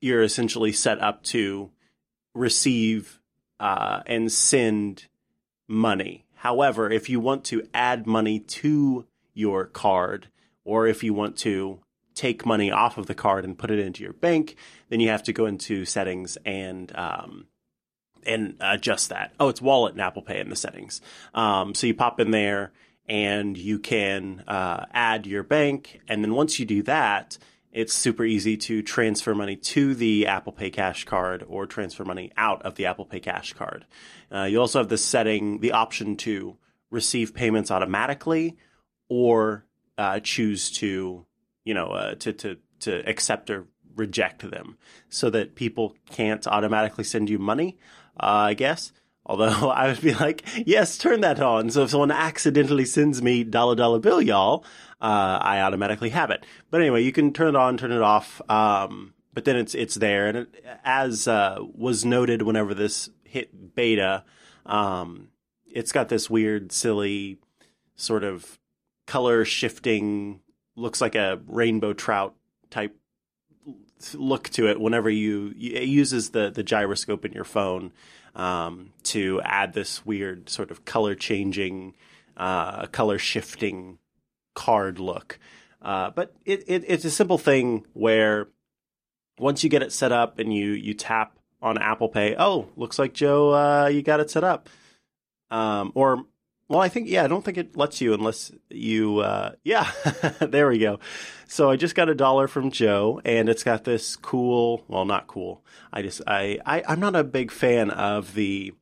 you're 0.06 0.22
essentially 0.22 0.72
set 0.72 1.02
up 1.02 1.24
to 1.24 1.72
receive 2.36 3.20
uh, 3.60 4.02
and 4.06 4.32
send 4.32 5.08
money. 5.68 6.26
However, 6.36 6.92
if 6.92 7.10
you 7.10 7.20
want 7.20 7.44
to 7.46 7.68
add 7.74 8.06
money 8.06 8.40
to 8.40 9.08
your 9.34 9.66
card, 9.66 10.28
or 10.64 10.86
if 10.86 11.04
you 11.04 11.12
want 11.16 11.38
to 11.38 11.80
take 12.14 12.46
money 12.46 12.70
off 12.70 13.00
of 13.00 13.08
the 13.08 13.16
card 13.16 13.46
and 13.46 13.58
put 13.58 13.72
it 13.72 13.80
into 13.80 14.04
your 14.04 14.14
bank, 14.14 14.56
then 14.90 15.00
you 15.00 15.10
have 15.10 15.24
to 15.24 15.34
go 15.34 15.48
into 15.48 15.86
settings 15.86 16.38
and 16.46 16.96
um, 16.96 17.48
and 18.28 18.58
adjust 18.60 19.10
that. 19.10 19.34
Oh, 19.40 19.50
it's 19.50 19.62
wallet 19.62 19.94
and 19.94 20.02
Apple 20.02 20.22
Pay 20.22 20.40
in 20.40 20.50
the 20.50 20.56
settings. 20.56 21.02
Um, 21.34 21.74
so 21.74 21.88
you 21.88 21.96
pop 21.96 22.20
in 22.20 22.30
there 22.30 22.74
and 23.10 23.58
you 23.58 23.80
can 23.80 24.44
uh, 24.48 24.86
add 24.94 25.26
your 25.26 25.42
bank, 25.42 26.00
and 26.08 26.24
then 26.24 26.36
once 26.36 26.60
you 26.60 26.66
do 26.68 26.84
that, 26.84 27.40
it's 27.76 27.94
super 27.94 28.24
easy 28.24 28.56
to 28.56 28.82
transfer 28.82 29.36
money 29.36 29.58
to 29.58 29.94
the 29.94 30.28
Apple 30.28 30.54
Pay 30.54 30.70
Cash 30.70 31.04
card 31.04 31.44
or 31.46 31.66
transfer 31.66 32.06
money 32.06 32.32
out 32.38 32.62
of 32.62 32.76
the 32.76 32.86
Apple 32.86 33.04
Pay 33.04 33.20
Cash 33.20 33.52
card. 33.52 33.86
Uh, 34.34 34.44
you 34.44 34.62
also 34.62 34.80
have 34.80 34.88
the 34.88 34.98
setting, 34.98 35.60
the 35.60 35.74
option 35.74 36.16
to 36.16 36.56
receive 36.90 37.36
payments 37.36 37.72
automatically 37.72 38.56
or 39.10 39.66
uh, 39.98 40.22
choose 40.22 40.72
to, 40.72 41.26
you 41.66 41.74
know, 41.74 41.88
uh, 41.88 42.16
to 42.16 42.32
to 42.32 42.58
to 42.80 43.10
accept 43.10 43.50
or 43.50 43.68
reject 43.94 44.50
them, 44.50 44.78
so 45.10 45.30
that 45.30 45.56
people 45.56 45.96
can't 46.10 46.48
automatically 46.48 47.04
send 47.04 47.30
you 47.30 47.38
money. 47.38 47.78
Uh, 48.18 48.48
I 48.48 48.54
guess. 48.54 48.94
Although 49.26 49.70
I 49.70 49.88
would 49.88 50.02
be 50.02 50.14
like, 50.14 50.46
yes, 50.66 50.98
turn 50.98 51.22
that 51.22 51.42
on. 51.42 51.70
So 51.72 51.84
if 51.84 51.90
someone 51.90 52.12
accidentally 52.12 52.86
sends 52.86 53.22
me 53.22 53.44
dollar 53.44 53.76
dollar 53.76 54.00
bill, 54.00 54.22
y'all, 54.22 54.64
uh, 55.02 55.40
I 55.42 55.62
automatically 55.62 56.10
have 56.10 56.32
it. 56.32 56.46
But 56.72 56.82
anyway, 56.82 57.04
you 57.04 57.12
can 57.12 57.34
turn 57.34 57.50
it 57.50 57.56
on, 57.56 57.78
turn 57.78 57.92
it 57.92 58.02
off. 58.02 58.42
Um, 58.50 59.14
but 59.34 59.46
then 59.46 59.58
it's 59.58 59.76
it's 59.76 59.96
there, 59.96 60.28
and 60.28 60.38
it, 60.40 60.66
as 60.84 61.28
uh, 61.28 61.58
was 61.74 62.06
noted 62.06 62.42
whenever 62.42 62.74
this 62.74 63.10
hit 63.24 63.76
beta, 63.76 64.24
um, 64.66 65.28
it's 65.68 65.92
got 65.92 66.08
this 66.08 66.30
weird, 66.30 66.72
silly 66.72 67.38
sort 67.98 68.24
of 68.24 68.58
color 69.06 69.44
shifting, 69.44 70.40
looks 70.76 71.02
like 71.02 71.16
a 71.16 71.42
rainbow 71.48 71.94
trout 71.94 72.34
type 72.70 72.96
look 74.14 74.50
to 74.50 74.70
it. 74.70 74.80
Whenever 74.80 75.10
you 75.10 75.54
it 75.60 75.90
uses 75.90 76.30
the 76.30 76.50
the 76.50 76.64
gyroscope 76.64 77.26
in 77.26 77.34
your 77.34 77.44
phone 77.44 77.92
um, 78.36 78.94
to 79.04 79.42
add 79.44 79.74
this 79.74 80.06
weird 80.06 80.50
sort 80.50 80.72
of 80.72 80.86
color 80.86 81.14
changing, 81.14 81.94
uh, 82.38 82.86
color 82.88 83.18
shifting 83.18 84.00
card 84.56 85.00
look. 85.00 85.40
Uh, 85.82 86.10
but 86.10 86.34
it, 86.46 86.64
it, 86.68 86.84
it's 86.88 87.06
a 87.06 87.12
simple 87.12 87.38
thing 87.38 87.86
where 87.94 88.48
once 89.38 89.64
you 89.64 89.70
get 89.70 89.84
it 89.84 89.92
set 89.92 90.12
up 90.12 90.40
and 90.40 90.54
you 90.54 90.72
you 90.72 90.94
tap 90.94 91.38
on 91.62 91.78
Apple 91.78 92.10
Pay, 92.10 92.36
oh, 92.38 92.70
looks 92.76 92.98
like 92.98 93.14
Joe, 93.14 93.54
uh, 93.54 93.88
you 93.88 94.02
got 94.02 94.20
it 94.20 94.32
set 94.32 94.44
up. 94.44 94.70
Um, 95.52 95.92
or 95.94 96.26
well, 96.68 96.80
I 96.80 96.90
think 96.90 97.08
yeah, 97.08 97.24
I 97.24 97.28
don't 97.28 97.46
think 97.46 97.58
it 97.58 97.78
lets 97.78 98.02
you 98.02 98.14
unless 98.14 98.52
you 98.70 99.20
uh, 99.20 99.52
yeah, 99.64 99.92
there 100.40 100.68
we 100.68 100.80
go. 100.80 101.00
So 101.48 101.70
I 101.70 101.76
just 101.76 101.94
got 101.94 102.10
a 102.10 102.16
dollar 102.16 102.48
from 102.48 102.72
Joe, 102.72 103.22
and 103.24 103.48
it's 103.48 103.64
got 103.64 103.84
this 103.84 104.16
cool. 104.16 104.84
Well, 104.88 105.06
not 105.06 105.28
cool. 105.28 105.64
I 105.94 106.02
just 106.02 106.22
I, 106.26 106.60
I 106.66 106.84
I'm 106.88 107.00
not 107.00 107.16
a 107.16 107.24
big 107.24 107.52
fan 107.52 107.92
of 107.92 108.34
the 108.34 108.74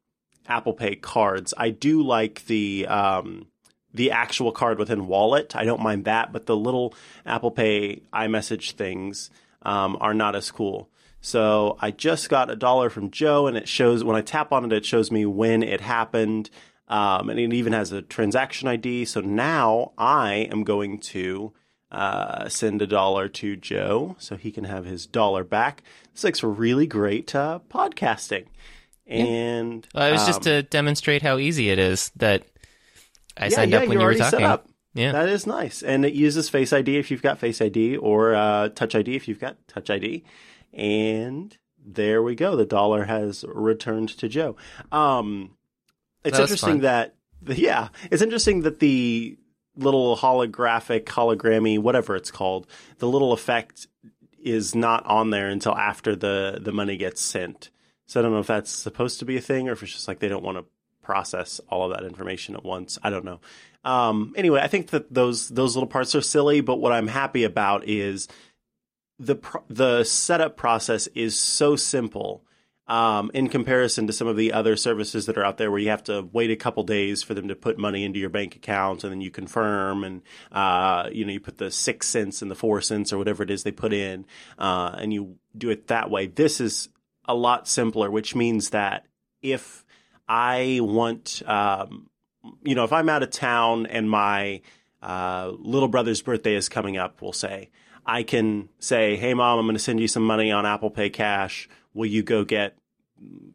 Apple 0.48 0.74
Pay 0.74 0.96
cards. 0.96 1.54
I 1.58 1.72
do 1.72 2.02
like 2.02 2.46
the 2.46 2.88
um, 2.88 3.48
the 3.94 4.12
actual 4.12 4.52
card 4.52 4.80
within 4.80 5.08
Wallet. 5.08 5.56
I 5.56 5.66
don't 5.66 5.82
mind 5.82 6.06
that, 6.06 6.32
but 6.34 6.46
the 6.46 6.56
little 6.56 6.94
Apple 7.26 7.52
Pay 7.52 8.02
iMessage 8.14 8.72
things 8.72 9.30
um, 9.62 9.98
are 10.02 10.14
not 10.14 10.36
as 10.36 10.52
cool. 10.52 10.90
So 11.22 11.78
I 11.80 11.92
just 11.92 12.30
got 12.30 12.50
a 12.50 12.56
dollar 12.56 12.90
from 12.90 13.10
Joe, 13.10 13.48
and 13.48 13.56
it 13.56 13.68
shows 13.68 14.04
when 14.04 14.18
I 14.18 14.22
tap 14.22 14.52
on 14.52 14.66
it, 14.66 14.74
it 14.74 14.86
shows 14.86 15.10
me 15.10 15.26
when 15.26 15.64
it 15.64 15.80
happened, 15.80 16.50
um, 16.90 17.30
and 17.30 17.40
it 17.40 17.54
even 17.54 17.72
has 17.72 17.92
a 17.94 18.02
transaction 18.02 18.68
ID. 18.68 19.06
So 19.06 19.22
now 19.22 19.94
I 19.98 20.50
am 20.52 20.66
going 20.66 21.00
to 21.00 21.54
uh, 21.94 22.50
send 22.50 22.82
a 22.82 22.88
dollar 22.88 23.30
to 23.30 23.56
Joe 23.56 24.18
so 24.20 24.36
he 24.36 24.52
can 24.52 24.66
have 24.66 24.84
his 24.84 25.06
dollar 25.06 25.46
back. 25.46 25.84
This 26.14 26.26
looks 26.26 26.44
really 26.44 26.88
great 26.88 27.34
uh, 27.34 27.60
podcasting. 27.70 28.48
And 29.08 29.88
Well, 29.94 30.10
it 30.10 30.12
was 30.12 30.26
just 30.26 30.40
um, 30.40 30.44
to 30.44 30.64
demonstrate 30.64 31.22
how 31.22 31.38
easy 31.38 31.70
it 31.70 31.80
is 31.80 32.12
that 32.16 32.44
I 33.38 33.46
yeah, 33.46 33.50
signed 33.50 33.72
yeah, 33.72 33.78
up 33.80 33.88
when 33.88 34.00
you 34.00 34.06
were 34.06 34.16
talking. 34.16 34.44
up. 34.44 34.68
Yeah. 34.94 35.12
That 35.12 35.30
is 35.30 35.48
nice. 35.48 35.82
And 35.82 36.06
it 36.06 36.14
uses 36.14 36.50
Face 36.50 36.72
ID 36.72 36.98
if 36.98 37.10
you've 37.10 37.24
got 37.24 37.40
Face 37.40 37.62
ID 37.62 37.98
or 37.98 38.36
uh, 38.36 38.70
Touch 38.70 38.94
ID 38.96 39.16
if 39.16 39.28
you've 39.28 39.40
got 39.40 39.58
Touch 39.68 39.90
ID. 39.90 40.24
And 40.72 41.58
there 41.84 42.22
we 42.22 42.36
go. 42.36 42.56
The 42.56 42.66
dollar 42.66 43.06
has 43.06 43.44
returned 43.48 44.10
to 44.20 44.28
Joe. 44.28 44.56
Um, 44.92 45.56
it's 46.24 46.38
That 46.38 46.44
interesting 46.44 46.82
fun. 46.82 46.82
that, 46.82 47.16
yeah, 47.58 47.90
it's 48.12 48.22
interesting 48.22 48.62
that 48.62 48.80
the 48.80 49.38
little 49.76 50.16
holographic, 50.16 51.06
hologrammy, 51.06 51.80
whatever 51.80 52.16
it's 52.16 52.32
called, 52.32 52.68
the 53.00 53.08
little 53.08 53.34
effect 53.34 53.88
is 54.44 54.76
not 54.76 55.06
on 55.08 55.32
there 55.32 55.48
until 55.50 55.76
after 55.76 56.16
the, 56.16 56.60
the 56.62 56.72
money 56.72 56.98
gets 56.98 57.20
sent. 57.22 57.72
So 58.06 58.20
I 58.20 58.24
don't 58.24 58.32
know 58.34 58.40
if 58.40 58.48
that's 58.48 58.70
supposed 58.70 59.20
to 59.20 59.26
be 59.26 59.38
a 59.38 59.42
thing 59.42 59.70
or 59.70 59.72
if 59.72 59.82
it's 59.82 59.94
just 59.94 60.08
like 60.08 60.20
they 60.20 60.28
don't 60.28 60.44
want 60.44 60.58
to 60.58 60.66
process 61.04 61.62
all 61.70 61.86
of 61.86 61.98
that 61.98 62.06
information 62.06 62.56
at 62.56 62.64
once. 62.64 62.98
I 63.04 63.10
don't 63.10 63.26
know. 63.26 63.40
Um, 63.84 64.34
anyway, 64.36 64.62
I 64.62 64.68
think 64.68 64.92
that 64.92 65.14
those 65.14 65.50
those 65.50 65.76
little 65.76 65.88
parts 65.88 66.16
are 66.16 66.22
silly, 66.22 66.62
but 66.62 66.80
what 66.80 66.94
I'm 66.94 67.08
happy 67.08 67.44
about 67.44 67.88
is 67.88 68.28
the 69.20 69.36
pro- 69.36 69.64
the 69.70 70.04
setup 70.04 70.58
process 70.58 71.08
is 71.08 71.38
so 71.38 71.76
simple 71.76 72.44
um, 72.88 73.32
in 73.34 73.48
comparison 73.48 74.08
to 74.08 74.14
some 74.14 74.28
of 74.28 74.36
the 74.36 74.52
other 74.52 74.76
services 74.76 75.26
that 75.26 75.38
are 75.38 75.46
out 75.46 75.58
there, 75.58 75.72
where 75.72 75.80
you 75.80 75.90
have 75.90 76.04
to 76.06 76.28
wait 76.34 76.52
a 76.52 76.56
couple 76.56 76.84
days 76.84 77.24
for 77.24 77.34
them 77.34 77.48
to 77.48 77.56
put 77.56 77.78
money 77.78 78.04
into 78.04 78.20
your 78.20 78.30
bank 78.30 78.56
account, 78.56 79.04
and 79.04 79.12
then 79.12 79.22
you 79.22 79.32
confirm, 79.32 80.04
and 80.04 80.22
uh, 80.52 81.10
you 81.12 81.26
know 81.26 81.32
you 81.32 81.40
put 81.40 81.58
the 81.58 81.72
six 81.72 82.08
cents 82.08 82.42
and 82.42 82.52
the 82.52 82.56
four 82.56 82.82
cents 82.82 83.14
or 83.14 83.18
whatever 83.18 83.44
it 83.44 83.52
is 83.52 83.64
they 83.64 83.72
put 83.72 83.94
in, 83.94 84.26
uh, 84.58 84.96
and 84.98 85.14
you 85.14 85.38
do 85.58 85.70
it 85.70 85.88
that 85.88 86.10
way. 86.10 86.28
This 86.28 86.60
is 86.60 86.90
a 87.26 87.36
lot 87.36 87.68
simpler, 87.68 88.12
which 88.12 88.36
means 88.36 88.72
that 88.72 89.06
if 89.42 89.83
I 90.28 90.80
want 90.82 91.42
um, 91.46 92.10
you 92.64 92.76
know, 92.76 92.84
if 92.84 92.94
I'm 92.94 93.10
out 93.10 93.24
of 93.24 93.30
town 93.30 93.86
and 93.86 94.10
my 94.10 94.62
uh, 95.02 95.52
little 95.58 95.88
brother's 95.88 96.22
birthday 96.22 96.56
is 96.56 96.70
coming 96.70 96.98
up, 96.98 97.22
we'll 97.22 97.34
say, 97.34 97.70
I 98.06 98.24
can 98.24 98.70
say, 98.80 99.16
"Hey, 99.16 99.34
mom, 99.34 99.60
I'm 99.60 99.66
going 99.66 99.76
to 99.76 99.80
send 99.80 100.00
you 100.00 100.08
some 100.08 100.26
money 100.26 100.52
on 100.52 100.66
Apple 100.66 100.90
Pay 100.90 101.10
Cash. 101.10 101.70
Will 101.94 102.06
you 102.06 102.24
go 102.24 102.44
get 102.44 102.78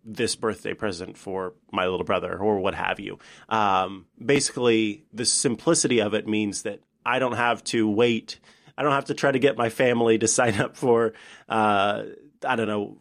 this 0.04 0.36
birthday 0.36 0.72
present 0.72 1.18
for 1.18 1.54
my 1.70 1.86
little 1.86 2.04
brother 2.04 2.38
or 2.38 2.58
what 2.58 2.74
have 2.74 3.00
you?" 3.00 3.18
Um, 3.48 4.06
basically, 4.24 5.04
the 5.12 5.24
simplicity 5.26 6.00
of 6.00 6.14
it 6.14 6.26
means 6.26 6.62
that 6.62 6.80
I 7.04 7.18
don't 7.18 7.36
have 7.36 7.62
to 7.64 7.88
wait. 7.88 8.40
I 8.76 8.82
don't 8.82 8.92
have 8.92 9.06
to 9.06 9.14
try 9.14 9.32
to 9.32 9.38
get 9.38 9.56
my 9.56 9.68
family 9.68 10.18
to 10.18 10.28
sign 10.28 10.60
up 10.60 10.76
for, 10.76 11.12
uh, 11.48 12.04
I 12.46 12.56
don't 12.56 12.68
know, 12.68 12.98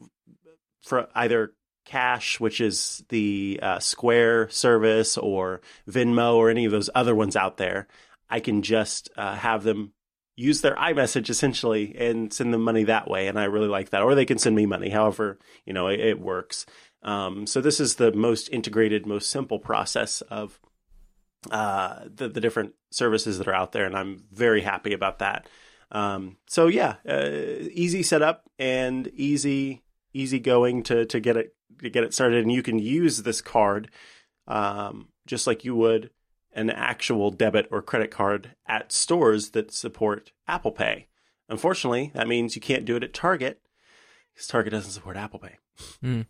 for 0.82 1.08
either 1.14 1.54
Cash, 1.88 2.40
which 2.40 2.62
is 2.62 3.04
the 3.10 3.60
uh, 3.64 3.80
Square 3.80 4.50
service, 4.50 5.18
or 5.18 5.62
Venmo, 5.90 6.36
or 6.36 6.50
any 6.50 6.66
of 6.66 6.72
those 6.72 6.90
other 6.94 7.16
ones 7.16 7.36
out 7.36 7.58
there. 7.58 7.88
I 8.30 8.42
can 8.42 8.62
just 8.62 9.10
uh, 9.16 9.36
have 9.36 9.64
them 9.64 9.94
use 10.36 10.62
their 10.62 10.76
iMessage 10.76 11.30
essentially 11.30 11.96
and 11.98 12.32
send 12.32 12.54
them 12.54 12.62
money 12.62 12.84
that 12.84 13.10
way. 13.10 13.28
And 13.28 13.40
I 13.40 13.46
really 13.46 13.70
like 13.70 13.90
that. 13.90 14.04
Or 14.04 14.14
they 14.14 14.26
can 14.26 14.38
send 14.38 14.56
me 14.56 14.66
money, 14.66 14.90
however, 14.90 15.40
you 15.66 15.74
know, 15.74 15.88
it, 15.88 16.00
it 16.00 16.20
works. 16.20 16.66
Um, 17.02 17.48
so 17.48 17.62
this 17.62 17.80
is 17.80 17.96
the 17.96 18.12
most 18.12 18.50
integrated, 18.50 19.08
most 19.08 19.32
simple 19.32 19.60
process 19.60 20.22
of 20.22 20.60
uh, 21.50 22.02
the, 22.14 22.30
the 22.30 22.42
different 22.42 22.74
services 22.92 23.38
that 23.38 23.48
are 23.48 23.56
out 23.56 23.72
there. 23.72 23.86
And 23.86 23.96
I'm 23.96 24.26
very 24.32 24.62
happy 24.62 24.94
about 24.94 25.20
that. 25.20 25.48
Um, 25.92 26.38
so 26.48 26.68
yeah, 26.68 26.96
uh, 27.08 27.30
easy 27.72 28.04
setup 28.04 28.44
and 28.60 29.08
easy, 29.08 29.84
easy 30.14 30.40
going 30.40 30.84
to, 30.84 31.06
to 31.06 31.20
get 31.20 31.38
it, 31.38 31.56
to 31.82 31.90
get 31.90 32.04
it 32.04 32.14
started. 32.14 32.44
And 32.44 32.52
you 32.52 32.64
can 32.64 32.80
use 32.80 33.24
this 33.24 33.42
card, 33.42 33.90
um, 34.48 35.10
just 35.26 35.48
like 35.48 35.66
you 35.66 35.76
would 35.76 36.10
an 36.54 36.70
actual 36.72 37.30
debit 37.30 37.68
or 37.72 37.82
credit 37.82 38.10
card 38.10 38.56
at 38.68 38.92
stores 38.92 39.52
that 39.52 39.72
support 39.72 40.32
Apple 40.48 40.72
Pay. 40.72 41.08
Unfortunately, 41.48 42.12
that 42.16 42.28
means 42.28 42.56
you 42.56 42.62
can't 42.62 42.84
do 42.84 42.96
it 42.96 43.04
at 43.04 43.14
Target 43.14 43.62
because 44.34 44.48
Target 44.48 44.72
doesn't 44.72 44.92
support 44.92 45.16
Apple 45.16 45.40
Pay. 45.40 45.58
Mm. 46.04 46.26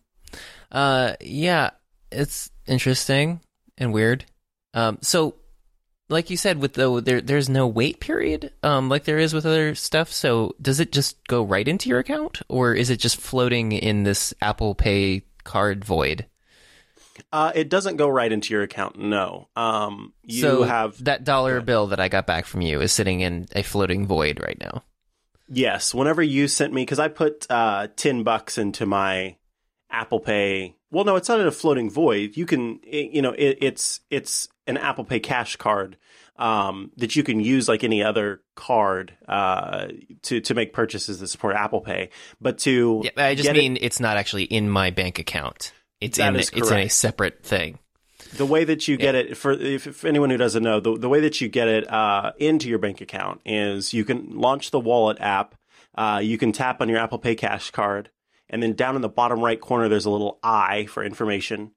Uh, 0.72 1.14
yeah, 1.22 1.72
it's 2.12 2.52
interesting 2.68 3.39
and 3.78 3.93
weird. 3.93 4.26
Um, 4.74 5.00
so, 5.02 5.36
like 6.10 6.30
you 6.30 6.38
said, 6.38 6.60
with 6.60 6.74
the 6.74 7.02
there, 7.02 7.22
there's 7.22 7.50
no 7.50 7.68
wait 7.68 8.00
period, 8.00 8.52
um, 8.64 8.89
like 8.89 9.06
there 9.06 9.18
is 9.18 9.34
with 9.34 9.45
other 9.45 9.76
stuff. 9.76 10.12
So, 10.12 10.56
does 10.62 10.80
it 10.80 10.91
just 10.91 11.26
go 11.28 11.41
right 11.41 11.68
into 11.68 11.89
your 11.89 12.00
account, 12.00 12.41
or 12.50 12.74
is 12.74 12.89
it 12.89 12.98
just 12.98 13.18
floating 13.18 13.72
in 13.72 14.04
this 14.04 14.34
Apple 14.41 14.76
Pay 14.76 15.24
card 15.48 15.84
void? 15.84 16.28
Uh, 17.32 17.52
it 17.56 17.70
doesn't 17.70 17.98
go 17.98 18.08
right 18.08 18.32
into 18.32 18.54
your 18.54 18.62
account. 18.62 19.00
No. 19.00 19.48
Um, 19.56 20.14
you 20.24 20.41
so 20.41 20.64
have 20.64 21.04
that 21.04 21.24
dollar 21.24 21.62
bill 21.62 21.88
that 21.88 22.00
I 22.00 22.10
got 22.10 22.28
back 22.28 22.45
from 22.45 22.62
you 22.62 22.80
is 22.80 22.91
sitting 22.91 23.22
in 23.22 23.48
a 23.56 23.64
floating 23.64 24.06
void 24.06 24.39
right 24.39 24.60
now. 24.60 24.84
Yes. 25.50 25.95
Whenever 25.95 26.22
you 26.22 26.48
sent 26.48 26.74
me, 26.74 26.84
because 26.84 27.00
I 27.00 27.08
put 27.08 27.50
uh, 27.50 27.88
ten 27.95 28.24
bucks 28.24 28.60
into 28.60 28.86
my 28.86 29.38
Apple 29.89 30.20
Pay. 30.20 30.76
Well, 30.91 31.06
no, 31.06 31.16
it's 31.16 31.28
not 31.28 31.39
in 31.39 31.48
a 31.48 31.52
floating 31.52 31.89
void. 31.89 32.38
You 32.38 32.45
can, 32.45 32.80
it, 32.84 33.12
you 33.12 33.22
know, 33.22 33.32
it, 33.32 33.58
it's 33.62 34.02
it's 34.12 34.48
an 34.68 34.78
Apple 34.78 35.04
Pay 35.04 35.20
cash 35.20 35.56
card 35.56 35.98
um, 36.38 36.92
that 36.98 37.16
you 37.16 37.24
can 37.24 37.40
use 37.40 37.68
like 37.68 37.84
any 37.84 38.04
other 38.04 38.42
card 38.56 39.16
uh, 39.28 39.88
to 40.24 40.42
to 40.42 40.54
make 40.54 40.74
purchases 40.74 41.20
that 41.20 41.28
support 41.28 41.56
Apple 41.56 41.82
Pay. 41.82 42.10
But 42.40 42.60
to 42.60 43.02
yeah, 43.04 43.12
I 43.18 43.36
just 43.36 43.52
mean 43.52 43.78
it, 43.78 43.84
it's 43.84 44.00
not 44.00 44.18
actually 44.18 44.44
in 44.44 44.70
my 44.70 44.92
bank 44.92 45.20
account. 45.20 45.74
It's 46.00 46.20
in 46.20 46.36
it's 46.36 46.52
in 46.52 46.78
a 46.78 46.90
separate 46.90 47.44
thing. 47.44 47.80
The 48.36 48.46
way 48.46 48.66
that 48.66 48.88
you 48.88 48.98
get 48.98 49.16
yeah. 49.16 49.22
it 49.22 49.38
for 49.38 49.54
if, 49.54 49.88
if, 49.88 50.04
anyone 50.04 50.30
who 50.30 50.38
doesn't 50.38 50.62
know, 50.62 50.80
the, 50.80 50.98
the 50.98 51.10
way 51.10 51.22
that 51.22 51.40
you 51.40 51.48
get 51.48 51.68
it 51.68 51.92
uh, 51.92 52.34
into 52.38 52.68
your 52.68 52.80
bank 52.80 53.00
account 53.00 53.42
is 53.46 53.94
you 53.94 54.04
can 54.04 54.38
launch 54.38 54.72
the 54.72 54.80
wallet 54.80 55.20
app. 55.22 55.56
Uh, 55.96 56.20
you 56.22 56.38
can 56.38 56.52
tap 56.52 56.82
on 56.82 56.90
your 56.90 57.00
Apple 57.00 57.20
Pay 57.20 57.36
Cash 57.36 57.72
card, 57.72 58.10
and 58.50 58.62
then 58.62 58.74
down 58.74 58.96
in 58.96 59.02
the 59.02 59.10
bottom 59.10 59.40
right 59.40 59.60
corner, 59.60 59.88
there's 59.88 60.06
a 60.06 60.10
little 60.10 60.40
I 60.44 60.86
for 60.86 61.04
information, 61.04 61.72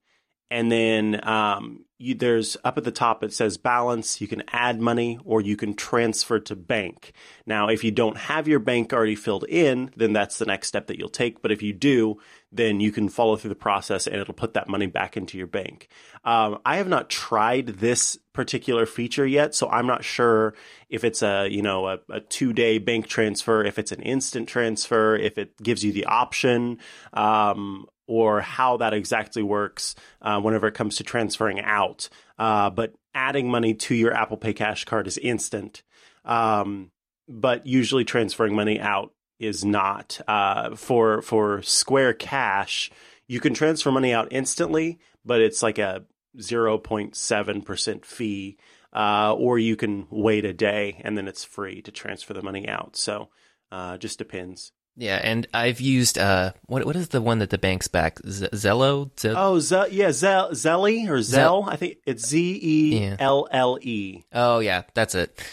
and 0.51 0.69
then 0.69 1.25
um, 1.27 1.85
you, 1.97 2.13
there's 2.13 2.57
up 2.65 2.77
at 2.77 2.83
the 2.83 2.91
top 2.91 3.23
it 3.23 3.33
says 3.33 3.57
balance. 3.57 4.19
You 4.19 4.27
can 4.27 4.43
add 4.49 4.81
money 4.81 5.17
or 5.23 5.39
you 5.39 5.55
can 5.55 5.73
transfer 5.73 6.39
to 6.41 6.55
bank. 6.55 7.13
Now, 7.45 7.69
if 7.69 7.83
you 7.85 7.91
don't 7.91 8.17
have 8.17 8.49
your 8.49 8.59
bank 8.59 8.91
already 8.91 9.15
filled 9.15 9.45
in, 9.45 9.91
then 9.95 10.11
that's 10.11 10.37
the 10.37 10.45
next 10.45 10.67
step 10.67 10.87
that 10.87 10.99
you'll 10.99 11.09
take. 11.09 11.41
But 11.41 11.51
if 11.51 11.61
you 11.61 11.71
do, 11.71 12.17
then 12.51 12.81
you 12.81 12.91
can 12.91 13.07
follow 13.07 13.37
through 13.37 13.49
the 13.49 13.55
process 13.55 14.07
and 14.07 14.17
it'll 14.17 14.33
put 14.33 14.53
that 14.55 14.67
money 14.67 14.87
back 14.87 15.15
into 15.15 15.37
your 15.37 15.47
bank. 15.47 15.87
Um, 16.25 16.59
I 16.65 16.77
have 16.77 16.89
not 16.89 17.09
tried 17.09 17.67
this 17.67 18.17
particular 18.33 18.85
feature 18.85 19.25
yet, 19.25 19.55
so 19.55 19.69
I'm 19.69 19.87
not 19.87 20.03
sure 20.03 20.53
if 20.89 21.03
it's 21.03 21.23
a 21.23 21.47
you 21.47 21.61
know 21.61 21.87
a, 21.87 21.99
a 22.09 22.19
two 22.19 22.51
day 22.51 22.77
bank 22.77 23.07
transfer, 23.07 23.63
if 23.63 23.79
it's 23.79 23.91
an 23.91 24.01
instant 24.01 24.49
transfer, 24.49 25.15
if 25.15 25.37
it 25.37 25.55
gives 25.63 25.83
you 25.83 25.93
the 25.93 26.05
option. 26.05 26.79
Um, 27.13 27.87
or 28.11 28.41
how 28.41 28.75
that 28.75 28.93
exactly 28.93 29.41
works 29.41 29.95
uh, 30.21 30.37
whenever 30.41 30.67
it 30.67 30.73
comes 30.73 30.97
to 30.97 31.03
transferring 31.03 31.61
out. 31.61 32.09
Uh, 32.37 32.69
but 32.69 32.93
adding 33.15 33.49
money 33.49 33.73
to 33.73 33.95
your 33.95 34.13
Apple 34.13 34.35
Pay 34.35 34.51
Cash 34.51 34.83
card 34.83 35.07
is 35.07 35.17
instant. 35.17 35.81
Um, 36.25 36.91
but 37.29 37.65
usually 37.65 38.03
transferring 38.03 38.53
money 38.53 38.81
out 38.81 39.13
is 39.39 39.63
not. 39.63 40.19
Uh, 40.27 40.75
for 40.75 41.21
for 41.21 41.61
Square 41.61 42.15
Cash, 42.15 42.91
you 43.29 43.39
can 43.39 43.53
transfer 43.53 43.93
money 43.93 44.11
out 44.11 44.27
instantly, 44.31 44.99
but 45.23 45.39
it's 45.39 45.63
like 45.63 45.77
a 45.77 46.03
0.7% 46.37 48.05
fee. 48.05 48.57
Uh, 48.93 49.33
or 49.37 49.57
you 49.57 49.77
can 49.77 50.05
wait 50.09 50.43
a 50.43 50.51
day 50.51 50.99
and 51.05 51.17
then 51.17 51.29
it's 51.29 51.45
free 51.45 51.81
to 51.81 51.91
transfer 51.91 52.33
the 52.33 52.41
money 52.41 52.67
out. 52.67 52.97
So 52.97 53.29
uh, 53.71 53.97
just 53.97 54.17
depends. 54.17 54.73
Yeah, 55.01 55.19
and 55.23 55.47
I've 55.51 55.81
used 55.81 56.19
uh, 56.19 56.51
what 56.67 56.85
what 56.85 56.95
is 56.95 57.07
the 57.07 57.23
one 57.23 57.39
that 57.39 57.49
the 57.49 57.57
banks 57.57 57.87
back? 57.87 58.19
Z- 58.19 58.49
Zello? 58.53 59.09
Z- 59.19 59.33
oh, 59.35 59.57
Z- 59.57 59.87
yeah, 59.89 60.11
Zell, 60.11 60.51
Zelly 60.51 61.09
or 61.09 61.23
Zell? 61.23 61.65
I 61.67 61.75
think 61.75 61.97
it's 62.05 62.27
Z 62.27 62.59
E 62.61 63.15
L 63.17 63.47
L 63.49 63.79
E. 63.81 64.23
Oh 64.31 64.59
yeah, 64.59 64.83
that's 64.93 65.15
it. 65.15 65.43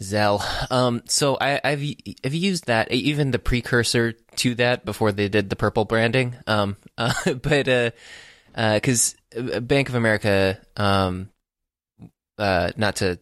Zelle. 0.00 0.40
Um, 0.70 1.02
so 1.06 1.36
I, 1.40 1.60
have 1.64 1.82
I've 2.24 2.34
used 2.34 2.66
that, 2.66 2.92
even 2.92 3.32
the 3.32 3.40
precursor 3.40 4.12
to 4.36 4.54
that 4.54 4.84
before 4.84 5.10
they 5.10 5.28
did 5.28 5.50
the 5.50 5.56
purple 5.56 5.84
branding. 5.84 6.36
Um, 6.46 6.76
uh, 6.96 7.12
but 7.42 7.66
uh, 7.66 7.90
because 8.54 9.16
uh, 9.36 9.58
Bank 9.58 9.88
of 9.88 9.96
America, 9.96 10.60
um, 10.76 11.28
uh, 12.38 12.70
not 12.76 12.96
to 12.96 13.18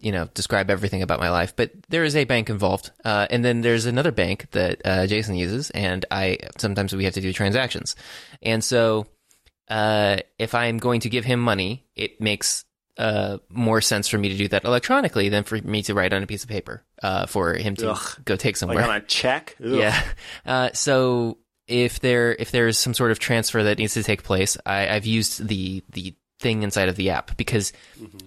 you 0.00 0.12
know 0.12 0.28
describe 0.34 0.70
everything 0.70 1.02
about 1.02 1.20
my 1.20 1.30
life, 1.30 1.54
but 1.56 1.70
there 1.88 2.04
is 2.04 2.16
a 2.16 2.24
bank 2.24 2.50
involved, 2.50 2.90
uh, 3.04 3.26
and 3.30 3.44
then 3.44 3.60
there's 3.60 3.86
another 3.86 4.12
bank 4.12 4.50
that 4.52 4.80
uh, 4.84 5.06
Jason 5.06 5.34
uses, 5.34 5.70
and 5.70 6.04
I 6.10 6.38
sometimes 6.58 6.94
we 6.94 7.04
have 7.04 7.14
to 7.14 7.20
do 7.20 7.32
transactions, 7.32 7.96
and 8.42 8.62
so 8.62 9.06
uh, 9.68 10.18
if 10.38 10.54
I'm 10.54 10.78
going 10.78 11.00
to 11.00 11.10
give 11.10 11.24
him 11.24 11.40
money, 11.40 11.86
it 11.94 12.20
makes 12.20 12.64
uh, 12.96 13.38
more 13.48 13.80
sense 13.80 14.08
for 14.08 14.18
me 14.18 14.28
to 14.28 14.36
do 14.36 14.48
that 14.48 14.64
electronically 14.64 15.28
than 15.28 15.44
for 15.44 15.56
me 15.56 15.82
to 15.82 15.94
write 15.94 16.12
on 16.12 16.22
a 16.22 16.26
piece 16.26 16.42
of 16.42 16.48
paper 16.48 16.82
uh, 17.02 17.26
for 17.26 17.54
him 17.54 17.76
to 17.76 17.92
Ugh. 17.92 18.24
go 18.24 18.36
take 18.36 18.56
somewhere. 18.56 18.78
Like 18.78 18.88
on 18.88 18.96
a 18.96 19.00
check. 19.00 19.56
Ugh. 19.64 19.70
Yeah. 19.70 20.02
Uh, 20.44 20.70
so 20.72 21.38
if 21.66 22.00
there 22.00 22.34
if 22.34 22.50
there's 22.50 22.78
some 22.78 22.94
sort 22.94 23.10
of 23.10 23.18
transfer 23.18 23.62
that 23.62 23.78
needs 23.78 23.94
to 23.94 24.02
take 24.02 24.22
place, 24.22 24.56
I, 24.66 24.80
have 24.80 25.06
used 25.06 25.46
the 25.46 25.84
the 25.90 26.14
thing 26.40 26.62
inside 26.62 26.88
of 26.88 26.96
the 26.96 27.10
app 27.10 27.36
because 27.36 27.72
mm-hmm. 28.00 28.26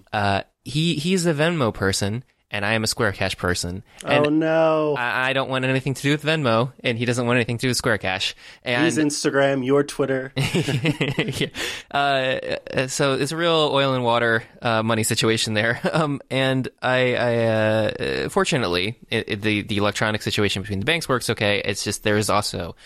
He 0.64 0.94
he's 0.94 1.26
a 1.26 1.34
Venmo 1.34 1.72
person 1.72 2.24
and 2.52 2.66
I 2.66 2.74
am 2.74 2.84
a 2.84 2.86
Square 2.86 3.12
Cash 3.12 3.38
person. 3.38 3.82
And 4.04 4.26
oh 4.26 4.30
no! 4.30 4.94
I, 4.96 5.30
I, 5.30 5.32
don't 5.32 5.48
want 5.48 5.64
anything 5.64 5.94
to 5.94 6.02
do 6.02 6.10
with 6.10 6.22
Venmo, 6.22 6.72
and 6.84 6.98
he 6.98 7.06
doesn't 7.06 7.26
want 7.26 7.38
anything 7.38 7.56
to 7.56 7.62
do 7.62 7.68
with 7.68 7.78
Square 7.78 7.98
Cash. 7.98 8.34
And 8.62 8.84
He's 8.84 8.98
Instagram, 8.98 9.64
your 9.64 9.82
Twitter. 9.82 10.32
yeah. 10.36 11.48
uh, 11.90 12.88
so 12.88 13.14
it's 13.14 13.32
a 13.32 13.36
real 13.38 13.70
oil 13.72 13.94
and 13.94 14.04
water 14.04 14.44
uh, 14.60 14.82
money 14.82 15.02
situation 15.02 15.54
there. 15.54 15.80
Um, 15.92 16.22
and 16.30 16.68
I, 16.80 17.14
I 17.14 17.36
uh, 17.44 18.28
fortunately, 18.30 18.98
it, 19.10 19.28
it, 19.28 19.42
the 19.42 19.62
the 19.62 19.76
electronic 19.76 20.22
situation 20.22 20.62
between 20.62 20.80
the 20.80 20.86
banks 20.86 21.08
works 21.08 21.28
okay. 21.30 21.60
It's 21.62 21.84
just 21.84 22.02
there 22.02 22.16
is 22.16 22.30
also 22.30 22.76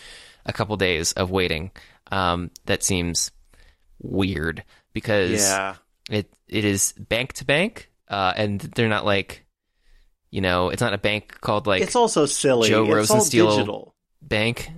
a 0.45 0.51
couple 0.51 0.75
days 0.75 1.13
of 1.13 1.31
waiting 1.31 1.71
um, 2.11 2.51
that 2.65 2.83
seems 2.83 3.31
weird 3.99 4.63
because 4.93 5.41
yeah. 5.41 5.75
it 6.09 6.29
it 6.47 6.65
is 6.65 6.93
bank 6.93 7.33
to 7.33 7.45
bank, 7.45 7.91
uh, 8.07 8.33
and 8.35 8.59
they're 8.59 8.89
not 8.89 9.05
like 9.05 9.47
you 10.29 10.41
know, 10.41 10.69
it's 10.69 10.81
not 10.81 10.93
a 10.93 10.97
bank 10.97 11.39
called 11.41 11.67
like 11.67 11.81
it's 11.81 11.95
also 11.95 12.25
silly. 12.25 12.69
Joe 12.69 12.83
it's 12.85 13.11
Rosensteel 13.11 13.51
digital. 13.51 13.95
Bank, 14.21 14.69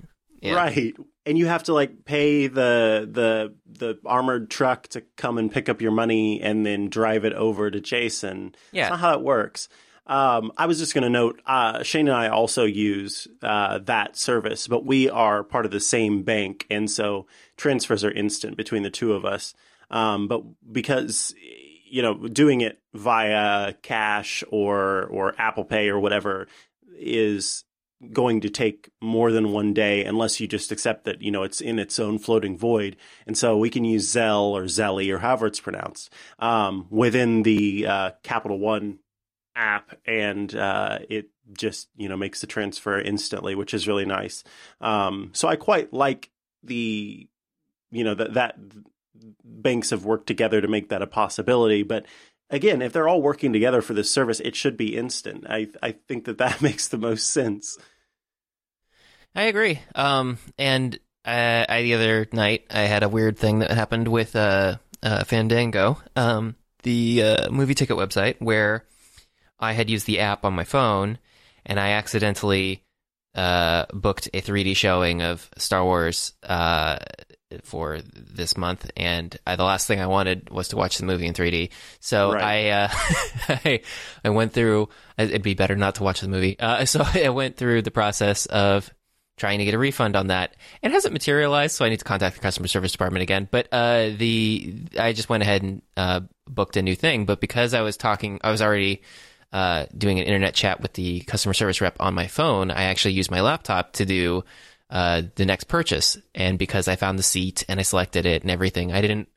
yeah. 0.41 0.53
right? 0.53 0.95
And 1.25 1.37
you 1.37 1.47
have 1.47 1.63
to 1.63 1.73
like 1.73 2.05
pay 2.05 2.47
the 2.47 3.07
the 3.11 3.55
the 3.67 3.99
armored 4.05 4.49
truck 4.49 4.87
to 4.89 5.01
come 5.17 5.37
and 5.37 5.51
pick 5.51 5.69
up 5.69 5.81
your 5.81 5.91
money 5.91 6.41
and 6.41 6.65
then 6.65 6.89
drive 6.89 7.25
it 7.25 7.33
over 7.33 7.71
to 7.71 7.79
Jason. 7.79 8.55
Yeah, 8.71 8.83
That's 8.83 8.91
not 8.91 8.99
how 8.99 9.13
it 9.19 9.23
works. 9.23 9.69
Um, 10.05 10.51
I 10.57 10.65
was 10.65 10.79
just 10.79 10.95
going 10.95 11.03
to 11.03 11.09
note, 11.09 11.39
uh, 11.45 11.83
Shane 11.83 12.07
and 12.07 12.17
I 12.17 12.29
also 12.29 12.63
use 12.63 13.27
uh, 13.43 13.77
that 13.83 14.17
service, 14.17 14.67
but 14.67 14.83
we 14.83 15.07
are 15.07 15.43
part 15.43 15.65
of 15.65 15.71
the 15.71 15.79
same 15.79 16.23
bank, 16.23 16.65
and 16.71 16.89
so 16.89 17.27
transfers 17.57 18.03
are 18.03 18.11
instant 18.11 18.57
between 18.57 18.81
the 18.81 18.89
two 18.89 19.13
of 19.13 19.23
us. 19.23 19.53
Um, 19.89 20.27
but 20.27 20.43
because 20.71 21.33
you 21.89 22.01
know, 22.01 22.27
doing 22.27 22.61
it 22.61 22.79
via 22.93 23.73
cash 23.81 24.43
or 24.49 25.05
or 25.05 25.33
Apple 25.37 25.65
Pay 25.65 25.89
or 25.89 25.99
whatever 25.99 26.47
is 26.97 27.63
going 28.13 28.39
to 28.41 28.49
take 28.49 28.89
more 29.01 29.31
than 29.31 29.51
one 29.51 29.73
day 29.73 30.05
unless 30.05 30.39
you 30.39 30.47
just 30.47 30.71
accept 30.71 31.03
that 31.03 31.21
you 31.21 31.31
know 31.31 31.43
it's 31.43 31.59
in 31.59 31.79
its 31.79 31.99
own 31.99 32.17
floating 32.19 32.57
void. 32.57 32.95
And 33.27 33.37
so 33.37 33.57
we 33.57 33.69
can 33.69 33.83
use 33.83 34.07
zelle 34.07 34.51
or 34.51 34.63
zelly 34.63 35.13
or 35.13 35.19
however 35.19 35.47
it's 35.47 35.59
pronounced 35.59 36.13
um, 36.39 36.87
within 36.89 37.43
the 37.43 37.87
uh, 37.87 38.11
capital 38.23 38.59
one 38.59 38.99
app 39.55 39.97
and 40.05 40.55
uh, 40.55 40.99
it 41.09 41.29
just 41.51 41.89
you 41.97 42.07
know 42.07 42.15
makes 42.15 42.41
the 42.41 42.47
transfer 42.47 42.99
instantly 42.99 43.55
which 43.55 43.73
is 43.73 43.87
really 43.87 44.05
nice. 44.05 44.43
Um, 44.79 45.31
so 45.33 45.47
i 45.47 45.55
quite 45.55 45.91
like 45.91 46.29
the 46.63 47.27
you 47.91 48.03
know 48.03 48.13
that 48.13 48.33
that 48.35 48.57
banks 49.43 49.89
have 49.89 50.05
worked 50.05 50.27
together 50.27 50.61
to 50.61 50.67
make 50.67 50.89
that 50.89 51.01
a 51.01 51.07
possibility 51.07 51.83
but 51.83 52.05
again, 52.49 52.81
if 52.81 52.93
they're 52.93 53.07
all 53.07 53.21
working 53.21 53.53
together 53.53 53.81
for 53.81 53.93
this 53.93 54.11
service, 54.11 54.39
it 54.39 54.55
should 54.55 54.77
be 54.77 54.97
instant. 54.97 55.45
I 55.49 55.67
I 55.81 55.91
think 55.91 56.25
that 56.25 56.39
that 56.39 56.61
makes 56.61 56.87
the 56.87 56.97
most 56.97 57.29
sense. 57.29 57.77
I 59.35 59.43
agree. 59.43 59.79
Um, 59.95 60.37
and 60.57 60.97
uh, 61.23 61.65
I, 61.69 61.83
the 61.83 61.93
other 61.93 62.27
night 62.33 62.65
I 62.71 62.81
had 62.81 63.03
a 63.03 63.09
weird 63.09 63.37
thing 63.37 63.59
that 63.59 63.71
happened 63.71 64.07
with 64.07 64.35
uh, 64.35 64.77
uh 65.03 65.23
Fandango, 65.23 66.01
um, 66.15 66.55
the 66.83 67.23
uh, 67.23 67.51
movie 67.51 67.75
ticket 67.75 67.97
website, 67.97 68.37
where 68.39 68.85
I 69.59 69.73
had 69.73 69.89
used 69.89 70.07
the 70.07 70.19
app 70.19 70.45
on 70.45 70.53
my 70.53 70.63
phone, 70.63 71.19
and 71.65 71.79
I 71.79 71.91
accidentally 71.91 72.83
uh, 73.35 73.85
booked 73.93 74.27
a 74.33 74.41
3D 74.41 74.75
showing 74.75 75.21
of 75.21 75.49
Star 75.57 75.83
Wars 75.83 76.33
uh, 76.41 76.97
for 77.63 77.99
this 78.15 78.57
month, 78.57 78.89
and 78.95 79.35
I, 79.45 79.55
the 79.55 79.63
last 79.63 79.87
thing 79.87 79.99
I 79.99 80.07
wanted 80.07 80.49
was 80.49 80.69
to 80.69 80.77
watch 80.77 80.97
the 80.97 81.05
movie 81.05 81.25
in 81.25 81.33
3D. 81.33 81.71
So 81.99 82.33
right. 82.33 82.43
I, 82.43 82.69
uh, 82.69 82.89
I, 83.65 83.81
I 84.23 84.29
went 84.29 84.53
through. 84.53 84.89
It'd 85.17 85.41
be 85.41 85.55
better 85.55 85.75
not 85.75 85.95
to 85.95 86.03
watch 86.03 86.21
the 86.21 86.27
movie. 86.27 86.59
Uh, 86.59 86.85
so 86.85 87.03
I 87.03 87.29
went 87.29 87.57
through 87.57 87.81
the 87.81 87.91
process 87.91 88.45
of 88.47 88.93
trying 89.37 89.59
to 89.59 89.65
get 89.65 89.73
a 89.73 89.79
refund 89.79 90.15
on 90.15 90.27
that. 90.27 90.55
It 90.81 90.91
hasn't 90.91 91.13
materialized, 91.13 91.75
so 91.75 91.85
I 91.85 91.89
need 91.89 91.99
to 91.99 92.05
contact 92.05 92.35
the 92.35 92.41
customer 92.41 92.67
service 92.67 92.91
department 92.91 93.23
again. 93.23 93.47
But 93.49 93.67
uh, 93.71 94.09
the 94.15 94.75
I 94.99 95.13
just 95.13 95.29
went 95.29 95.43
ahead 95.43 95.63
and 95.63 95.81
uh, 95.97 96.21
booked 96.47 96.77
a 96.77 96.81
new 96.81 96.95
thing. 96.95 97.25
But 97.25 97.41
because 97.41 97.73
I 97.73 97.81
was 97.81 97.97
talking, 97.97 98.39
I 98.43 98.51
was 98.51 98.61
already. 98.61 99.01
Uh, 99.51 99.87
doing 99.97 100.19
an 100.19 100.25
internet 100.25 100.53
chat 100.53 100.79
with 100.79 100.93
the 100.93 101.21
customer 101.21 101.55
service 101.55 101.81
rep 101.81 101.97
on 101.99 102.13
my 102.13 102.27
phone, 102.27 102.69
I 102.69 102.83
actually 102.83 103.15
used 103.15 103.31
my 103.31 103.41
laptop 103.41 103.93
to 103.93 104.05
do 104.05 104.43
uh, 104.89 105.23
the 105.35 105.45
next 105.45 105.65
purchase. 105.65 106.17
And 106.33 106.57
because 106.57 106.87
I 106.87 106.95
found 106.95 107.19
the 107.19 107.23
seat 107.23 107.63
and 107.67 107.79
I 107.79 107.83
selected 107.83 108.25
it 108.25 108.41
and 108.41 108.51
everything, 108.51 108.91
I 108.91 109.01
didn't 109.01 109.29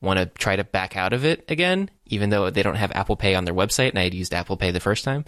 want 0.00 0.18
to 0.18 0.26
try 0.26 0.56
to 0.56 0.64
back 0.64 0.96
out 0.96 1.12
of 1.12 1.24
it 1.24 1.44
again, 1.50 1.90
even 2.06 2.30
though 2.30 2.50
they 2.50 2.62
don't 2.62 2.76
have 2.76 2.92
Apple 2.92 3.16
Pay 3.16 3.34
on 3.34 3.44
their 3.44 3.54
website 3.54 3.90
and 3.90 3.98
I 3.98 4.04
had 4.04 4.14
used 4.14 4.32
Apple 4.32 4.56
Pay 4.56 4.70
the 4.70 4.80
first 4.80 5.04
time. 5.04 5.24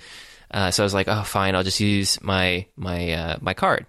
Uh, 0.51 0.71
so 0.71 0.83
I 0.83 0.85
was 0.85 0.95
like, 0.95 1.09
oh, 1.09 1.23
fine, 1.23 1.55
I'll 1.55 1.63
just 1.63 1.81
use 1.81 2.23
my 2.23 2.67
my 2.77 3.13
uh, 3.13 3.39
my 3.41 3.55
card. 3.55 3.87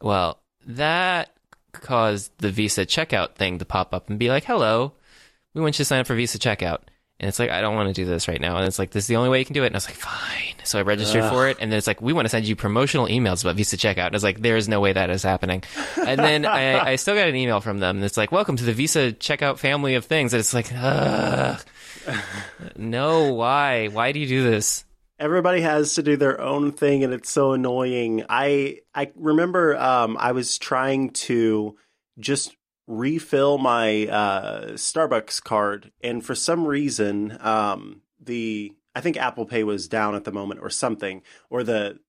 Well, 0.00 0.40
that 0.66 1.30
caused 1.72 2.32
the 2.38 2.50
Visa 2.50 2.84
checkout 2.84 3.34
thing 3.36 3.58
to 3.58 3.64
pop 3.64 3.94
up 3.94 4.10
and 4.10 4.18
be 4.18 4.28
like, 4.28 4.44
hello, 4.44 4.92
we 5.54 5.60
want 5.60 5.76
you 5.76 5.84
to 5.84 5.86
sign 5.86 6.00
up 6.00 6.06
for 6.06 6.16
Visa 6.16 6.38
checkout. 6.38 6.80
And 7.20 7.28
it's 7.28 7.38
like, 7.38 7.50
I 7.50 7.60
don't 7.60 7.74
want 7.74 7.88
to 7.88 7.92
do 7.92 8.06
this 8.06 8.28
right 8.28 8.40
now. 8.40 8.56
And 8.56 8.66
it's 8.66 8.78
like, 8.78 8.92
this 8.92 9.04
is 9.04 9.08
the 9.08 9.16
only 9.16 9.28
way 9.28 9.40
you 9.40 9.44
can 9.44 9.52
do 9.52 9.62
it. 9.62 9.66
And 9.66 9.74
I 9.74 9.76
was 9.76 9.86
like, 9.86 9.94
fine. 9.94 10.54
So 10.64 10.78
I 10.78 10.82
registered 10.82 11.22
Ugh. 11.24 11.30
for 11.30 11.48
it. 11.48 11.58
And 11.60 11.70
then 11.70 11.76
it's 11.76 11.86
like, 11.86 12.00
we 12.00 12.14
want 12.14 12.24
to 12.24 12.30
send 12.30 12.48
you 12.48 12.56
promotional 12.56 13.08
emails 13.08 13.44
about 13.44 13.56
Visa 13.56 13.76
checkout. 13.76 14.06
And 14.06 14.14
I 14.14 14.16
was 14.16 14.24
like, 14.24 14.40
there 14.40 14.56
is 14.56 14.70
no 14.70 14.80
way 14.80 14.94
that 14.94 15.10
is 15.10 15.22
happening. 15.22 15.62
And 15.98 16.18
then 16.18 16.46
I, 16.46 16.92
I, 16.92 16.96
still 16.96 17.14
got 17.14 17.28
an 17.28 17.36
email 17.36 17.60
from 17.60 17.78
them. 17.78 17.96
And 17.96 18.04
it's 18.06 18.16
like, 18.16 18.32
welcome 18.32 18.56
to 18.56 18.64
the 18.64 18.72
Visa 18.72 19.12
checkout 19.12 19.58
family 19.58 19.96
of 19.96 20.06
things. 20.06 20.32
And 20.32 20.40
it's 20.40 20.54
like, 20.54 20.72
Ugh. 20.74 21.60
no, 22.76 23.34
why? 23.34 23.88
Why 23.88 24.12
do 24.12 24.18
you 24.18 24.26
do 24.26 24.42
this? 24.42 24.86
Everybody 25.18 25.60
has 25.60 25.96
to 25.96 26.02
do 26.02 26.16
their 26.16 26.40
own 26.40 26.72
thing. 26.72 27.04
And 27.04 27.12
it's 27.12 27.30
so 27.30 27.52
annoying. 27.52 28.24
I, 28.30 28.78
I 28.94 29.12
remember, 29.14 29.76
um, 29.76 30.16
I 30.18 30.32
was 30.32 30.56
trying 30.56 31.10
to 31.10 31.76
just 32.18 32.56
refill 32.90 33.56
my 33.56 34.06
uh, 34.08 34.72
Starbucks 34.72 35.42
card, 35.42 35.92
and 36.02 36.24
for 36.24 36.34
some 36.34 36.66
reason, 36.66 37.38
um, 37.40 38.02
the 38.20 38.72
I 38.94 39.00
think 39.00 39.16
Apple 39.16 39.46
Pay 39.46 39.62
was 39.64 39.88
down 39.88 40.14
at 40.14 40.24
the 40.24 40.32
moment, 40.32 40.60
or 40.60 40.70
something, 40.70 41.22
or 41.48 41.62
the 41.62 42.00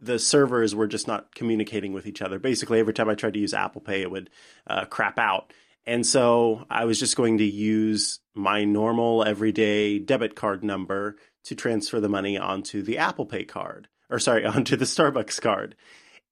the 0.00 0.18
servers 0.18 0.74
were 0.74 0.86
just 0.86 1.06
not 1.06 1.34
communicating 1.34 1.92
with 1.92 2.06
each 2.06 2.22
other. 2.22 2.38
Basically, 2.38 2.80
every 2.80 2.94
time 2.94 3.10
I 3.10 3.14
tried 3.14 3.34
to 3.34 3.40
use 3.40 3.52
Apple 3.52 3.82
Pay, 3.82 4.00
it 4.00 4.10
would 4.10 4.30
uh, 4.66 4.86
crap 4.86 5.18
out. 5.18 5.52
And 5.86 6.06
so 6.06 6.64
I 6.70 6.86
was 6.86 6.98
just 6.98 7.16
going 7.16 7.38
to 7.38 7.44
use 7.44 8.20
my 8.34 8.64
normal 8.64 9.24
everyday 9.24 9.98
debit 9.98 10.36
card 10.36 10.64
number 10.64 11.16
to 11.44 11.54
transfer 11.54 12.00
the 12.00 12.08
money 12.08 12.38
onto 12.38 12.82
the 12.82 12.98
Apple 12.98 13.26
Pay 13.26 13.44
card, 13.44 13.88
or 14.08 14.18
sorry, 14.18 14.44
onto 14.46 14.76
the 14.76 14.86
Starbucks 14.86 15.40
card. 15.40 15.76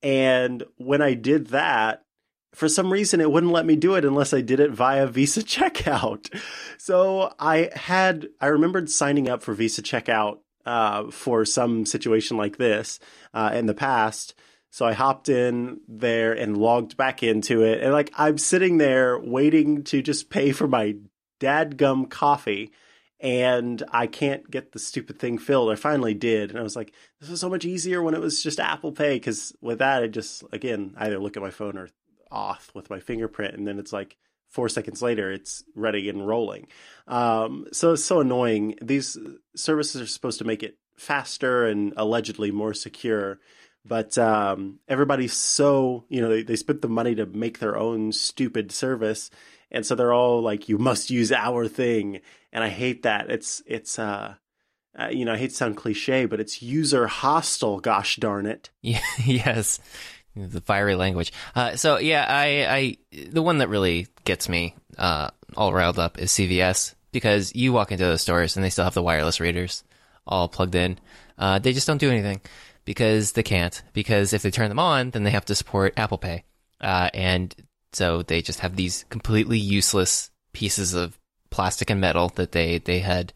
And 0.02 0.62
when 0.76 1.02
I 1.02 1.14
did 1.14 1.48
that, 1.48 2.04
for 2.54 2.68
some 2.68 2.92
reason 2.92 3.20
it 3.20 3.30
wouldn't 3.30 3.52
let 3.52 3.66
me 3.66 3.76
do 3.76 3.94
it 3.94 4.04
unless 4.04 4.32
I 4.32 4.40
did 4.40 4.60
it 4.60 4.70
via 4.70 5.06
Visa 5.06 5.42
checkout. 5.44 6.32
So 6.78 7.32
I 7.38 7.70
had 7.74 8.28
I 8.40 8.46
remembered 8.46 8.90
signing 8.90 9.28
up 9.28 9.42
for 9.42 9.54
Visa 9.54 9.82
checkout 9.82 10.38
uh, 10.64 11.10
for 11.10 11.44
some 11.44 11.86
situation 11.86 12.36
like 12.36 12.58
this 12.58 13.00
uh, 13.32 13.50
in 13.54 13.66
the 13.66 13.74
past. 13.74 14.34
So 14.70 14.84
I 14.84 14.92
hopped 14.92 15.28
in 15.28 15.80
there 15.88 16.32
and 16.34 16.58
logged 16.58 16.96
back 16.96 17.22
into 17.22 17.62
it, 17.62 17.82
and 17.82 17.92
like 17.92 18.12
I'm 18.16 18.36
sitting 18.36 18.76
there 18.76 19.18
waiting 19.18 19.82
to 19.84 20.02
just 20.02 20.28
pay 20.28 20.52
for 20.52 20.68
my 20.68 20.96
dadgum 21.40 22.10
coffee, 22.10 22.72
and 23.18 23.82
I 23.90 24.06
can't 24.08 24.48
get 24.50 24.72
the 24.72 24.78
stupid 24.78 25.18
thing 25.18 25.38
filled. 25.38 25.70
I 25.70 25.74
finally 25.74 26.12
did, 26.12 26.50
and 26.50 26.58
I 26.58 26.62
was 26.62 26.76
like, 26.76 26.92
"This 27.18 27.30
was 27.30 27.40
so 27.40 27.48
much 27.48 27.64
easier 27.64 28.02
when 28.02 28.14
it 28.14 28.20
was 28.20 28.42
just 28.42 28.60
Apple 28.60 28.92
Pay." 28.92 29.14
Because 29.14 29.54
with 29.62 29.78
that, 29.78 30.02
I 30.02 30.06
just 30.06 30.44
again 30.52 30.92
either 30.98 31.18
look 31.18 31.38
at 31.38 31.42
my 31.42 31.50
phone 31.50 31.78
or 31.78 31.88
off 32.30 32.70
with 32.74 32.90
my 32.90 33.00
fingerprint, 33.00 33.54
and 33.54 33.66
then 33.66 33.78
it's 33.78 33.92
like 33.92 34.16
four 34.48 34.68
seconds 34.68 35.02
later 35.02 35.30
it's 35.30 35.62
ready 35.74 36.08
and 36.08 36.26
rolling. 36.26 36.66
Um, 37.06 37.66
so 37.72 37.92
it's 37.92 38.04
so 38.04 38.20
annoying. 38.20 38.76
These 38.80 39.18
services 39.54 40.00
are 40.00 40.06
supposed 40.06 40.38
to 40.38 40.44
make 40.44 40.62
it 40.62 40.78
faster 40.96 41.66
and 41.66 41.92
allegedly 41.96 42.50
more 42.50 42.74
secure, 42.74 43.38
but 43.84 44.18
um, 44.18 44.80
everybody's 44.88 45.32
so 45.32 46.04
you 46.08 46.20
know 46.20 46.28
they, 46.28 46.42
they 46.42 46.56
spent 46.56 46.82
the 46.82 46.88
money 46.88 47.14
to 47.14 47.26
make 47.26 47.58
their 47.58 47.76
own 47.76 48.12
stupid 48.12 48.72
service, 48.72 49.30
and 49.70 49.84
so 49.84 49.94
they're 49.94 50.12
all 50.12 50.42
like, 50.42 50.68
"You 50.68 50.78
must 50.78 51.10
use 51.10 51.32
our 51.32 51.68
thing," 51.68 52.20
and 52.52 52.64
I 52.64 52.68
hate 52.68 53.02
that. 53.04 53.30
It's 53.30 53.62
it's 53.66 53.98
uh, 53.98 54.34
uh, 54.98 55.08
you 55.08 55.24
know, 55.24 55.32
I 55.32 55.38
hate 55.38 55.50
to 55.50 55.56
sound 55.56 55.76
cliche, 55.76 56.26
but 56.26 56.40
it's 56.40 56.60
user 56.60 57.06
hostile. 57.06 57.78
Gosh 57.78 58.16
darn 58.16 58.46
it! 58.46 58.70
Yes, 58.82 59.78
the 60.46 60.60
fiery 60.60 60.94
language. 60.94 61.32
Uh, 61.54 61.76
so 61.76 61.98
yeah, 61.98 62.24
I, 62.28 62.66
I 62.66 62.96
the 63.30 63.42
one 63.42 63.58
that 63.58 63.68
really 63.68 64.06
gets 64.24 64.48
me 64.48 64.74
uh, 64.96 65.30
all 65.56 65.72
riled 65.72 65.98
up 65.98 66.18
is 66.18 66.30
CVS 66.30 66.94
because 67.12 67.54
you 67.54 67.72
walk 67.72 67.92
into 67.92 68.04
those 68.04 68.22
stores 68.22 68.56
and 68.56 68.64
they 68.64 68.70
still 68.70 68.84
have 68.84 68.94
the 68.94 69.02
wireless 69.02 69.40
readers 69.40 69.84
all 70.26 70.48
plugged 70.48 70.74
in. 70.74 70.98
Uh, 71.38 71.58
they 71.58 71.72
just 71.72 71.86
don't 71.86 71.98
do 71.98 72.10
anything 72.10 72.40
because 72.84 73.32
they 73.32 73.42
can't. 73.42 73.82
Because 73.92 74.32
if 74.32 74.42
they 74.42 74.50
turn 74.50 74.68
them 74.68 74.78
on, 74.78 75.10
then 75.10 75.22
they 75.22 75.30
have 75.30 75.44
to 75.46 75.54
support 75.54 75.98
Apple 75.98 76.18
Pay, 76.18 76.44
uh, 76.80 77.10
and 77.14 77.54
so 77.92 78.22
they 78.22 78.42
just 78.42 78.60
have 78.60 78.76
these 78.76 79.04
completely 79.08 79.58
useless 79.58 80.30
pieces 80.52 80.94
of 80.94 81.18
plastic 81.50 81.90
and 81.90 82.00
metal 82.00 82.28
that 82.30 82.52
they 82.52 82.78
they 82.78 83.00
had 83.00 83.32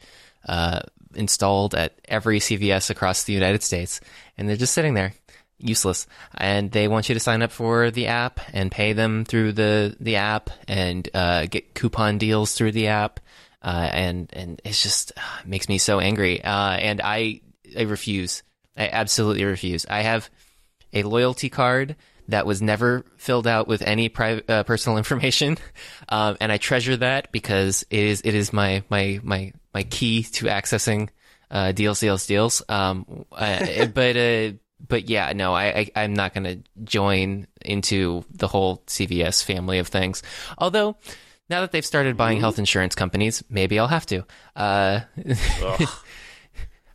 uh, 0.47 0.81
installed 1.15 1.75
at 1.75 1.95
every 2.07 2.39
CVS 2.39 2.91
across 2.91 3.25
the 3.25 3.33
United 3.33 3.63
States, 3.63 4.01
and 4.37 4.49
they're 4.49 4.57
just 4.57 4.75
sitting 4.75 4.95
there 4.95 5.15
useless. 5.63 6.07
And 6.35 6.71
they 6.71 6.89
want 6.89 7.09
you 7.09 7.15
to 7.15 7.21
sign 7.21 7.43
up 7.43 7.53
for 7.53 7.91
the 7.91 8.09
app 8.09 8.41
and 8.53 8.71
pay 8.71 8.93
them 8.93 9.25
through 9.25 9.53
the 9.53 9.97
the 10.01 10.17
app 10.17 10.51
and 10.69 11.09
uh, 11.15 11.47
get 11.47 11.75
coupon 11.75 12.19
deals 12.19 12.55
through 12.55 12.73
the 12.73 12.89
app. 12.89 13.21
Uh, 13.63 13.89
and 13.93 14.31
and 14.33 14.61
it's 14.65 14.83
just 14.83 15.13
uh, 15.17 15.21
makes 15.45 15.69
me 15.69 15.79
so 15.79 16.01
angry. 16.01 16.43
Uh, 16.43 16.73
and 16.73 17.01
I 17.03 17.41
I 17.77 17.83
refuse. 17.83 18.43
I 18.77 18.89
absolutely 18.89 19.45
refuse. 19.45 19.87
I 19.89 20.01
have 20.01 20.31
a 20.93 21.03
loyalty 21.03 21.49
card 21.49 21.97
that 22.29 22.47
was 22.47 22.63
never 22.63 23.05
filled 23.17 23.47
out 23.47 23.69
with 23.69 23.83
any 23.83 24.09
private 24.09 24.49
uh, 24.49 24.63
personal 24.65 24.99
information, 25.03 25.59
um, 26.09 26.37
and 26.41 26.51
I 26.51 26.59
treasure 26.59 26.97
that 26.97 27.33
because 27.33 27.85
it 27.91 28.01
is 28.01 28.23
it 28.25 28.35
is 28.35 28.53
my 28.53 28.83
my 28.89 29.21
my 29.23 29.53
my 29.75 29.83
key 29.85 30.25
to 30.25 30.47
accessing 30.47 31.09
uh, 31.53 31.73
deals, 31.73 32.01
deals, 32.01 32.27
deals. 32.27 32.63
Um, 32.69 33.27
uh, 33.31 33.87
but 33.95 34.17
uh, 34.17 34.53
but 34.87 35.09
yeah, 35.09 35.33
no, 35.33 35.55
I, 35.55 35.91
I 35.95 36.03
am 36.03 36.15
not 36.15 36.35
going 36.35 36.45
to 36.45 36.85
join 36.85 37.47
into 37.61 38.25
the 38.31 38.49
whole 38.49 38.79
CVS 38.87 39.45
family 39.45 39.79
of 39.79 39.89
things. 39.89 40.23
Although 40.59 40.97
now 41.49 41.61
that 41.61 41.73
they've 41.73 41.85
started 41.85 42.17
buying 42.17 42.41
health 42.41 42.59
insurance 42.59 42.95
companies, 42.95 43.43
maybe 43.49 43.79
I'll 43.79 43.89
have 43.89 44.07
to. 44.07 44.25
Uh, 44.57 45.01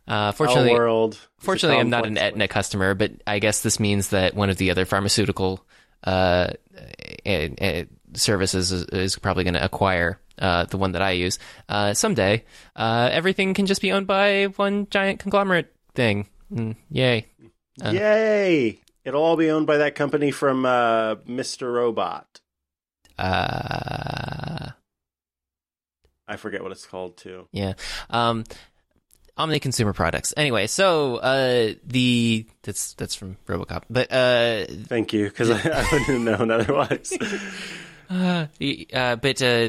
uh, 0.08 0.32
fortunately, 0.32 0.72
world. 0.72 1.18
fortunately, 1.38 1.78
I'm 1.78 1.90
not 1.90 2.06
an 2.06 2.18
Aetna 2.18 2.48
customer, 2.48 2.94
but 2.94 3.12
I 3.26 3.38
guess 3.38 3.62
this 3.62 3.78
means 3.78 4.08
that 4.08 4.34
one 4.34 4.50
of 4.50 4.56
the 4.56 4.70
other 4.70 4.84
pharmaceutical 4.84 5.64
uh, 6.04 6.48
services 8.14 8.72
is, 8.72 8.84
is 8.84 9.18
probably 9.18 9.44
going 9.44 9.54
to 9.54 9.64
acquire 9.64 10.20
uh, 10.38 10.64
the 10.64 10.76
one 10.76 10.92
that 10.92 11.02
I 11.02 11.12
use, 11.12 11.38
uh, 11.68 11.94
someday 11.94 12.44
uh, 12.76 13.08
everything 13.12 13.54
can 13.54 13.66
just 13.66 13.82
be 13.82 13.92
owned 13.92 14.06
by 14.06 14.44
one 14.56 14.86
giant 14.90 15.20
conglomerate 15.20 15.74
thing. 15.94 16.28
Mm, 16.52 16.76
yay! 16.90 17.26
Uh. 17.82 17.90
Yay! 17.90 18.80
It'll 19.04 19.22
all 19.22 19.36
be 19.36 19.50
owned 19.50 19.66
by 19.66 19.78
that 19.78 19.94
company 19.94 20.30
from 20.30 20.66
uh, 20.66 21.16
Mr. 21.26 21.72
Robot. 21.72 22.40
Uh, 23.18 24.68
I 26.26 26.36
forget 26.36 26.62
what 26.62 26.72
it's 26.72 26.86
called 26.86 27.16
too. 27.16 27.48
yeah. 27.52 27.72
Um, 28.10 28.44
Omni 29.36 29.60
Consumer 29.60 29.92
Products. 29.92 30.34
Anyway, 30.36 30.66
so 30.66 31.16
uh, 31.16 31.74
the 31.84 32.46
that's 32.62 32.94
that's 32.94 33.14
from 33.14 33.36
RoboCop, 33.46 33.84
but 33.88 34.12
uh, 34.12 34.66
Thank 34.86 35.12
you, 35.12 35.24
because 35.28 35.50
I, 35.50 35.60
I 35.62 35.88
wouldn't 35.92 36.28
have 36.28 36.38
known 36.38 36.50
otherwise. 36.50 37.16
Uh, 38.10 38.46
uh, 38.94 39.16
but 39.16 39.42
uh, 39.42 39.68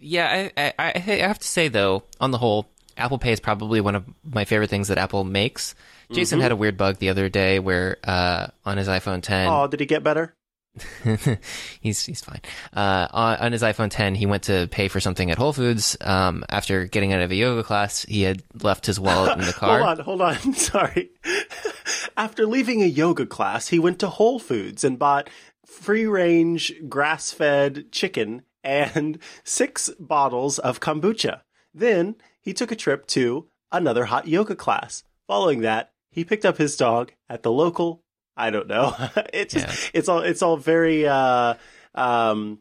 yeah, 0.00 0.50
I, 0.56 0.72
I, 0.76 0.92
I 0.96 0.98
have 0.98 1.38
to 1.38 1.46
say 1.46 1.68
though, 1.68 2.02
on 2.20 2.32
the 2.32 2.38
whole, 2.38 2.68
Apple 2.96 3.18
Pay 3.18 3.30
is 3.30 3.38
probably 3.38 3.80
one 3.80 3.94
of 3.94 4.04
my 4.24 4.44
favorite 4.44 4.70
things 4.70 4.88
that 4.88 4.98
Apple 4.98 5.22
makes. 5.22 5.76
Jason 6.12 6.38
Mm-hmm. 6.38 6.42
had 6.42 6.52
a 6.52 6.56
weird 6.56 6.76
bug 6.76 6.98
the 6.98 7.08
other 7.10 7.28
day 7.28 7.58
where 7.58 7.96
uh, 8.04 8.48
on 8.64 8.76
his 8.78 8.88
iPhone 8.88 9.22
10, 9.22 9.48
oh, 9.48 9.66
did 9.66 9.80
he 9.80 9.86
get 9.86 10.02
better? 10.02 10.34
he's 11.80 12.04
he's 12.04 12.20
fine. 12.20 12.40
Uh, 12.72 13.08
on, 13.10 13.36
on 13.38 13.52
his 13.52 13.62
iPhone 13.62 13.90
10, 13.90 14.14
he 14.14 14.26
went 14.26 14.44
to 14.44 14.68
pay 14.70 14.88
for 14.88 15.00
something 15.00 15.30
at 15.30 15.36
Whole 15.38 15.52
Foods. 15.52 15.96
Um, 16.00 16.44
after 16.48 16.84
getting 16.86 17.12
out 17.12 17.22
of 17.22 17.30
a 17.30 17.34
yoga 17.34 17.62
class, 17.64 18.04
he 18.04 18.22
had 18.22 18.42
left 18.62 18.86
his 18.86 18.98
wallet 19.00 19.38
in 19.38 19.44
the 19.46 19.52
car. 19.56 19.80
Hold 19.80 19.98
on, 19.98 20.04
hold 20.04 20.22
on. 20.22 20.54
Sorry. 20.54 21.10
After 22.16 22.46
leaving 22.46 22.82
a 22.82 22.86
yoga 22.86 23.26
class, 23.26 23.68
he 23.68 23.78
went 23.78 23.98
to 24.00 24.08
Whole 24.08 24.38
Foods 24.38 24.84
and 24.84 24.98
bought 24.98 25.28
free 25.66 26.06
range, 26.06 26.72
grass 26.88 27.32
fed 27.32 27.90
chicken 27.92 28.42
and 28.62 29.18
six 29.44 29.90
bottles 29.98 30.58
of 30.58 30.80
kombucha. 30.80 31.40
Then 31.74 32.16
he 32.40 32.52
took 32.52 32.70
a 32.70 32.76
trip 32.76 33.06
to 33.08 33.46
another 33.72 34.04
hot 34.06 34.28
yoga 34.28 34.54
class. 34.54 35.02
Following 35.26 35.60
that, 35.60 35.92
he 36.10 36.24
picked 36.24 36.44
up 36.44 36.56
his 36.58 36.76
dog 36.76 37.12
at 37.28 37.42
the 37.42 37.50
local. 37.52 38.02
I 38.36 38.50
don't 38.50 38.68
know. 38.68 38.94
it's 39.32 39.54
just, 39.54 39.66
Yeah. 39.84 39.90
it's 39.98 40.08
all 40.08 40.20
it's 40.20 40.42
all 40.42 40.56
very 40.56 41.06
uh 41.06 41.54
um 41.94 42.58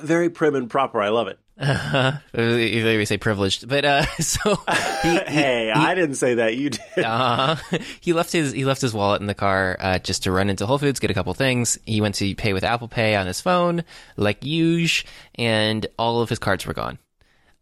very 0.00 0.30
prim 0.30 0.54
and 0.54 0.68
proper. 0.70 1.00
I 1.00 1.08
love 1.08 1.28
it. 1.28 1.38
Uh, 1.58 2.18
we 2.34 3.06
say 3.06 3.16
privileged, 3.16 3.66
but 3.66 3.82
uh, 3.86 4.04
so 4.20 4.56
he, 5.02 5.08
he- 5.08 5.18
hey, 5.24 5.72
I 5.74 5.94
didn't 5.94 6.16
say 6.16 6.34
that. 6.34 6.54
You 6.56 6.68
did. 6.70 6.82
Uh, 6.98 7.56
he 8.00 8.12
left 8.12 8.30
his 8.30 8.52
he 8.52 8.66
left 8.66 8.82
his 8.82 8.92
wallet 8.92 9.22
in 9.22 9.26
the 9.26 9.34
car 9.34 9.76
uh, 9.80 9.98
just 9.98 10.24
to 10.24 10.32
run 10.32 10.50
into 10.50 10.66
Whole 10.66 10.76
Foods, 10.78 11.00
get 11.00 11.10
a 11.10 11.14
couple 11.14 11.32
things. 11.32 11.78
He 11.86 12.02
went 12.02 12.16
to 12.16 12.34
pay 12.34 12.52
with 12.52 12.62
Apple 12.62 12.88
Pay 12.88 13.16
on 13.16 13.26
his 13.26 13.40
phone, 13.40 13.84
like 14.18 14.44
usual, 14.44 15.08
and 15.36 15.86
all 15.98 16.20
of 16.20 16.28
his 16.28 16.38
cards 16.38 16.66
were 16.66 16.74
gone 16.74 16.98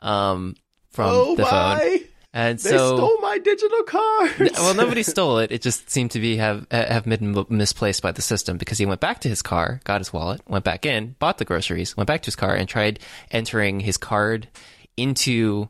um, 0.01 0.57
from 0.91 1.11
oh 1.11 1.37
the 1.37 1.47
phone. 1.47 2.01
And 2.37 2.59
They 2.59 2.71
so, 2.71 2.97
stole 2.97 3.17
my 3.21 3.39
digital 3.39 3.83
card. 3.85 4.51
well, 4.57 4.75
nobody 4.75 5.05
stole 5.05 5.39
it. 5.39 5.53
It 5.53 5.63
just 5.63 5.89
seemed 5.89 6.11
to 6.11 6.19
be 6.21 6.37
have 6.39 6.67
have 6.73 7.05
been 7.05 7.47
misplaced 7.49 8.03
by 8.03 8.11
the 8.11 8.23
system 8.23 8.59
because 8.59 8.77
he 8.77 8.87
went 8.87 9.01
back 9.01 9.21
to 9.21 9.29
his 9.29 9.41
car, 9.41 9.81
got 9.85 10.01
his 10.01 10.13
wallet, 10.13 10.41
went 10.49 10.65
back 10.65 10.85
in, 10.85 11.15
bought 11.21 11.39
the 11.39 11.45
groceries, 11.45 11.97
went 11.97 12.09
back 12.09 12.23
to 12.23 12.27
his 12.27 12.37
car, 12.37 12.55
and 12.57 12.69
tried 12.69 12.99
entering 13.31 13.79
his 13.81 13.97
card 13.97 14.49
into 14.97 15.69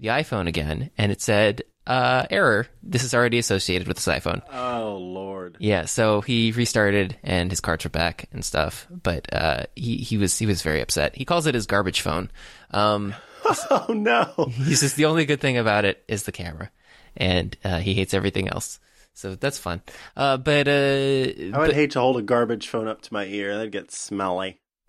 the 0.00 0.08
iPhone 0.08 0.46
again, 0.48 0.90
and 0.96 1.12
it 1.12 1.20
said 1.20 1.62
uh, 1.86 2.26
error. 2.30 2.66
This 2.82 3.04
is 3.04 3.14
already 3.14 3.38
associated 3.38 3.86
with 3.86 3.98
this 3.98 4.06
iPhone. 4.06 4.42
Oh 4.52 4.96
lord. 4.96 5.56
Yeah, 5.60 5.84
so 5.84 6.20
he 6.22 6.50
restarted 6.52 7.16
and 7.22 7.50
his 7.50 7.60
cards 7.60 7.84
were 7.84 7.90
back 7.90 8.26
and 8.32 8.44
stuff, 8.44 8.86
but 8.90 9.32
uh, 9.32 9.64
he 9.74 9.98
he 9.98 10.16
was 10.18 10.38
he 10.38 10.46
was 10.46 10.62
very 10.62 10.80
upset. 10.80 11.14
He 11.14 11.24
calls 11.24 11.46
it 11.46 11.54
his 11.54 11.66
garbage 11.66 12.00
phone. 12.00 12.30
Um, 12.70 13.14
Oh 13.70 13.92
no. 13.92 14.50
he 14.64 14.74
says 14.74 14.94
the 14.94 15.06
only 15.06 15.24
good 15.24 15.40
thing 15.40 15.58
about 15.58 15.84
it 15.84 16.04
is 16.08 16.24
the 16.24 16.32
camera, 16.32 16.70
and 17.16 17.56
uh, 17.64 17.78
he 17.78 17.94
hates 17.94 18.14
everything 18.14 18.48
else. 18.48 18.80
So 19.14 19.34
that's 19.34 19.58
fun. 19.58 19.82
Uh, 20.16 20.36
but 20.36 20.68
uh, 20.68 20.70
I 20.70 21.34
would 21.38 21.52
but, 21.52 21.72
hate 21.72 21.92
to 21.92 22.00
hold 22.00 22.18
a 22.18 22.22
garbage 22.22 22.68
phone 22.68 22.86
up 22.86 23.02
to 23.02 23.12
my 23.12 23.24
ear. 23.24 23.56
That'd 23.56 23.72
get 23.72 23.90
smelly. 23.90 24.60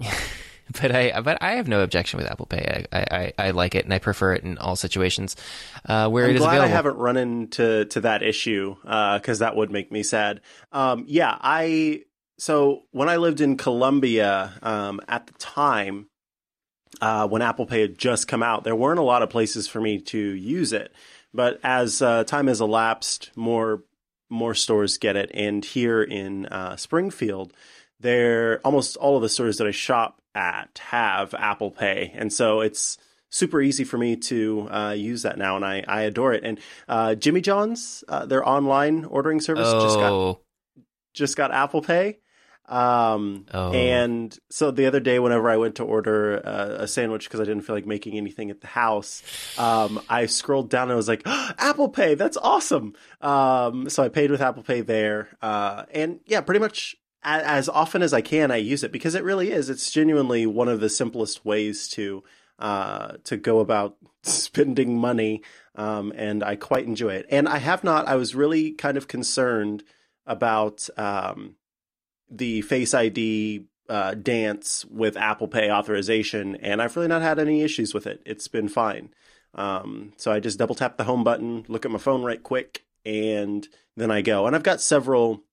but 0.81 0.91
I 0.93 1.21
but 1.21 1.37
I 1.41 1.53
have 1.53 1.67
no 1.67 1.81
objection 1.81 2.17
with 2.17 2.29
Apple 2.29 2.45
Pay. 2.45 2.85
I 2.91 2.97
I, 2.99 3.33
I 3.37 3.51
like 3.51 3.75
it 3.75 3.85
and 3.85 3.93
I 3.93 3.99
prefer 3.99 4.33
it 4.33 4.43
in 4.43 4.57
all 4.57 4.75
situations 4.75 5.35
uh, 5.85 6.09
where 6.09 6.25
I'm 6.25 6.31
it 6.31 6.35
is 6.35 6.41
glad 6.41 6.55
available. 6.55 6.73
I 6.73 6.75
haven't 6.75 6.97
run 6.97 7.17
into 7.17 7.85
to 7.85 8.01
that 8.01 8.21
issue 8.21 8.75
because 8.83 9.39
that 9.39 9.55
would 9.55 9.71
make 9.71 9.91
me 9.91 10.03
sad. 10.03 10.41
Um, 10.71 11.05
yeah, 11.07 11.37
I 11.39 12.03
so 12.37 12.83
when 12.91 13.09
I 13.09 13.17
lived 13.17 13.41
in 13.41 13.57
Colombia 13.57 14.53
um, 14.61 15.01
at 15.07 15.27
the 15.27 15.33
time 15.33 16.07
uh, 17.01 17.27
when 17.27 17.41
Apple 17.41 17.65
Pay 17.65 17.81
had 17.81 17.97
just 17.97 18.27
come 18.27 18.43
out, 18.43 18.63
there 18.63 18.75
weren't 18.75 18.99
a 18.99 19.03
lot 19.03 19.23
of 19.23 19.29
places 19.29 19.67
for 19.67 19.81
me 19.81 19.99
to 19.99 20.17
use 20.17 20.73
it. 20.73 20.93
But 21.33 21.59
as 21.63 22.01
uh, 22.01 22.23
time 22.23 22.47
has 22.47 22.61
elapsed, 22.61 23.31
more 23.35 23.83
more 24.29 24.53
stores 24.53 24.97
get 24.97 25.15
it, 25.15 25.31
and 25.33 25.63
here 25.63 26.03
in 26.03 26.47
uh, 26.47 26.75
Springfield, 26.75 27.53
there 27.99 28.59
almost 28.65 28.97
all 28.97 29.15
of 29.15 29.21
the 29.21 29.29
stores 29.29 29.57
that 29.57 29.67
I 29.67 29.71
shop 29.71 30.21
at 30.35 30.79
have 30.79 31.33
Apple 31.33 31.71
Pay, 31.71 32.11
and 32.15 32.31
so 32.31 32.61
it's 32.61 32.97
super 33.29 33.61
easy 33.61 33.83
for 33.83 33.97
me 33.97 34.15
to 34.15 34.67
uh, 34.69 34.91
use 34.91 35.23
that 35.23 35.37
now, 35.37 35.55
and 35.55 35.65
I, 35.65 35.83
I 35.87 36.01
adore 36.03 36.33
it. 36.33 36.43
And 36.43 36.59
uh, 36.87 37.15
Jimmy 37.15 37.41
John's, 37.41 38.03
uh, 38.07 38.25
their 38.25 38.47
online 38.47 39.05
ordering 39.05 39.41
service, 39.41 39.71
just 39.71 39.97
got 39.97 40.11
oh, 40.11 40.39
just 41.13 41.35
got 41.35 41.51
Apple 41.51 41.81
Pay. 41.81 42.19
Um, 42.67 43.45
Oh. 43.53 43.71
and 43.71 44.37
so 44.49 44.71
the 44.71 44.85
other 44.85 44.99
day, 44.99 45.19
whenever 45.19 45.49
I 45.49 45.57
went 45.57 45.75
to 45.75 45.83
order 45.83 46.41
uh, 46.45 46.83
a 46.83 46.87
sandwich 46.87 47.25
because 47.25 47.39
I 47.39 47.45
didn't 47.45 47.61
feel 47.63 47.75
like 47.75 47.85
making 47.85 48.15
anything 48.17 48.49
at 48.49 48.61
the 48.61 48.67
house, 48.67 49.23
um, 49.57 50.01
I 50.09 50.25
scrolled 50.25 50.69
down 50.69 50.83
and 50.83 50.91
I 50.93 50.95
was 50.95 51.07
like, 51.07 51.21
Apple 51.25 51.89
Pay, 51.89 52.15
that's 52.15 52.37
awesome. 52.37 52.93
Um, 53.21 53.89
so 53.89 54.03
I 54.03 54.09
paid 54.09 54.31
with 54.31 54.41
Apple 54.41 54.63
Pay 54.63 54.81
there. 54.81 55.29
Uh, 55.41 55.83
and 55.91 56.19
yeah, 56.25 56.41
pretty 56.41 56.59
much 56.59 56.95
a- 57.23 57.27
as 57.47 57.69
often 57.69 58.01
as 58.01 58.13
I 58.13 58.21
can, 58.21 58.51
I 58.51 58.57
use 58.57 58.83
it 58.83 58.91
because 58.91 59.15
it 59.15 59.23
really 59.23 59.51
is. 59.51 59.69
It's 59.69 59.91
genuinely 59.91 60.45
one 60.45 60.67
of 60.67 60.79
the 60.79 60.89
simplest 60.89 61.45
ways 61.45 61.87
to 61.89 62.23
uh, 62.59 63.13
to 63.23 63.37
go 63.37 63.59
about 63.59 63.97
spending 64.23 64.97
money, 64.97 65.43
um, 65.75 66.11
and 66.15 66.43
I 66.43 66.55
quite 66.55 66.85
enjoy 66.87 67.13
it. 67.13 67.27
And 67.29 67.47
I 67.47 67.59
have 67.59 67.83
not. 67.83 68.07
I 68.07 68.15
was 68.15 68.33
really 68.35 68.71
kind 68.71 68.97
of 68.97 69.07
concerned 69.07 69.83
about 70.25 70.89
um, 70.97 71.55
the 72.29 72.61
Face 72.61 72.93
ID 72.93 73.65
uh, 73.89 74.13
dance 74.15 74.85
with 74.85 75.17
Apple 75.17 75.47
Pay 75.47 75.71
authorization, 75.71 76.55
and 76.57 76.81
I've 76.81 76.95
really 76.95 77.07
not 77.07 77.21
had 77.21 77.39
any 77.39 77.61
issues 77.61 77.93
with 77.93 78.07
it. 78.07 78.21
It's 78.25 78.47
been 78.47 78.67
fine. 78.67 79.09
Um, 79.55 80.13
so 80.17 80.31
I 80.31 80.39
just 80.39 80.59
double 80.59 80.75
tap 80.75 80.97
the 80.97 81.05
home 81.05 81.23
button, 81.23 81.65
look 81.67 81.85
at 81.85 81.91
my 81.91 81.97
phone 81.97 82.23
right 82.23 82.41
quick, 82.41 82.85
and 83.05 83.67
then 83.95 84.11
I 84.11 84.21
go. 84.21 84.45
And 84.45 84.55
I've 84.55 84.63
got 84.63 84.81
several 84.81 85.43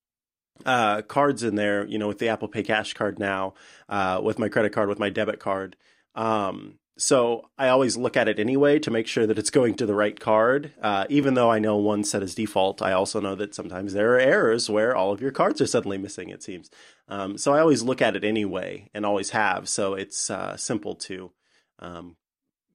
uh, 0.67 1.03
cards 1.03 1.43
in 1.43 1.55
there, 1.55 1.87
you 1.87 1.99
know, 1.99 2.09
with 2.09 2.19
the 2.19 2.29
Apple 2.29 2.49
Pay 2.49 2.63
Cash 2.63 2.95
card 2.95 3.19
now, 3.19 3.55
uh, 3.89 4.21
with 4.23 4.39
my 4.39 4.49
credit 4.49 4.73
card, 4.73 4.89
with 4.89 4.99
my 4.99 5.11
debit 5.11 5.41
card. 5.41 5.77
Um, 6.15 6.79
so 6.97 7.49
I 7.59 7.69
always 7.69 7.97
look 7.97 8.17
at 8.17 8.29
it 8.29 8.39
anyway 8.39 8.79
to 8.79 8.91
make 8.91 9.07
sure 9.07 9.27
that 9.27 9.39
it's 9.39 9.51
going 9.51 9.75
to 9.75 9.87
the 9.87 9.95
right 9.95 10.19
card. 10.19 10.73
Uh, 10.81 11.07
even 11.09 11.35
though 11.35 11.51
I 11.51 11.59
know 11.59 11.77
one 11.77 12.05
set 12.05 12.23
is 12.23 12.35
default, 12.35 12.81
I 12.83 12.93
also 12.93 13.21
know 13.21 13.35
that 13.35 13.55
sometimes 13.55 13.93
there 13.93 14.15
are 14.15 14.19
errors 14.21 14.71
where 14.71 14.95
all 14.97 15.13
of 15.13 15.21
your 15.21 15.33
cards 15.33 15.61
are 15.61 15.67
suddenly 15.67 15.99
missing, 15.99 16.29
it 16.29 16.43
seems. 16.43 16.71
Um, 17.09 17.37
so 17.37 17.53
I 17.53 17.61
always 17.61 17.83
look 17.83 18.01
at 18.01 18.17
it 18.17 18.25
anyway 18.25 18.91
and 18.95 19.05
always 19.05 19.31
have. 19.31 19.69
So 19.69 19.95
it's 19.95 20.31
uh, 20.31 20.57
simple 20.57 20.95
to, 20.97 21.33
um, 21.81 22.17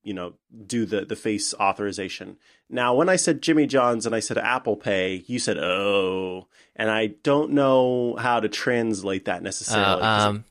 you 0.03 0.13
know, 0.13 0.33
do 0.65 0.85
the, 0.85 1.05
the 1.05 1.15
face 1.15 1.53
authorization. 1.53 2.37
Now, 2.69 2.93
when 2.95 3.09
I 3.09 3.15
said 3.15 3.41
Jimmy 3.41 3.67
John's 3.67 4.05
and 4.05 4.13
I 4.13 4.19
said 4.19 4.37
Apple 4.37 4.75
Pay, 4.75 5.23
you 5.27 5.39
said, 5.39 5.57
oh, 5.57 6.47
and 6.75 6.89
I 6.91 7.07
don't 7.23 7.51
know 7.51 8.15
how 8.17 8.39
to 8.39 8.49
translate 8.49 9.25
that 9.25 9.41
necessarily. 9.43 10.01
uh, 10.01 10.17
'cause 10.17 10.25
um, 10.25 10.45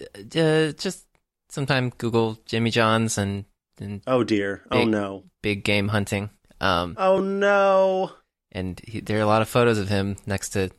uh, 0.00 0.72
just 0.72 1.04
sometime 1.50 1.90
Google 1.98 2.38
Jimmy 2.46 2.70
John's 2.70 3.18
and 3.18 3.44
and 3.80 4.02
oh 4.06 4.24
dear. 4.24 4.62
Oh 4.70 4.84
no. 4.84 5.24
big 5.42 5.64
game 5.64 5.88
hunting. 5.88 6.30
Um, 6.60 6.94
Oh 6.98 7.20
no. 7.20 8.12
and 8.52 8.80
he, 8.86 9.00
there 9.00 9.18
are 9.18 9.22
a 9.22 9.26
lot 9.26 9.42
of 9.42 9.48
photos 9.48 9.78
of 9.78 9.88
him 9.88 10.16
next 10.26 10.50
to 10.50 10.70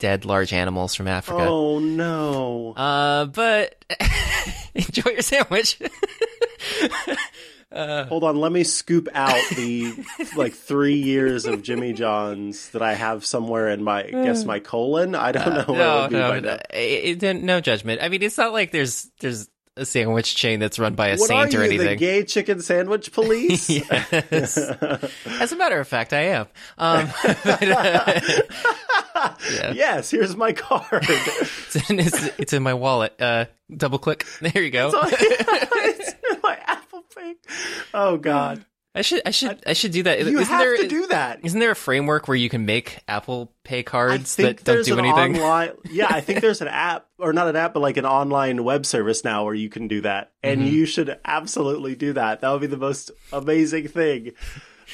dead 0.00 0.24
large 0.24 0.52
animals 0.52 0.94
from 0.94 1.06
Africa. 1.06 1.46
Oh 1.48 1.78
no. 1.78 2.72
Uh, 2.76 3.26
but 3.26 3.84
enjoy 4.74 5.10
your 5.10 5.22
sandwich. 5.22 5.80
uh, 7.72 8.06
Hold 8.06 8.24
on, 8.24 8.36
let 8.40 8.50
me 8.50 8.64
scoop 8.64 9.08
out 9.14 9.40
the 9.54 9.94
like 10.36 10.54
three 10.54 10.96
years 10.96 11.46
of 11.46 11.62
Jimmy 11.62 11.92
John's 11.92 12.70
that 12.70 12.82
I 12.82 12.94
have 12.94 13.24
somewhere 13.24 13.68
in 13.68 13.84
my 13.84 14.04
I 14.04 14.10
guess 14.10 14.44
my 14.44 14.58
colon. 14.58 15.14
I 15.14 15.30
don't 15.30 15.54
know 15.54 15.74
where 15.74 15.76
it 15.76 15.78
no, 15.78 16.00
would 16.02 16.10
be 16.10 16.16
no, 16.16 16.28
by 16.30 16.40
now. 16.40 16.58
it, 16.70 17.22
it, 17.22 17.42
no 17.42 17.60
judgment. 17.60 18.02
I 18.02 18.08
mean, 18.08 18.22
it's 18.22 18.38
not 18.38 18.52
like 18.52 18.72
there's 18.72 19.08
there's 19.20 19.48
a 19.80 19.86
sandwich 19.86 20.34
chain 20.36 20.60
that's 20.60 20.78
run 20.78 20.94
by 20.94 21.08
a 21.08 21.16
What 21.16 21.30
are 21.30 21.42
saint 21.42 21.52
you, 21.54 21.60
or 21.60 21.68
the 21.68 21.74
anything. 21.74 21.98
gay 21.98 22.24
chicken 22.24 22.60
sandwich 22.60 23.12
police? 23.12 23.68
Yes. 23.90 24.58
As 24.58 25.52
a 25.52 25.56
matter 25.56 25.80
of 25.80 25.88
fact, 25.88 26.12
I 26.12 26.20
am. 26.22 26.46
Um, 26.78 27.08
but, 27.44 27.62
uh, 27.62 28.20
yeah. 29.52 29.72
Yes, 29.72 30.10
here's 30.10 30.36
my 30.36 30.52
card. 30.52 30.86
it's, 31.08 31.90
in, 31.90 31.98
it's, 31.98 32.24
it's 32.38 32.52
in 32.52 32.62
my 32.62 32.74
wallet. 32.74 33.14
Uh, 33.20 33.46
double 33.74 33.98
click. 33.98 34.26
There 34.40 34.62
you 34.62 34.70
go. 34.70 34.90
it's 34.94 36.12
in 36.32 36.40
my 36.42 36.58
Apple 36.66 37.02
crying. 37.12 37.36
Oh 37.94 38.16
God. 38.16 38.64
I 38.92 39.02
should, 39.02 39.22
I 39.24 39.30
should, 39.30 39.62
I 39.66 39.72
should 39.72 39.92
do 39.92 40.02
that. 40.02 40.18
You 40.18 40.40
Isn't 40.40 40.46
have 40.46 40.58
there, 40.58 40.76
to 40.76 40.88
do 40.88 41.06
that. 41.08 41.40
Isn't 41.44 41.60
there 41.60 41.70
a 41.70 41.76
framework 41.76 42.26
where 42.26 42.36
you 42.36 42.48
can 42.48 42.66
make 42.66 42.98
Apple 43.06 43.52
Pay 43.62 43.84
cards 43.84 44.34
that 44.36 44.64
don't 44.64 44.84
do 44.84 44.94
an 44.98 45.04
anything? 45.04 45.36
online. 45.36 45.70
Yeah, 45.88 46.08
I 46.10 46.20
think 46.20 46.40
there's 46.40 46.60
an 46.60 46.66
app, 46.88 47.06
or 47.18 47.32
not 47.32 47.46
an 47.46 47.54
app, 47.54 47.72
but 47.72 47.80
like 47.80 47.96
an 47.98 48.04
online 48.04 48.64
web 48.64 48.84
service 48.84 49.22
now 49.22 49.44
where 49.44 49.54
you 49.54 49.68
can 49.68 49.86
do 49.86 50.00
that, 50.00 50.32
and 50.42 50.60
Mm-hmm. 50.62 50.74
you 50.74 50.86
should 50.86 51.18
absolutely 51.24 51.94
do 51.94 52.14
that. 52.14 52.40
That 52.40 52.50
would 52.50 52.62
be 52.62 52.66
the 52.66 52.76
most 52.76 53.12
amazing 53.32 53.88
thing. 53.88 54.32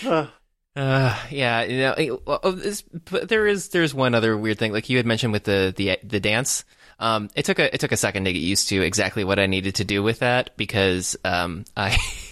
Uh, 0.07 0.27
Uh, 0.77 1.19
yeah, 1.31 1.63
you 1.63 1.79
know, 1.79 2.21
well, 2.27 2.41
oh, 2.43 2.51
this, 2.51 2.83
but 2.83 3.31
there 3.31 3.47
is 3.47 3.71
there's 3.71 3.95
one 3.95 4.15
other 4.15 4.37
weird 4.37 4.59
thing. 4.59 4.73
Like 4.75 4.91
you 4.91 4.99
had 4.99 5.07
mentioned 5.07 5.33
with 5.33 5.45
the 5.45 5.73
the 5.75 5.99
the 6.05 6.21
dance. 6.21 6.67
Um, 6.99 7.31
it 7.35 7.47
took 7.47 7.59
a 7.59 7.75
it 7.75 7.79
took 7.81 7.93
a 7.93 7.97
second 7.97 8.27
to 8.27 8.33
get 8.35 8.41
used 8.43 8.69
to 8.69 8.83
exactly 8.83 9.25
what 9.25 9.39
I 9.39 9.47
needed 9.47 9.77
to 9.77 9.85
do 9.85 10.03
with 10.03 10.19
that 10.19 10.55
because 10.59 11.17
um 11.25 11.65
I. 11.79 11.97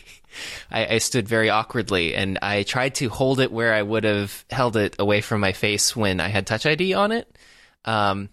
I, 0.70 0.94
I 0.94 0.98
stood 0.98 1.28
very 1.28 1.50
awkwardly 1.50 2.14
and 2.14 2.38
I 2.42 2.62
tried 2.62 2.96
to 2.96 3.08
hold 3.08 3.40
it 3.40 3.52
where 3.52 3.74
I 3.74 3.82
would 3.82 4.04
have 4.04 4.44
held 4.50 4.76
it 4.76 4.96
away 4.98 5.20
from 5.20 5.40
my 5.40 5.52
face 5.52 5.94
when 5.94 6.20
I 6.20 6.28
had 6.28 6.46
Touch 6.46 6.66
ID 6.66 6.94
on 6.94 7.12
it. 7.12 7.38
Um, 7.84 8.30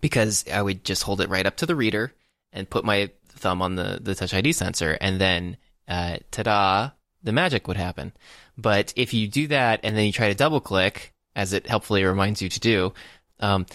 because 0.00 0.44
I 0.52 0.60
would 0.60 0.84
just 0.84 1.02
hold 1.02 1.20
it 1.20 1.30
right 1.30 1.46
up 1.46 1.56
to 1.56 1.66
the 1.66 1.74
reader 1.74 2.12
and 2.52 2.68
put 2.68 2.84
my 2.84 3.10
thumb 3.28 3.62
on 3.62 3.74
the, 3.74 3.98
the 4.00 4.14
Touch 4.14 4.34
ID 4.34 4.52
sensor 4.52 4.98
and 5.00 5.20
then, 5.20 5.56
uh, 5.88 6.18
ta-da, 6.30 6.90
the 7.22 7.32
magic 7.32 7.66
would 7.66 7.76
happen. 7.76 8.12
But 8.56 8.92
if 8.96 9.14
you 9.14 9.26
do 9.28 9.48
that 9.48 9.80
and 9.82 9.96
then 9.96 10.04
you 10.04 10.12
try 10.12 10.28
to 10.28 10.34
double 10.34 10.60
click, 10.60 11.14
as 11.34 11.52
it 11.52 11.66
helpfully 11.66 12.04
reminds 12.04 12.40
you 12.42 12.48
to 12.48 12.60
do, 12.60 12.92
um, 13.40 13.66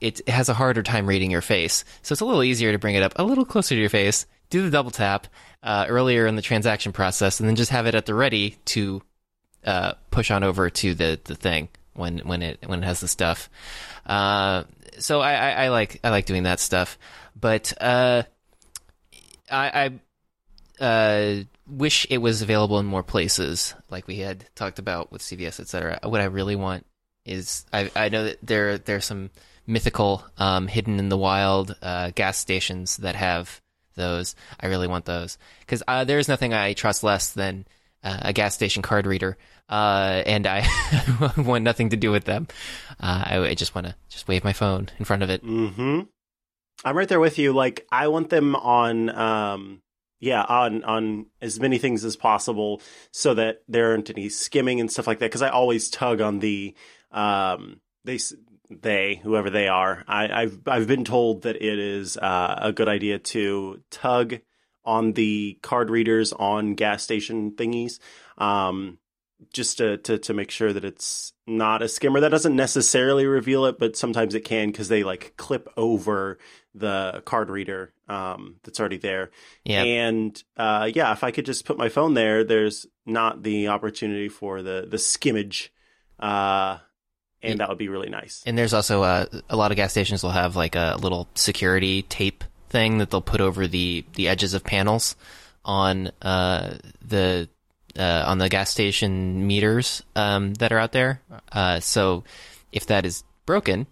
it 0.00 0.28
has 0.28 0.48
a 0.48 0.54
harder 0.54 0.82
time 0.82 1.06
reading 1.06 1.30
your 1.30 1.40
face. 1.40 1.84
So 2.02 2.12
it's 2.12 2.20
a 2.20 2.24
little 2.24 2.42
easier 2.42 2.72
to 2.72 2.78
bring 2.78 2.94
it 2.94 3.02
up 3.02 3.12
a 3.16 3.24
little 3.24 3.44
closer 3.44 3.74
to 3.74 3.80
your 3.80 3.90
face, 3.90 4.26
do 4.50 4.62
the 4.62 4.70
double 4.70 4.90
tap 4.90 5.26
uh, 5.62 5.86
earlier 5.88 6.26
in 6.26 6.36
the 6.36 6.42
transaction 6.42 6.92
process, 6.92 7.40
and 7.40 7.48
then 7.48 7.56
just 7.56 7.70
have 7.70 7.86
it 7.86 7.94
at 7.94 8.06
the 8.06 8.14
ready 8.14 8.56
to 8.66 9.02
uh, 9.64 9.92
push 10.10 10.30
on 10.30 10.42
over 10.42 10.70
to 10.70 10.94
the, 10.94 11.20
the 11.24 11.34
thing 11.34 11.68
when 11.94 12.18
when 12.20 12.42
it 12.42 12.58
when 12.66 12.82
it 12.82 12.86
has 12.86 13.00
the 13.00 13.08
stuff. 13.08 13.50
Uh, 14.06 14.64
so 14.98 15.20
I, 15.20 15.32
I, 15.34 15.50
I 15.50 15.68
like 15.68 16.00
I 16.02 16.10
like 16.10 16.26
doing 16.26 16.44
that 16.44 16.60
stuff, 16.60 16.98
but 17.38 17.72
uh, 17.80 18.22
I, 19.50 19.90
I 20.80 20.84
uh, 20.84 21.42
wish 21.68 22.06
it 22.10 22.18
was 22.18 22.42
available 22.42 22.78
in 22.78 22.86
more 22.86 23.02
places, 23.02 23.74
like 23.90 24.06
we 24.06 24.18
had 24.18 24.46
talked 24.54 24.78
about 24.78 25.12
with 25.12 25.22
CVS, 25.22 25.60
etc. 25.60 26.00
What 26.02 26.20
I 26.20 26.24
really 26.24 26.56
want 26.56 26.86
is 27.24 27.66
I 27.72 27.90
I 27.94 28.08
know 28.08 28.24
that 28.24 28.38
there 28.42 28.78
there's 28.78 29.04
some 29.04 29.30
mythical 29.66 30.24
um, 30.38 30.66
hidden 30.66 30.98
in 30.98 31.10
the 31.10 31.18
wild 31.18 31.76
uh, 31.82 32.10
gas 32.14 32.38
stations 32.38 32.96
that 32.98 33.14
have 33.14 33.60
those. 34.00 34.34
I 34.58 34.66
really 34.66 34.88
want 34.88 35.04
those 35.04 35.38
because 35.60 35.82
uh, 35.86 36.04
there's 36.04 36.28
nothing 36.28 36.52
I 36.52 36.72
trust 36.72 37.04
less 37.04 37.32
than 37.32 37.66
uh, 38.02 38.18
a 38.22 38.32
gas 38.32 38.54
station 38.54 38.82
card 38.82 39.06
reader, 39.06 39.36
uh, 39.68 40.22
and 40.26 40.46
I 40.46 40.66
want 41.36 41.64
nothing 41.64 41.90
to 41.90 41.96
do 41.96 42.10
with 42.10 42.24
them. 42.24 42.48
Uh, 42.98 43.24
I, 43.26 43.38
I 43.50 43.54
just 43.54 43.74
want 43.74 43.86
to 43.86 43.94
just 44.08 44.26
wave 44.26 44.42
my 44.42 44.52
phone 44.52 44.88
in 44.98 45.04
front 45.04 45.22
of 45.22 45.30
it. 45.30 45.42
hmm 45.42 46.00
I'm 46.84 46.96
right 46.96 47.08
there 47.08 47.20
with 47.20 47.38
you. 47.38 47.52
Like, 47.52 47.86
I 47.92 48.08
want 48.08 48.30
them 48.30 48.56
on, 48.56 49.10
um, 49.10 49.82
yeah, 50.18 50.42
on 50.42 50.82
on 50.84 51.26
as 51.42 51.60
many 51.60 51.78
things 51.78 52.04
as 52.04 52.16
possible, 52.16 52.80
so 53.12 53.34
that 53.34 53.62
there 53.68 53.90
aren't 53.90 54.10
any 54.10 54.28
skimming 54.28 54.80
and 54.80 54.90
stuff 54.90 55.06
like 55.06 55.18
that. 55.18 55.26
Because 55.26 55.42
I 55.42 55.50
always 55.50 55.90
tug 55.90 56.20
on 56.20 56.38
the, 56.38 56.74
um, 57.10 57.80
they 58.04 58.18
they 58.70 59.20
whoever 59.22 59.50
they 59.50 59.68
are. 59.68 60.04
I, 60.06 60.42
I've 60.42 60.60
I've 60.66 60.86
been 60.86 61.04
told 61.04 61.42
that 61.42 61.56
it 61.56 61.78
is 61.78 62.16
uh, 62.16 62.58
a 62.62 62.72
good 62.72 62.88
idea 62.88 63.18
to 63.18 63.82
tug 63.90 64.38
on 64.84 65.12
the 65.12 65.58
card 65.62 65.90
readers 65.90 66.32
on 66.32 66.74
gas 66.74 67.02
station 67.02 67.52
thingies. 67.52 67.98
Um, 68.38 68.98
just 69.52 69.78
to, 69.78 69.96
to 69.98 70.18
to 70.18 70.34
make 70.34 70.50
sure 70.50 70.72
that 70.72 70.84
it's 70.84 71.32
not 71.46 71.82
a 71.82 71.88
skimmer. 71.88 72.20
That 72.20 72.28
doesn't 72.30 72.56
necessarily 72.56 73.26
reveal 73.26 73.64
it, 73.66 73.78
but 73.78 73.96
sometimes 73.96 74.34
it 74.34 74.44
can 74.44 74.68
because 74.68 74.88
they 74.88 75.02
like 75.02 75.34
clip 75.36 75.68
over 75.76 76.38
the 76.74 77.22
card 77.24 77.50
reader 77.50 77.92
um, 78.08 78.56
that's 78.62 78.78
already 78.78 78.98
there. 78.98 79.30
Yeah, 79.64 79.82
And 79.82 80.42
uh, 80.56 80.90
yeah, 80.94 81.12
if 81.12 81.24
I 81.24 81.30
could 81.30 81.46
just 81.46 81.64
put 81.64 81.78
my 81.78 81.88
phone 81.88 82.14
there, 82.14 82.44
there's 82.44 82.86
not 83.06 83.42
the 83.42 83.68
opportunity 83.68 84.28
for 84.28 84.62
the 84.62 84.86
the 84.88 84.98
skimmage, 84.98 85.72
uh, 86.18 86.78
and 87.42 87.60
that 87.60 87.68
would 87.68 87.78
be 87.78 87.88
really 87.88 88.08
nice. 88.10 88.42
and 88.46 88.56
there's 88.56 88.74
also 88.74 89.02
uh, 89.02 89.26
a 89.48 89.56
lot 89.56 89.70
of 89.70 89.76
gas 89.76 89.90
stations 89.90 90.22
will 90.22 90.30
have 90.30 90.56
like 90.56 90.74
a 90.76 90.96
little 91.00 91.28
security 91.34 92.02
tape 92.02 92.44
thing 92.68 92.98
that 92.98 93.10
they'll 93.10 93.20
put 93.20 93.40
over 93.40 93.66
the 93.66 94.04
the 94.14 94.28
edges 94.28 94.54
of 94.54 94.64
panels 94.64 95.16
on 95.64 96.10
uh, 96.22 96.76
the 97.06 97.48
uh, 97.98 98.24
on 98.26 98.38
the 98.38 98.48
gas 98.48 98.70
station 98.70 99.46
meters 99.46 100.02
um, 100.16 100.54
that 100.54 100.72
are 100.72 100.78
out 100.78 100.92
there. 100.92 101.20
Uh, 101.52 101.80
so 101.80 102.24
if 102.72 102.86
that 102.86 103.04
is 103.04 103.24
broken, 103.46 103.86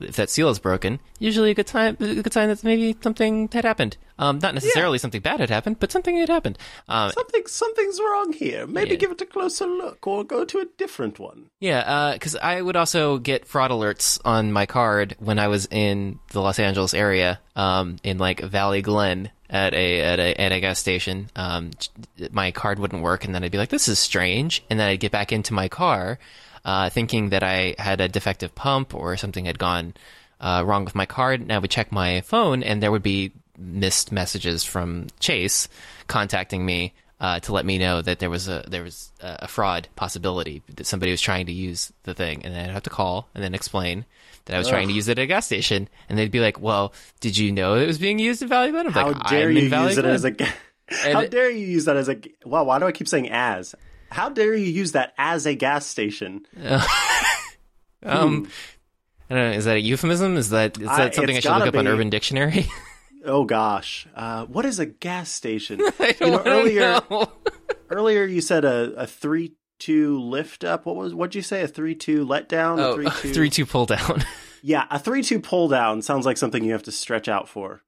if 0.00 0.16
that 0.16 0.30
seal 0.30 0.48
is 0.50 0.58
broken, 0.58 1.00
usually 1.18 1.50
a 1.50 1.54
good 1.54 1.66
time, 1.66 1.96
a 2.00 2.22
good 2.22 2.32
sign 2.32 2.48
that 2.48 2.62
maybe 2.64 2.96
something 3.00 3.48
had 3.52 3.64
happened. 3.64 3.96
Um, 4.20 4.40
not 4.42 4.54
necessarily 4.54 4.98
something 4.98 5.20
bad 5.20 5.38
had 5.38 5.48
happened, 5.50 5.78
but 5.78 5.92
something 5.92 6.16
had 6.16 6.28
happened. 6.28 6.58
Um, 6.88 7.12
Something 7.12 7.46
something's 7.46 8.00
wrong 8.00 8.32
here. 8.32 8.66
Maybe 8.66 8.90
Yeah. 8.90 8.96
give 8.96 9.10
it 9.12 9.20
a 9.20 9.26
closer 9.26 9.66
look, 9.66 10.04
or 10.06 10.24
go 10.24 10.44
to 10.44 10.58
a 10.58 10.64
different 10.76 11.18
one. 11.20 11.50
Yeah, 11.60 12.12
because 12.14 12.34
I 12.34 12.60
would 12.60 12.74
also 12.76 13.18
get 13.18 13.46
fraud 13.46 13.70
alerts 13.70 14.18
on 14.24 14.52
my 14.52 14.66
card 14.66 15.14
when 15.20 15.38
I 15.38 15.46
was 15.48 15.66
in 15.70 16.18
the 16.32 16.40
Los 16.40 16.58
Angeles 16.58 16.94
area, 16.94 17.38
um, 17.54 17.96
in 18.02 18.18
like 18.18 18.40
Valley 18.40 18.82
Glen 18.82 19.30
at 19.50 19.72
a 19.72 20.00
at 20.00 20.18
a 20.18 20.34
at 20.40 20.50
a 20.52 20.60
gas 20.60 20.80
station. 20.80 21.30
Um, 21.36 21.70
my 22.32 22.50
card 22.50 22.80
wouldn't 22.80 23.02
work, 23.02 23.24
and 23.24 23.32
then 23.34 23.44
I'd 23.44 23.52
be 23.52 23.58
like, 23.58 23.70
"This 23.70 23.86
is 23.88 24.00
strange," 24.00 24.64
and 24.68 24.80
then 24.80 24.88
I'd 24.88 25.00
get 25.00 25.12
back 25.12 25.32
into 25.32 25.54
my 25.54 25.68
car, 25.68 26.18
uh, 26.68 26.90
thinking 26.90 27.30
that 27.30 27.42
I 27.42 27.74
had 27.78 28.00
a 28.00 28.08
defective 28.08 28.52
pump 28.54 28.94
or 28.94 29.16
something 29.16 29.46
had 29.46 29.58
gone 29.58 29.94
uh, 30.40 30.62
wrong 30.66 30.84
with 30.84 30.94
my 30.94 31.06
card, 31.06 31.40
and 31.40 31.50
I 31.52 31.58
would 31.58 31.70
check 31.70 31.90
my 31.90 32.20
phone, 32.20 32.62
and 32.62 32.82
there 32.82 32.92
would 32.92 33.02
be 33.02 33.32
missed 33.58 34.12
messages 34.12 34.64
from 34.64 35.06
Chase 35.18 35.68
contacting 36.06 36.62
me 36.64 36.92
uh, 37.20 37.40
to 37.40 37.52
let 37.52 37.64
me 37.66 37.76
know 37.78 38.02
that 38.02 38.18
there 38.20 38.30
was 38.30 38.46
a 38.48 38.58
there 38.68 38.84
was 38.84 39.10
a 39.20 39.48
fraud 39.48 39.88
possibility 39.96 40.62
that 40.76 40.86
somebody 40.86 41.10
was 41.10 41.20
trying 41.20 41.46
to 41.46 41.52
use 41.52 41.92
the 42.04 42.14
thing, 42.14 42.44
and 42.44 42.54
then 42.54 42.68
I'd 42.68 42.74
have 42.74 42.84
to 42.84 42.90
call 42.90 43.28
and 43.34 43.42
then 43.42 43.54
explain 43.54 44.04
that 44.44 44.54
I 44.54 44.58
was 44.58 44.68
trying 44.68 44.88
to 44.88 44.94
use 44.94 45.08
it 45.08 45.18
at 45.18 45.22
a 45.24 45.26
gas 45.26 45.46
station, 45.46 45.88
and 46.08 46.16
they'd 46.18 46.30
be 46.30 46.40
like, 46.40 46.60
"Well, 46.60 46.92
did 47.20 47.36
you 47.36 47.50
know 47.50 47.74
it 47.74 47.86
was 47.86 47.98
being 47.98 48.18
used 48.20 48.42
in 48.42 48.48
Valley 48.48 48.70
Glen?" 48.70 48.86
I'm 48.86 48.92
How 48.92 49.08
like, 49.10 49.26
dare 49.28 49.50
you 49.50 49.68
use 49.68 49.98
it 49.98 50.04
as 50.04 50.24
a? 50.24 50.30
ga- 50.30 50.54
How 51.12 51.20
it- 51.20 51.30
dare 51.32 51.50
you 51.50 51.66
use 51.66 51.86
that 51.86 51.96
as 51.96 52.08
a? 52.08 52.16
Well, 52.44 52.64
why 52.66 52.78
do 52.78 52.86
I 52.86 52.92
keep 52.92 53.08
saying 53.08 53.28
as? 53.30 53.74
How 54.10 54.28
dare 54.28 54.54
you 54.54 54.66
use 54.66 54.92
that 54.92 55.12
as 55.18 55.46
a 55.46 55.54
gas 55.54 55.86
station? 55.86 56.46
um, 58.02 58.48
I 59.30 59.34
don't 59.34 59.50
know. 59.50 59.50
Is 59.52 59.64
that 59.66 59.76
a 59.76 59.80
euphemism? 59.80 60.36
Is 60.36 60.50
that 60.50 60.78
is 60.80 60.88
I- 60.88 61.04
that 61.04 61.14
something 61.14 61.36
I 61.36 61.40
should 61.40 61.52
look 61.52 61.68
up 61.68 61.74
on. 61.76 61.86
Urban 61.86 62.10
Dictionary? 62.10 62.68
Oh 63.24 63.44
gosh, 63.44 64.06
uh, 64.14 64.46
what 64.46 64.64
is 64.64 64.78
a 64.78 64.86
gas 64.86 65.28
station? 65.28 65.80
I 66.00 66.14
You 66.20 66.30
know, 66.30 66.42
earlier, 66.46 67.00
know. 67.10 67.30
earlier 67.90 68.24
you 68.24 68.40
said 68.40 68.64
a, 68.64 68.94
a 68.96 69.06
three 69.08 69.54
two 69.80 70.20
lift 70.20 70.62
up. 70.62 70.86
What 70.86 70.94
was? 70.94 71.14
What'd 71.14 71.34
you 71.34 71.42
say? 71.42 71.62
A 71.62 71.68
three 71.68 71.96
two 71.96 72.24
let 72.24 72.48
down? 72.48 72.78
Oh, 72.78 72.92
a 72.92 72.94
three 72.94 73.10
two. 73.20 73.34
three 73.34 73.50
two 73.50 73.66
pull 73.66 73.86
down. 73.86 74.22
Yeah, 74.62 74.86
a 74.90 75.00
three 75.00 75.24
two 75.24 75.40
pull 75.40 75.66
down 75.68 76.00
sounds 76.00 76.26
like 76.26 76.38
something 76.38 76.62
you 76.64 76.72
have 76.72 76.84
to 76.84 76.92
stretch 76.92 77.28
out 77.28 77.48
for. 77.48 77.82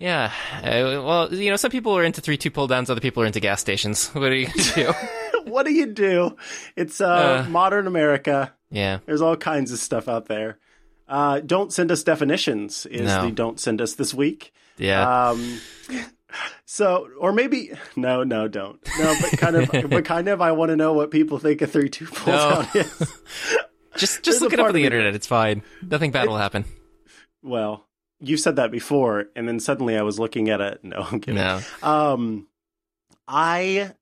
yeah. 0.00 0.32
Uh, 0.58 1.00
well, 1.06 1.32
you 1.32 1.50
know, 1.50 1.56
some 1.56 1.70
people 1.70 1.96
are 1.96 2.02
into 2.04 2.20
three 2.20 2.36
two 2.36 2.50
pull 2.50 2.66
downs. 2.66 2.90
Other 2.90 3.00
people 3.00 3.22
are 3.22 3.26
into 3.26 3.40
gas 3.40 3.60
stations. 3.60 4.08
What 4.08 4.24
are 4.32 4.34
you 4.34 4.48
gonna 4.48 4.74
do? 4.74 4.92
What 5.52 5.66
do 5.66 5.72
you 5.72 5.86
do? 5.86 6.36
It's 6.76 7.00
uh, 7.00 7.44
Uh. 7.46 7.50
modern 7.50 7.86
America. 7.86 8.52
yeah. 8.70 8.98
There's 9.06 9.20
all 9.20 9.36
kinds 9.36 9.70
of 9.72 9.78
stuff 9.78 10.08
out 10.08 10.26
there. 10.26 10.58
Uh, 11.08 11.40
don't 11.40 11.72
send 11.72 11.90
us 11.92 12.02
definitions 12.02 12.86
is 12.86 13.02
No. 13.02 13.26
the 13.26 13.32
don't 13.32 13.60
send 13.60 13.80
us 13.82 13.94
this 13.94 14.14
week. 14.14 14.52
Yeah. 14.78 15.28
Um, 15.30 15.60
so, 16.64 17.08
or 17.20 17.32
maybe 17.32 17.72
no, 17.96 18.22
no, 18.24 18.48
don't. 18.48 18.78
No, 18.98 19.14
but 19.20 19.38
kind 19.38 19.56
of, 19.56 19.70
but 19.90 20.04
kind 20.06 20.28
of. 20.28 20.40
I 20.40 20.52
want 20.52 20.70
to 20.70 20.76
know 20.76 20.94
what 20.94 21.10
people 21.10 21.38
think 21.38 21.60
a 21.60 21.66
three 21.66 21.90
two 21.90 22.06
pull 22.06 22.32
No. 22.32 22.50
down 22.62 22.68
is. 22.74 23.12
just 23.96 24.22
just 24.22 24.40
look 24.40 24.52
it 24.54 24.60
up 24.60 24.68
on 24.68 24.74
the 24.74 24.84
internet. 24.84 25.14
It's 25.14 25.26
fine. 25.26 25.62
Nothing 25.82 26.10
bad 26.12 26.28
will 26.28 26.38
happen. 26.38 26.64
Well, 27.42 27.86
you 28.20 28.36
said 28.38 28.56
that 28.56 28.70
before, 28.70 29.26
and 29.36 29.46
then 29.46 29.60
suddenly 29.60 29.98
I 29.98 30.02
was 30.02 30.18
looking 30.18 30.48
at 30.48 30.60
it. 30.62 30.80
No, 30.82 31.06
I'm 31.10 31.20
kidding. 31.20 31.34
No. 31.34 31.60
Um, 31.82 32.46
I 33.28 33.92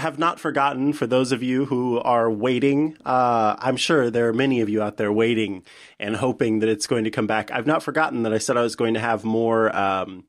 have 0.00 0.18
not 0.18 0.40
forgotten 0.40 0.92
for 0.92 1.06
those 1.06 1.32
of 1.32 1.42
you 1.42 1.64
who 1.66 1.98
are 2.00 2.30
waiting. 2.30 2.96
Uh, 3.04 3.54
I'm 3.58 3.76
sure 3.76 4.10
there 4.10 4.28
are 4.28 4.32
many 4.32 4.60
of 4.60 4.68
you 4.68 4.82
out 4.82 4.96
there 4.96 5.12
waiting 5.12 5.62
and 5.98 6.16
hoping 6.16 6.58
that 6.60 6.68
it's 6.68 6.86
going 6.86 7.04
to 7.04 7.10
come 7.10 7.26
back. 7.26 7.50
I've 7.50 7.66
not 7.66 7.82
forgotten 7.82 8.24
that 8.24 8.32
I 8.32 8.38
said 8.38 8.56
I 8.56 8.62
was 8.62 8.76
going 8.76 8.94
to 8.94 9.00
have 9.00 9.24
more 9.24 9.74
um, 9.76 10.24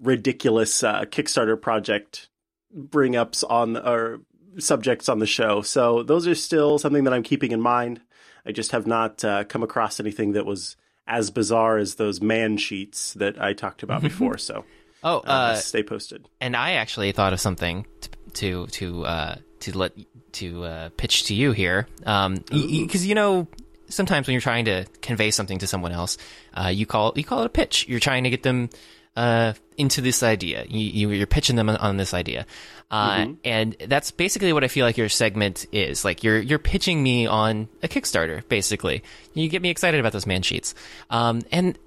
ridiculous 0.00 0.82
uh, 0.82 1.02
Kickstarter 1.04 1.60
project 1.60 2.28
bring 2.74 3.16
ups 3.16 3.44
on 3.44 3.76
or 3.76 4.20
subjects 4.58 5.08
on 5.08 5.18
the 5.18 5.26
show. 5.26 5.62
So 5.62 6.02
those 6.02 6.26
are 6.26 6.34
still 6.34 6.78
something 6.78 7.04
that 7.04 7.12
I'm 7.14 7.22
keeping 7.22 7.52
in 7.52 7.60
mind. 7.60 8.00
I 8.44 8.52
just 8.52 8.72
have 8.72 8.86
not 8.86 9.24
uh, 9.24 9.44
come 9.44 9.62
across 9.62 10.00
anything 10.00 10.32
that 10.32 10.44
was 10.46 10.76
as 11.06 11.30
bizarre 11.30 11.78
as 11.78 11.96
those 11.96 12.20
man 12.20 12.56
sheets 12.56 13.14
that 13.14 13.40
I 13.40 13.52
talked 13.52 13.82
about 13.82 14.02
before. 14.02 14.38
So 14.38 14.64
Oh, 15.04 15.18
uh, 15.18 15.20
uh, 15.30 15.54
stay 15.56 15.82
posted. 15.82 16.28
and 16.40 16.56
I 16.56 16.72
actually 16.74 17.10
thought 17.10 17.32
of 17.32 17.40
something 17.40 17.86
to, 18.02 18.08
to 18.34 18.66
to 18.68 19.04
uh, 19.04 19.36
to 19.60 19.78
let 19.78 19.92
to 20.32 20.64
uh, 20.64 20.88
pitch 20.96 21.24
to 21.24 21.34
you 21.34 21.52
here, 21.52 21.86
because 21.98 22.32
um, 22.32 22.38
you 22.50 23.14
know 23.14 23.46
sometimes 23.92 24.26
when 24.26 24.32
you're 24.32 24.40
trying 24.40 24.64
to 24.64 24.84
convey 25.00 25.30
something 25.30 25.58
to 25.58 25.66
someone 25.66 25.92
else, 25.92 26.18
uh, 26.54 26.68
you 26.68 26.86
call 26.86 27.12
you 27.16 27.24
call 27.24 27.42
it 27.42 27.46
a 27.46 27.50
pitch. 27.50 27.86
You're 27.88 28.00
trying 28.00 28.24
to 28.24 28.30
get 28.30 28.42
them 28.42 28.70
uh, 29.16 29.52
into 29.76 30.00
this 30.00 30.22
idea. 30.22 30.64
You, 30.68 31.08
you 31.08 31.22
are 31.22 31.26
pitching 31.26 31.56
them 31.56 31.68
on, 31.68 31.76
on 31.76 31.96
this 31.96 32.14
idea, 32.14 32.46
uh, 32.90 33.16
mm-hmm. 33.16 33.32
and 33.44 33.76
that's 33.86 34.10
basically 34.10 34.52
what 34.52 34.64
I 34.64 34.68
feel 34.68 34.86
like 34.86 34.96
your 34.96 35.08
segment 35.08 35.66
is. 35.72 36.04
Like 36.04 36.24
you're 36.24 36.40
you're 36.40 36.58
pitching 36.58 37.02
me 37.02 37.26
on 37.26 37.68
a 37.82 37.88
Kickstarter. 37.88 38.46
Basically, 38.48 39.02
you 39.34 39.48
get 39.48 39.62
me 39.62 39.70
excited 39.70 40.00
about 40.00 40.12
those 40.12 40.26
man 40.26 40.42
sheets, 40.42 40.74
um, 41.10 41.42
and. 41.50 41.78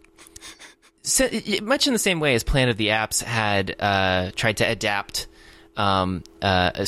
So, 1.07 1.29
much 1.61 1.85
in 1.85 1.93
the 1.93 1.99
same 1.99 2.19
way 2.19 2.33
as 2.33 2.43
Planet 2.43 2.71
of 2.71 2.77
the 2.77 2.87
Apps 2.87 3.21
had 3.21 3.75
uh, 3.79 4.31
tried 4.35 4.57
to 4.57 4.63
adapt 4.63 5.27
um, 5.77 6.23
uh, 6.41 6.85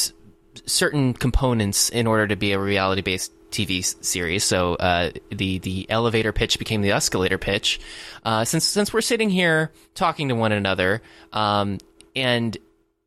certain 0.66 1.14
components 1.14 1.90
in 1.90 2.08
order 2.08 2.28
to 2.28 2.36
be 2.36 2.52
a 2.52 2.60
reality 2.60 3.02
based 3.02 3.32
TV 3.52 3.84
series. 4.04 4.44
So 4.44 4.76
uh, 4.76 5.12
the 5.30 5.60
the 5.60 5.90
elevator 5.90 6.34
pitch 6.34 6.60
became 6.60 6.82
the 6.82 6.92
escalator 6.92 7.38
pitch. 7.38 7.80
Uh, 8.24 8.46
since 8.46 8.66
since 8.66 8.94
we're 8.94 9.02
sitting 9.02 9.30
here 9.30 9.72
talking 9.96 10.30
to 10.30 10.36
one 10.36 10.52
another, 10.52 11.02
um, 11.34 11.78
and 12.16 12.58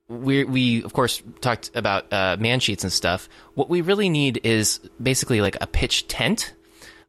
we 0.08 0.44
we 0.44 0.82
of 0.82 0.92
course 0.92 1.22
talked 1.40 1.70
about 1.74 2.12
uh, 2.12 2.36
man 2.38 2.60
sheets 2.60 2.84
and 2.84 2.92
stuff. 2.92 3.28
What 3.54 3.68
we 3.68 3.80
really 3.80 4.08
need 4.08 4.40
is 4.44 4.80
basically 5.02 5.40
like 5.40 5.56
a 5.60 5.66
pitch 5.66 6.08
tent. 6.08 6.54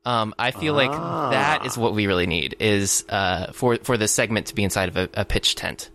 Um, 0.03 0.33
I 0.39 0.51
feel 0.51 0.73
ah. 0.73 0.77
like 0.77 1.31
that 1.31 1.65
is 1.65 1.77
what 1.77 1.93
we 1.93 2.07
really 2.07 2.25
need 2.25 2.55
is 2.59 3.05
uh, 3.09 3.51
for 3.51 3.77
for 3.77 3.97
this 3.97 4.11
segment 4.11 4.47
to 4.47 4.55
be 4.55 4.63
inside 4.63 4.89
of 4.89 4.97
a, 4.97 5.09
a 5.13 5.25
pitch 5.25 5.55
tent. 5.55 5.89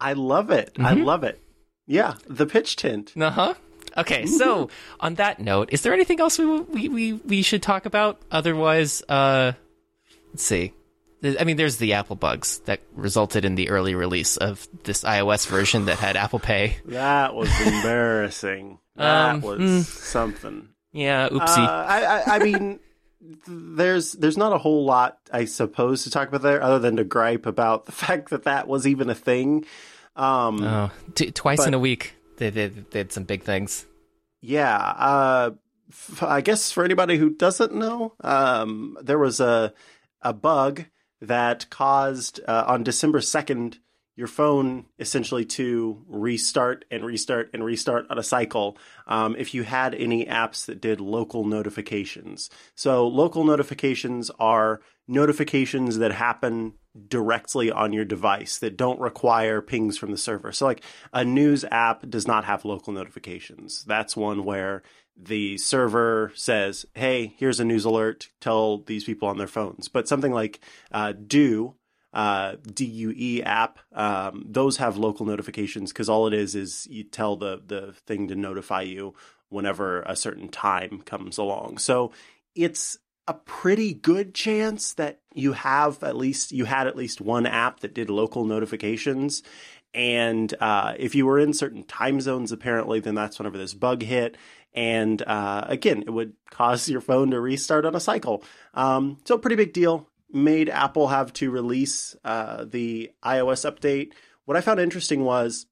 I 0.00 0.12
love 0.12 0.50
it. 0.50 0.74
Mm-hmm. 0.74 0.86
I 0.86 0.92
love 0.92 1.24
it. 1.24 1.40
Yeah, 1.86 2.14
the 2.26 2.46
pitch 2.46 2.76
tent. 2.76 3.12
Uh 3.16 3.30
huh. 3.30 3.54
Okay, 3.96 4.26
so 4.26 4.68
on 5.00 5.14
that 5.14 5.40
note, 5.40 5.70
is 5.72 5.82
there 5.82 5.94
anything 5.94 6.20
else 6.20 6.38
we 6.38 6.46
we 6.46 6.88
we, 6.88 7.12
we 7.14 7.42
should 7.42 7.62
talk 7.62 7.86
about? 7.86 8.20
Otherwise, 8.30 9.02
uh, 9.08 9.52
let's 10.32 10.42
see. 10.42 10.74
I 11.24 11.44
mean, 11.44 11.56
there's 11.56 11.78
the 11.78 11.94
Apple 11.94 12.16
bugs 12.16 12.58
that 12.66 12.80
resulted 12.94 13.44
in 13.44 13.54
the 13.54 13.70
early 13.70 13.94
release 13.94 14.36
of 14.36 14.68
this 14.84 15.02
iOS 15.02 15.46
version 15.46 15.86
that 15.86 15.98
had 15.98 16.16
Apple 16.16 16.38
Pay. 16.38 16.76
That 16.86 17.34
was 17.34 17.48
embarrassing. 17.66 18.78
that 18.96 19.34
um, 19.36 19.40
was 19.40 19.60
mm, 19.60 19.84
something. 19.84 20.68
Yeah, 20.92 21.28
oopsie. 21.30 21.58
Uh, 21.58 21.84
I, 21.88 22.04
I, 22.04 22.36
I 22.36 22.38
mean, 22.38 22.80
there's 23.46 24.12
there's 24.12 24.36
not 24.36 24.52
a 24.52 24.58
whole 24.58 24.84
lot, 24.84 25.18
I 25.32 25.46
suppose, 25.46 26.04
to 26.04 26.10
talk 26.10 26.28
about 26.28 26.42
there, 26.42 26.62
other 26.62 26.78
than 26.78 26.96
to 26.96 27.04
gripe 27.04 27.46
about 27.46 27.86
the 27.86 27.92
fact 28.06 28.30
that 28.30 28.44
that 28.44 28.68
was 28.68 28.86
even 28.86 29.08
a 29.10 29.14
thing. 29.14 29.64
Um, 30.16 30.62
oh, 30.62 30.90
t- 31.14 31.30
twice 31.30 31.58
but, 31.58 31.68
in 31.68 31.74
a 31.74 31.78
week. 31.78 32.14
They, 32.38 32.50
they, 32.50 32.68
they 32.68 32.82
did 32.90 33.12
some 33.12 33.24
big 33.24 33.42
things. 33.42 33.86
Yeah. 34.40 34.76
Uh, 34.76 35.50
f- 35.90 36.22
I 36.22 36.40
guess 36.40 36.72
for 36.72 36.84
anybody 36.84 37.16
who 37.16 37.30
doesn't 37.30 37.74
know, 37.74 38.14
um, 38.22 38.96
there 39.02 39.18
was 39.18 39.40
a, 39.40 39.72
a 40.22 40.32
bug 40.32 40.84
that 41.20 41.68
caused 41.70 42.40
uh, 42.46 42.64
on 42.66 42.82
December 42.82 43.20
2nd 43.20 43.78
your 44.16 44.26
phone 44.26 44.86
essentially 44.98 45.44
to 45.44 46.02
restart 46.08 46.86
and 46.90 47.04
restart 47.04 47.50
and 47.52 47.62
restart 47.62 48.06
on 48.08 48.18
a 48.18 48.22
cycle 48.22 48.78
um, 49.06 49.36
if 49.38 49.52
you 49.52 49.62
had 49.62 49.94
any 49.94 50.24
apps 50.24 50.64
that 50.66 50.80
did 50.80 51.00
local 51.00 51.44
notifications. 51.44 52.48
So, 52.74 53.06
local 53.06 53.44
notifications 53.44 54.30
are 54.38 54.80
notifications 55.08 55.98
that 55.98 56.12
happen 56.12 56.74
directly 57.08 57.70
on 57.70 57.92
your 57.92 58.04
device 58.04 58.58
that 58.58 58.76
don't 58.76 59.00
require 59.00 59.60
pings 59.60 59.98
from 59.98 60.10
the 60.10 60.16
server. 60.16 60.52
So, 60.52 60.64
like 60.66 60.82
a 61.12 61.24
news 61.24 61.64
app 61.70 62.08
does 62.08 62.26
not 62.26 62.44
have 62.44 62.64
local 62.64 62.92
notifications. 62.92 63.84
That's 63.84 64.16
one 64.16 64.44
where 64.44 64.82
the 65.16 65.58
server 65.58 66.32
says, 66.34 66.86
"Hey, 66.94 67.34
here's 67.38 67.60
a 67.60 67.64
news 67.64 67.84
alert. 67.84 68.30
Tell 68.40 68.78
these 68.78 69.04
people 69.04 69.28
on 69.28 69.38
their 69.38 69.46
phones." 69.46 69.88
But 69.88 70.08
something 70.08 70.32
like 70.32 70.60
uh, 70.90 71.12
Do 71.12 71.74
uh, 72.16 72.56
DUE 72.72 73.42
app, 73.42 73.78
um, 73.92 74.46
those 74.48 74.78
have 74.78 74.96
local 74.96 75.26
notifications 75.26 75.92
because 75.92 76.08
all 76.08 76.26
it 76.26 76.32
is 76.32 76.54
is 76.54 76.86
you 76.90 77.04
tell 77.04 77.36
the 77.36 77.60
the 77.64 77.92
thing 78.06 78.28
to 78.28 78.34
notify 78.34 78.80
you 78.80 79.14
whenever 79.50 80.00
a 80.02 80.16
certain 80.16 80.48
time 80.48 81.02
comes 81.02 81.36
along. 81.36 81.76
So 81.76 82.12
it's 82.54 82.96
a 83.28 83.34
pretty 83.34 83.92
good 83.92 84.34
chance 84.34 84.94
that 84.94 85.20
you 85.34 85.52
have 85.52 86.02
at 86.02 86.16
least 86.16 86.52
you 86.52 86.64
had 86.64 86.86
at 86.86 86.96
least 86.96 87.20
one 87.20 87.46
app 87.46 87.80
that 87.80 87.94
did 87.94 88.08
local 88.08 88.44
notifications. 88.44 89.42
And 89.94 90.52
uh, 90.60 90.94
if 90.98 91.14
you 91.14 91.26
were 91.26 91.38
in 91.38 91.52
certain 91.52 91.82
time 91.82 92.20
zones 92.20 92.52
apparently 92.52 93.00
then 93.00 93.14
that's 93.14 93.38
whenever 93.38 93.58
this 93.58 93.74
bug 93.74 94.02
hit. 94.02 94.36
And 94.74 95.20
uh, 95.22 95.64
again 95.66 96.02
it 96.02 96.10
would 96.10 96.34
cause 96.50 96.88
your 96.88 97.00
phone 97.00 97.30
to 97.32 97.40
restart 97.40 97.84
on 97.84 97.94
a 97.94 98.00
cycle. 98.00 98.44
Um, 98.74 99.18
so 99.24 99.38
pretty 99.38 99.56
big 99.56 99.72
deal. 99.72 100.08
Made 100.32 100.68
apple 100.68 101.08
have 101.08 101.32
to 101.34 101.50
release 101.50 102.14
uh, 102.24 102.64
the 102.64 103.10
ios 103.24 103.70
update. 103.70 104.12
What 104.44 104.56
i 104.56 104.60
found 104.60 104.78
interesting 104.78 105.24
was 105.24 105.66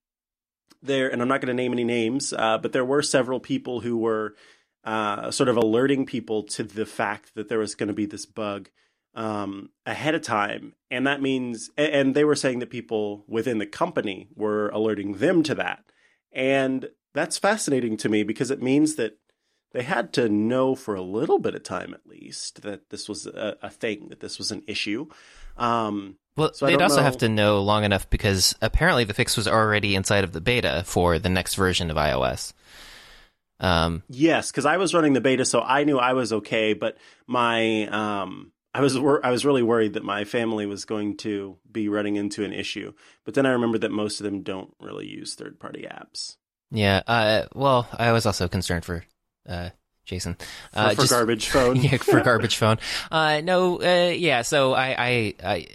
there 0.83 1.11
and 1.11 1.23
i'm 1.23 1.29
not 1.29 1.41
going 1.41 1.49
to 1.49 1.55
name 1.55 1.73
any 1.73 1.85
names 1.85 2.33
uh, 2.33 2.59
but 2.59 2.73
there 2.73 2.85
were 2.85 3.01
several 3.01 3.41
people 3.41 3.81
who 3.81 3.97
were 3.97 4.35
uh, 4.85 5.31
sort 5.31 5.49
of 5.49 5.57
alerting 5.57 6.07
people 6.07 6.43
to 6.43 6.63
the 6.63 6.87
fact 6.87 7.35
that 7.35 7.49
there 7.49 7.59
was 7.59 7.75
going 7.75 7.89
to 7.89 7.95
be 7.95 8.07
this 8.07 8.27
bug 8.27 8.69
um, 9.15 9.71
ahead 9.87 10.15
of 10.15 10.23
time. 10.23 10.75
And 10.91 11.07
that 11.07 11.23
means, 11.23 11.71
and 11.77 12.15
they 12.15 12.25
were 12.25 12.35
saying 12.35 12.59
that 12.59 12.71
people 12.71 13.25
within 13.27 13.59
the 13.59 13.67
company 13.67 14.29
were 14.35 14.69
alerting 14.71 15.15
them 15.15 15.43
to 15.45 15.55
that. 15.57 15.85
And 16.33 16.89
that's 17.15 17.39
fascinating 17.39 17.97
to 17.99 18.09
me 18.09 18.25
because 18.25 18.51
it 18.51 18.63
means 18.63 18.97
that 18.97 19.19
they 19.73 19.83
had 19.83 20.13
to 20.15 20.29
know 20.29 20.75
for 20.75 20.95
a 20.95 21.03
little 21.03 21.39
bit 21.39 21.55
of 21.55 21.63
time 21.63 21.95
at 21.95 22.07
least 22.07 22.63
that 22.63 22.91
this 22.91 23.09
was 23.09 23.27
a, 23.27 23.57
a 23.63 23.71
thing, 23.71 24.09
that 24.09 24.21
this 24.21 24.39
was 24.39 24.51
an 24.53 24.63
issue. 24.67 25.07
Um, 25.57 26.17
well, 26.37 26.53
so 26.53 26.67
they'd 26.67 26.83
also 26.83 26.97
know. 26.97 27.03
have 27.03 27.19
to 27.19 27.29
know 27.29 27.63
long 27.63 27.85
enough 27.85 28.11
because 28.11 28.55
apparently 28.61 29.05
the 29.05 29.15
fix 29.15 29.37
was 29.37 29.47
already 29.47 29.95
inside 29.95 30.25
of 30.25 30.33
the 30.33 30.41
beta 30.41 30.83
for 30.85 31.19
the 31.19 31.29
next 31.29 31.55
version 31.55 31.91
of 31.91 31.97
iOS. 31.97 32.53
Um, 33.65 34.03
yes, 34.11 34.51
because 34.51 34.67
I 34.67 34.77
was 34.77 34.93
running 34.93 35.15
the 35.15 35.23
beta, 35.23 35.45
so 35.47 35.61
I 35.63 35.85
knew 35.85 35.99
I 35.99 36.13
was 36.13 36.35
okay. 36.35 36.75
But 36.75 36.99
my, 37.27 37.87
um, 37.87 38.53
I 38.75 38.81
was 38.81 38.99
wor- 38.99 39.25
I 39.25 39.31
was 39.31 39.47
really 39.47 39.63
worried 39.63 39.95
that 39.95 40.05
my 40.05 40.25
family 40.25 40.67
was 40.67 40.85
going 40.85 41.17
to 41.19 41.57
be 41.71 41.89
running 41.89 42.17
into 42.17 42.45
an 42.45 42.53
issue. 42.53 42.93
But 43.25 43.33
then 43.33 43.47
I 43.47 43.53
remembered 43.53 43.81
that 43.81 43.91
most 43.91 44.21
of 44.21 44.25
them 44.25 44.43
don't 44.43 44.75
really 44.81 45.07
use 45.07 45.35
third 45.35 45.59
party 45.59 45.87
apps. 45.91 46.37
Yeah. 46.71 47.03
Uh, 47.07 47.45
well, 47.55 47.89
I 47.97 48.13
was 48.13 48.27
also 48.27 48.49
concerned 48.49 48.85
for 48.85 49.03
uh, 49.49 49.71
Jason 50.05 50.37
uh, 50.75 50.91
for, 50.91 50.95
for 50.97 51.01
just, 51.03 51.13
garbage 51.13 51.49
phone. 51.51 51.77
yeah, 51.77 51.97
for 51.97 52.21
garbage 52.23 52.57
phone. 52.57 52.79
Uh, 53.11 53.41
no. 53.43 53.81
Uh, 53.81 54.11
yeah. 54.11 54.43
So 54.43 54.75
I, 54.75 54.89
I, 54.99 55.35
I 55.43 55.67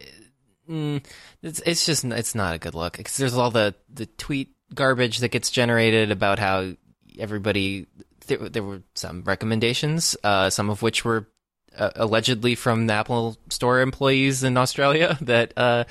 mm, 0.70 1.04
it's 1.42 1.60
it's 1.66 1.88
just 1.88 2.06
it's 2.06 2.36
not 2.36 2.54
a 2.54 2.60
good 2.60 2.76
look 2.76 2.98
because 2.98 3.18
there's 3.18 3.34
all 3.34 3.50
the 3.50 3.74
the 3.92 4.06
tweet 4.06 4.54
garbage 4.76 5.20
that 5.20 5.30
gets 5.30 5.50
generated 5.50 6.12
about 6.12 6.38
how 6.38 6.74
everybody 7.20 7.88
there, 8.28 8.38
there 8.50 8.64
were 8.64 8.82
some 8.96 9.24
recommendations, 9.24 10.16
uh, 10.24 10.50
some 10.50 10.70
of 10.70 10.82
which 10.82 11.04
were 11.04 11.28
uh, 11.78 11.92
allegedly 11.96 12.56
from 12.56 12.88
the 12.88 12.94
Apple 12.94 13.38
Store 13.50 13.82
employees 13.82 14.44
in 14.44 14.58
Australia 14.58 15.18
that 15.22 15.54
uh, 15.58 15.84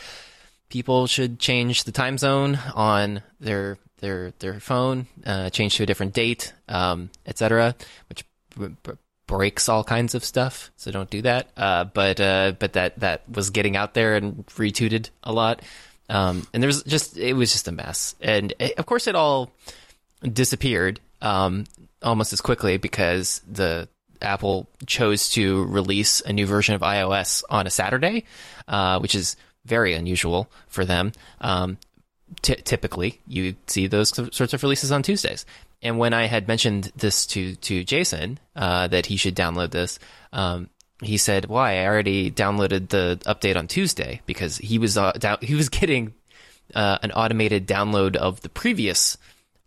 people 0.68 1.06
should 1.06 1.38
change 1.38 1.84
the 1.84 1.92
time 1.92 2.18
zone 2.18 2.58
on 2.74 3.22
their 3.40 3.78
their 3.98 4.32
their 4.38 4.60
phone, 4.60 5.06
uh, 5.26 5.50
change 5.50 5.76
to 5.76 5.82
a 5.82 5.86
different 5.86 6.14
date, 6.14 6.52
um, 6.68 7.10
etc., 7.26 7.74
which 8.08 8.24
b- 8.58 8.76
b- 8.82 8.92
breaks 9.26 9.68
all 9.68 9.84
kinds 9.84 10.14
of 10.14 10.24
stuff. 10.24 10.70
So 10.76 10.90
don't 10.90 11.10
do 11.10 11.22
that. 11.22 11.48
Uh, 11.56 11.84
but 11.84 12.20
uh, 12.20 12.52
but 12.58 12.74
that 12.74 13.00
that 13.00 13.28
was 13.28 13.50
getting 13.50 13.76
out 13.76 13.94
there 13.94 14.16
and 14.16 14.46
retweeted 14.46 15.10
a 15.22 15.32
lot. 15.32 15.62
Um, 16.08 16.46
and 16.54 16.62
there 16.62 16.68
was 16.68 16.82
just 16.84 17.16
it 17.18 17.34
was 17.34 17.52
just 17.52 17.68
a 17.68 17.72
mess, 17.72 18.14
and 18.20 18.54
it, 18.58 18.78
of 18.78 18.86
course 18.86 19.06
it 19.06 19.14
all 19.14 19.50
disappeared 20.22 21.00
um, 21.20 21.64
almost 22.02 22.32
as 22.32 22.40
quickly 22.40 22.76
because 22.76 23.40
the 23.50 23.88
Apple 24.20 24.68
chose 24.86 25.30
to 25.30 25.64
release 25.66 26.20
a 26.20 26.32
new 26.32 26.46
version 26.46 26.74
of 26.74 26.80
iOS 26.80 27.42
on 27.50 27.66
a 27.66 27.70
Saturday, 27.70 28.24
uh, 28.66 28.98
which 28.98 29.14
is 29.14 29.36
very 29.64 29.94
unusual 29.94 30.50
for 30.68 30.84
them. 30.84 31.12
Um, 31.40 31.78
t- 32.42 32.56
typically, 32.56 33.20
you 33.26 33.54
see 33.66 33.86
those 33.86 34.10
sorts 34.34 34.54
of 34.54 34.62
releases 34.62 34.92
on 34.92 35.02
Tuesdays. 35.02 35.46
And 35.82 35.98
when 35.98 36.12
I 36.12 36.26
had 36.26 36.48
mentioned 36.48 36.92
this 36.96 37.26
to 37.26 37.54
to 37.56 37.84
Jason 37.84 38.38
uh, 38.56 38.88
that 38.88 39.06
he 39.06 39.16
should 39.16 39.36
download 39.36 39.70
this, 39.70 39.98
um, 40.32 40.70
he 41.02 41.16
said, 41.16 41.46
"Why? 41.46 41.78
I 41.78 41.86
already 41.86 42.30
downloaded 42.32 42.88
the 42.88 43.20
update 43.26 43.56
on 43.56 43.68
Tuesday 43.68 44.20
because 44.26 44.58
he 44.58 44.78
was 44.78 44.98
uh, 44.98 45.12
down- 45.12 45.38
he 45.42 45.54
was 45.54 45.68
getting 45.68 46.14
uh, 46.74 46.98
an 47.02 47.12
automated 47.12 47.68
download 47.68 48.16
of 48.16 48.40
the 48.40 48.48
previous 48.48 49.16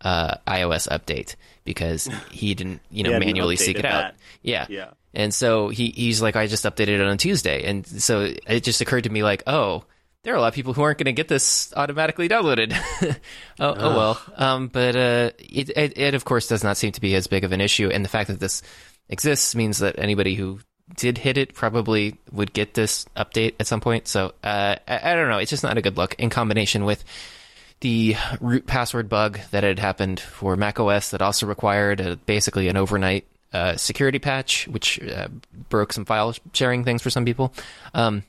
uh, 0.02 0.36
iOS 0.46 0.88
update 0.88 1.36
because 1.64 2.08
he 2.30 2.54
didn't, 2.54 2.80
you 2.90 3.04
know, 3.04 3.18
manually 3.18 3.56
seek 3.56 3.78
it 3.78 3.84
out. 3.84 4.14
Yeah. 4.42 4.66
Yeah. 4.68 4.90
And 5.14 5.32
so 5.32 5.68
he, 5.68 5.90
he's 5.90 6.22
like, 6.22 6.36
I 6.36 6.46
just 6.46 6.64
updated 6.64 7.00
it 7.00 7.02
on 7.02 7.18
Tuesday. 7.18 7.64
And 7.64 7.86
so 7.86 8.32
it 8.46 8.64
just 8.64 8.80
occurred 8.80 9.04
to 9.04 9.10
me 9.10 9.22
like, 9.22 9.42
oh, 9.46 9.84
there 10.22 10.32
are 10.34 10.36
a 10.36 10.40
lot 10.40 10.48
of 10.48 10.54
people 10.54 10.72
who 10.72 10.82
aren't 10.82 10.98
going 10.98 11.06
to 11.06 11.12
get 11.12 11.28
this 11.28 11.72
automatically 11.76 12.28
downloaded. 12.28 12.72
oh, 13.60 13.74
oh, 13.76 13.96
well. 13.96 14.22
Um, 14.36 14.68
but 14.68 14.94
uh, 14.96 15.30
it, 15.38 15.70
it, 15.76 15.98
it, 15.98 16.14
of 16.14 16.24
course, 16.24 16.46
does 16.46 16.62
not 16.62 16.76
seem 16.76 16.92
to 16.92 17.00
be 17.00 17.14
as 17.14 17.26
big 17.26 17.44
of 17.44 17.52
an 17.52 17.60
issue. 17.60 17.88
And 17.88 18.04
the 18.04 18.08
fact 18.08 18.28
that 18.28 18.40
this 18.40 18.62
exists 19.08 19.54
means 19.54 19.78
that 19.78 19.98
anybody 19.98 20.34
who 20.34 20.60
did 20.96 21.18
hit 21.18 21.38
it 21.38 21.54
probably 21.54 22.16
would 22.30 22.52
get 22.52 22.74
this 22.74 23.04
update 23.16 23.54
at 23.58 23.66
some 23.66 23.80
point. 23.80 24.06
So 24.08 24.32
uh, 24.44 24.76
I, 24.86 25.12
I, 25.12 25.14
don't 25.14 25.28
know. 25.28 25.38
It's 25.38 25.50
just 25.50 25.62
not 25.62 25.76
a 25.76 25.82
good 25.82 25.96
look 25.96 26.14
in 26.14 26.30
combination 26.30 26.84
with 26.84 27.04
the 27.82 28.16
root 28.40 28.66
password 28.66 29.08
bug 29.08 29.38
that 29.50 29.64
had 29.64 29.78
happened 29.78 30.18
for 30.18 30.56
macOS 30.56 31.10
that 31.10 31.20
also 31.20 31.46
required 31.46 32.00
a, 32.00 32.16
basically 32.16 32.68
an 32.68 32.76
overnight 32.76 33.26
uh, 33.52 33.76
security 33.76 34.18
patch, 34.18 34.66
which 34.68 35.00
uh, 35.02 35.28
broke 35.68 35.92
some 35.92 36.04
file 36.04 36.34
sharing 36.52 36.84
things 36.84 37.02
for 37.02 37.10
some 37.10 37.24
people. 37.24 37.52
Um, 37.92 38.22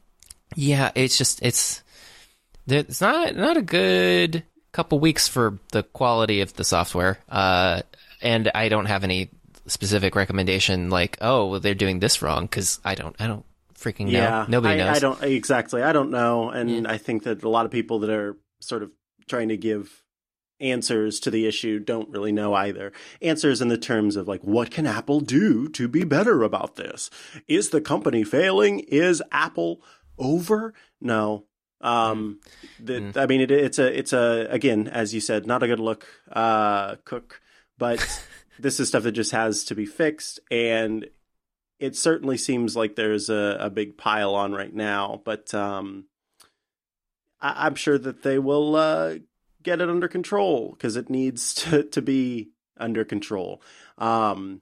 yeah, 0.55 0.91
it's 0.95 1.17
just 1.17 1.41
it's 1.41 1.81
it's 2.67 2.99
not 2.99 3.35
not 3.35 3.55
a 3.55 3.61
good 3.61 4.43
couple 4.71 4.99
weeks 4.99 5.27
for 5.27 5.59
the 5.71 5.83
quality 5.83 6.41
of 6.41 6.53
the 6.53 6.63
software. 6.63 7.19
Uh, 7.29 7.83
and 8.21 8.51
I 8.53 8.69
don't 8.69 8.87
have 8.87 9.03
any 9.03 9.29
specific 9.67 10.15
recommendation 10.15 10.89
like, 10.89 11.17
oh, 11.21 11.47
well, 11.47 11.59
they're 11.59 11.75
doing 11.75 11.99
this 11.99 12.21
wrong 12.21 12.43
because 12.43 12.79
I 12.83 12.95
don't, 12.95 13.15
I 13.19 13.27
don't 13.27 13.45
freaking 13.75 14.05
know. 14.05 14.11
Yeah, 14.11 14.45
Nobody 14.49 14.81
I, 14.81 14.85
knows. 14.85 14.97
I 14.97 14.99
don't 14.99 15.23
exactly. 15.23 15.83
I 15.83 15.93
don't 15.93 16.09
know, 16.09 16.49
and 16.49 16.69
yeah. 16.69 16.81
I 16.91 16.97
think 16.97 17.23
that 17.23 17.43
a 17.43 17.49
lot 17.49 17.65
of 17.65 17.71
people 17.71 17.99
that 17.99 18.09
are 18.09 18.35
sort 18.59 18.81
of 18.83 18.91
trying 19.27 19.49
to 19.49 19.57
give 19.57 20.03
answers 20.59 21.19
to 21.19 21.29
the 21.29 21.45
issue 21.45 21.79
don't 21.79 22.09
really 22.09 22.31
know 22.31 22.53
either. 22.53 22.91
Answers 23.21 23.61
in 23.61 23.67
the 23.67 23.77
terms 23.77 24.15
of 24.15 24.27
like, 24.27 24.41
what 24.41 24.71
can 24.71 24.87
Apple 24.87 25.19
do 25.19 25.67
to 25.69 25.87
be 25.87 26.03
better 26.03 26.43
about 26.43 26.75
this? 26.75 27.09
Is 27.47 27.69
the 27.69 27.81
company 27.81 28.23
failing? 28.23 28.79
Is 28.79 29.21
Apple 29.31 29.81
over? 30.17 30.73
No. 31.01 31.45
Um, 31.81 32.39
mm. 32.81 32.85
the, 32.85 32.93
mm. 32.93 33.17
I 33.17 33.25
mean, 33.25 33.41
it, 33.41 33.51
it's 33.51 33.77
a, 33.77 33.97
it's 33.97 34.13
a, 34.13 34.47
again, 34.49 34.87
as 34.87 35.13
you 35.13 35.19
said, 35.19 35.45
not 35.45 35.63
a 35.63 35.67
good 35.67 35.81
look, 35.81 36.07
uh, 36.31 36.95
cook, 37.03 37.41
but 37.77 37.99
this 38.59 38.79
is 38.79 38.87
stuff 38.87 39.03
that 39.03 39.11
just 39.11 39.31
has 39.31 39.65
to 39.65 39.75
be 39.75 39.85
fixed. 39.85 40.39
And 40.49 41.07
it 41.79 41.97
certainly 41.97 42.37
seems 42.37 42.77
like 42.77 42.95
there's 42.95 43.29
a, 43.29 43.57
a 43.59 43.69
big 43.69 43.97
pile 43.97 44.33
on 44.33 44.53
right 44.53 44.73
now, 44.73 45.21
but, 45.25 45.53
um, 45.53 46.05
I, 47.43 47.67
am 47.67 47.75
sure 47.75 47.99
that 47.99 48.23
they 48.23 48.39
will, 48.39 48.75
uh, 48.75 49.15
get 49.61 49.81
it 49.81 49.89
under 49.89 50.07
control 50.07 50.71
because 50.71 50.95
it 50.95 51.09
needs 51.09 51.53
to, 51.55 51.83
to 51.83 52.01
be 52.01 52.49
under 52.77 53.03
control. 53.03 53.61
Um, 53.97 54.61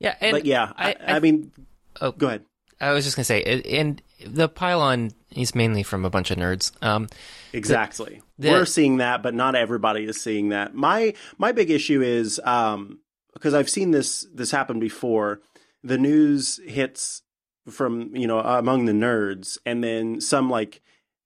yeah. 0.00 0.14
but 0.20 0.44
yeah, 0.44 0.72
I, 0.76 0.92
I, 0.92 1.16
I 1.16 1.20
mean, 1.20 1.52
oh, 2.00 2.12
go 2.12 2.28
ahead. 2.28 2.44
I 2.80 2.92
was 2.92 3.04
just 3.04 3.16
gonna 3.16 3.24
say, 3.24 3.42
and 3.42 4.00
the 4.24 4.48
pylon 4.48 5.10
is 5.32 5.54
mainly 5.54 5.82
from 5.82 6.04
a 6.04 6.10
bunch 6.10 6.30
of 6.30 6.38
nerds. 6.38 6.70
Um, 6.82 7.08
exactly. 7.52 8.22
The, 8.38 8.48
the, 8.48 8.52
We're 8.52 8.66
seeing 8.66 8.98
that, 8.98 9.22
but 9.22 9.34
not 9.34 9.56
everybody 9.56 10.04
is 10.04 10.20
seeing 10.20 10.50
that. 10.50 10.74
My 10.74 11.14
my 11.38 11.50
big 11.50 11.70
issue 11.70 12.02
is 12.02 12.40
um, 12.44 13.00
because 13.32 13.52
I've 13.54 13.68
seen 13.68 13.90
this 13.90 14.26
this 14.32 14.52
happen 14.52 14.78
before. 14.78 15.40
The 15.82 15.98
news 15.98 16.60
hits 16.66 17.22
from 17.68 18.14
you 18.14 18.28
know 18.28 18.38
among 18.38 18.84
the 18.84 18.92
nerds, 18.92 19.58
and 19.66 19.82
then 19.82 20.20
some 20.20 20.48
like 20.48 20.80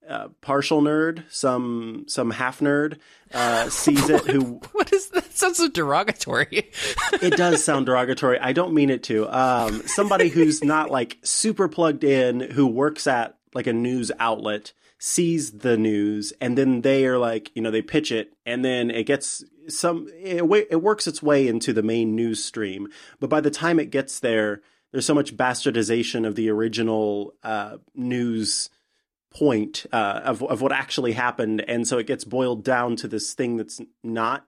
uh, 0.09 0.29
partial 0.41 0.83
nerd, 0.83 1.25
some 1.31 2.05
some 2.09 2.31
half 2.31 2.61
nerd 2.61 2.99
uh, 3.33 3.69
sees 3.69 4.09
it. 4.09 4.25
Who 4.27 4.61
what 4.73 4.93
is 4.93 5.09
that? 5.11 5.33
Sounds 5.33 5.59
so 5.59 5.69
derogatory. 5.69 6.71
it 7.23 7.37
does 7.37 7.65
sound 7.65 7.87
derogatory. 7.87 8.39
I 8.39 8.53
don't 8.53 8.75
mean 8.75 8.91
it 8.91 9.03
to. 9.05 9.29
Um, 9.29 9.83
somebody 9.87 10.29
who's 10.29 10.63
not 10.63 10.91
like 10.91 11.19
super 11.23 11.69
plugged 11.69 12.05
in, 12.05 12.41
who 12.41 12.67
works 12.67 13.07
at 13.07 13.39
like 13.55 13.67
a 13.67 13.73
news 13.73 14.11
outlet, 14.19 14.73
sees 14.99 15.59
the 15.59 15.77
news, 15.77 16.33
and 16.41 16.57
then 16.57 16.83
they 16.83 17.07
are 17.07 17.19
like, 17.19 17.51
you 17.55 17.63
know, 17.63 17.71
they 17.71 17.83
pitch 17.83 18.11
it, 18.13 18.33
and 18.45 18.65
then 18.65 18.91
it 18.91 19.05
gets 19.05 19.45
some. 19.69 20.09
It, 20.15 20.43
it 20.71 20.83
works 20.83 21.07
its 21.07 21.23
way 21.23 21.47
into 21.47 21.73
the 21.73 21.83
main 21.83 22.17
news 22.17 22.45
stream, 22.45 22.89
but 23.21 23.31
by 23.31 23.41
the 23.41 23.51
time 23.51 23.79
it 23.79 23.91
gets 23.91 24.21
there, 24.21 24.63
there's 24.91 25.07
so 25.07 25.15
much 25.15 25.37
bastardization 25.37 26.27
of 26.27 26.35
the 26.35 26.51
original 26.51 27.35
uh, 27.43 27.79
news 27.95 28.69
point 29.33 29.87
uh, 29.93 30.21
of 30.25 30.43
of 30.43 30.61
what 30.61 30.73
actually 30.73 31.13
happened, 31.13 31.65
and 31.67 31.87
so 31.87 31.99
it 31.99 32.07
gets 32.07 32.25
boiled 32.25 32.65
down 32.65 32.97
to 32.97 33.09
this 33.09 33.35
thing 33.35 33.57
that's 33.57 33.81
not 34.03 34.47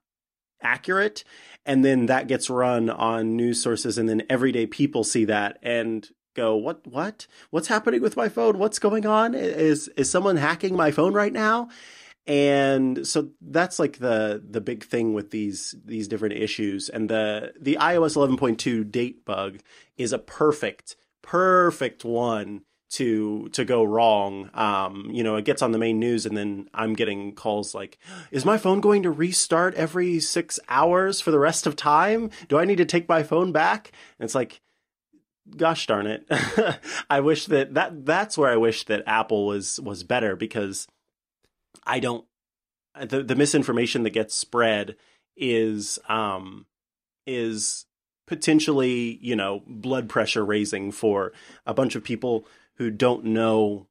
accurate, 0.63 1.25
and 1.67 1.85
then 1.85 2.07
that 2.07 2.29
gets 2.29 2.51
run 2.51 2.91
on 2.91 3.37
news 3.37 3.63
sources, 3.63 3.99
and 3.99 4.09
then 4.09 4.23
everyday 4.29 4.67
people 4.67 5.05
see 5.05 5.25
that 5.25 5.59
and 5.63 6.09
go, 6.35 6.57
"What? 6.57 6.87
What? 6.87 7.27
What's 7.51 7.69
happening 7.69 8.03
with 8.03 8.17
my 8.17 8.29
phone? 8.29 8.59
What's 8.59 8.79
going 8.79 9.07
on? 9.07 9.35
Is 9.35 9.89
is 9.97 10.11
someone 10.11 10.37
hacking 10.37 10.77
my 10.77 10.91
phone 10.91 11.13
right 11.13 11.33
now?" 11.33 11.69
And 12.27 13.07
so 13.07 13.31
that's 13.43 13.79
like 13.79 13.99
the 13.99 14.43
the 14.49 14.63
big 14.63 14.85
thing 14.85 15.13
with 15.13 15.31
these 15.31 15.75
these 15.85 16.09
different 16.09 16.37
issues, 16.37 16.89
and 16.89 17.09
the 17.09 17.53
the 17.61 17.77
iOS 17.81 18.17
11.2 18.17 18.91
date 18.91 19.25
bug 19.25 19.59
is 19.99 20.13
a 20.13 20.19
perfect 20.19 20.97
perfect 21.23 22.05
one 22.05 22.63
to 22.95 23.49
to 23.51 23.65
go 23.65 23.83
wrong. 23.85 24.51
Um, 24.55 25.09
you 25.11 25.23
know, 25.23 25.37
it 25.37 25.45
gets 25.45 25.63
on 25.63 25.73
the 25.73 25.79
main 25.79 25.99
news, 25.99 26.27
and 26.27 26.37
then 26.37 26.69
I'm 26.73 26.95
getting 26.95 27.35
calls 27.35 27.75
like, 27.75 27.99
"Is 28.31 28.45
my 28.45 28.59
phone 28.59 28.81
going 28.81 29.03
to 29.03 29.11
restart 29.11 29.75
every 29.75 30.21
six 30.21 30.59
hours 30.69 31.21
for 31.21 31.31
the 31.31 31.39
rest 31.39 31.67
of 31.67 31.77
time? 31.77 32.31
Do 32.49 32.59
I 32.59 32.65
need 32.65 32.79
to 32.79 32.85
take 32.85 33.09
my 33.09 33.23
phone 33.23 33.53
back?" 33.53 33.91
And 34.19 34.25
it's 34.25 34.35
like, 34.35 34.61
gosh 35.57 35.87
darn 35.87 36.07
it! 36.07 36.27
I 37.11 37.21
wish 37.21 37.47
that 37.47 37.75
that 37.75 38.07
that's 38.07 38.39
where 38.39 38.51
I 38.51 38.57
wish 38.57 38.85
that 38.85 39.03
Apple 39.07 39.47
was 39.47 39.81
was 39.81 40.05
better 40.05 40.37
because 40.37 40.87
I 41.85 41.99
don't 42.01 42.25
the 43.01 43.23
the 43.23 43.37
misinformation 43.37 44.05
that 44.05 44.11
gets 44.11 44.35
spread 44.35 44.97
is 45.37 45.99
um 46.09 46.67
is 47.27 47.87
potentially 48.27 49.19
you 49.21 49.37
know 49.37 49.63
blood 49.67 50.09
pressure 50.09 50.45
raising 50.45 50.93
for 50.93 51.33
a 51.67 51.75
bunch 51.75 51.95
of 51.95 52.05
people 52.05 52.47
who 52.77 52.91
don't 52.91 53.25
know 53.25 53.87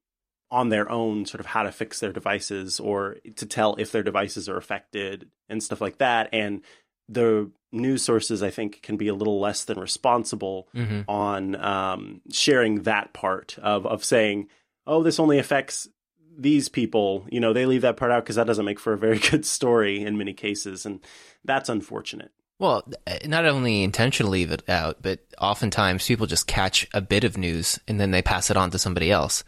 on 0.51 0.69
their 0.69 0.89
own 0.89 1.25
sort 1.25 1.39
of 1.39 1.47
how 1.47 1.63
to 1.63 1.71
fix 1.71 1.99
their 1.99 2.13
devices 2.13 2.79
or 2.79 3.17
to 3.35 3.45
tell 3.45 3.75
if 3.75 3.91
their 3.91 4.03
devices 4.03 4.47
are 4.47 4.57
affected 4.57 5.29
and 5.49 5.63
stuff 5.63 5.81
like 5.81 5.97
that. 5.97 6.29
And 6.31 6.61
the 7.09 7.51
news 7.73 8.03
sources 8.03 8.43
i 8.43 8.51
think 8.51 8.81
can 8.83 8.97
be 8.97 9.07
a 9.07 9.13
little 9.15 9.39
less 9.39 9.65
than 9.65 9.79
responsible 9.79 10.69
mm-hmm. 10.75 11.01
on 11.09 11.55
um, 11.55 12.21
sharing 12.31 12.83
that 12.83 13.11
part 13.13 13.57
of 13.63 13.85
of 13.87 14.05
saying 14.05 14.47
oh 14.85 15.01
this 15.01 15.19
only 15.19 15.39
affects 15.39 15.89
these 16.37 16.69
people. 16.69 17.25
You 17.29 17.39
know 17.39 17.53
they 17.53 17.65
leave 17.65 17.81
that 17.81 17.97
part 17.97 18.11
out 18.11 18.23
because 18.23 18.35
that 18.35 18.47
doesn't 18.47 18.65
make 18.65 18.79
for 18.79 18.93
a 18.93 18.97
very 18.97 19.19
good 19.31 19.45
story 19.45 20.01
in 20.01 20.17
many 20.17 20.33
cases. 20.33 20.85
And 20.85 20.99
that's 21.43 21.69
unfortunate 21.69 22.31
well, 22.59 22.87
not 23.25 23.45
only 23.45 23.83
intentionally 23.83 24.39
leave 24.39 24.51
it 24.51 24.67
out, 24.69 24.97
but 25.01 25.19
oftentimes 25.39 26.07
people 26.07 26.27
just 26.27 26.47
catch 26.47 26.87
a 26.93 27.01
bit 27.01 27.23
of 27.23 27.37
news 27.37 27.79
and 27.87 27.99
then 27.99 28.11
they 28.11 28.21
pass 28.21 28.49
it 28.49 28.57
on 28.57 28.71
to 28.71 28.79
somebody 28.79 29.11
else. 29.11 29.43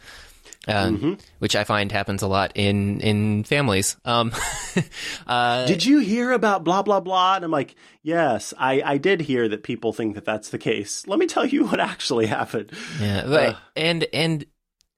Um, 0.68 0.98
mm-hmm. 0.98 1.14
which 1.38 1.54
I 1.54 1.62
find 1.62 1.92
happens 1.92 2.22
a 2.22 2.26
lot 2.26 2.50
in 2.56 3.00
in 3.00 3.44
families. 3.44 3.96
Um, 4.04 4.32
uh, 5.28 5.64
did 5.64 5.86
you 5.86 6.00
hear 6.00 6.32
about 6.32 6.64
blah 6.64 6.82
blah 6.82 6.98
blah? 6.98 7.36
And 7.36 7.44
I'm 7.44 7.52
like, 7.52 7.76
yes, 8.02 8.52
I 8.58 8.82
I 8.84 8.98
did 8.98 9.20
hear 9.20 9.48
that 9.48 9.62
people 9.62 9.92
think 9.92 10.16
that 10.16 10.24
that's 10.24 10.48
the 10.48 10.58
case. 10.58 11.06
Let 11.06 11.20
me 11.20 11.26
tell 11.26 11.46
you 11.46 11.66
what 11.68 11.78
actually 11.78 12.26
happened. 12.26 12.72
Yeah, 13.00 13.20
uh, 13.20 13.56
and 13.76 14.08
and 14.12 14.44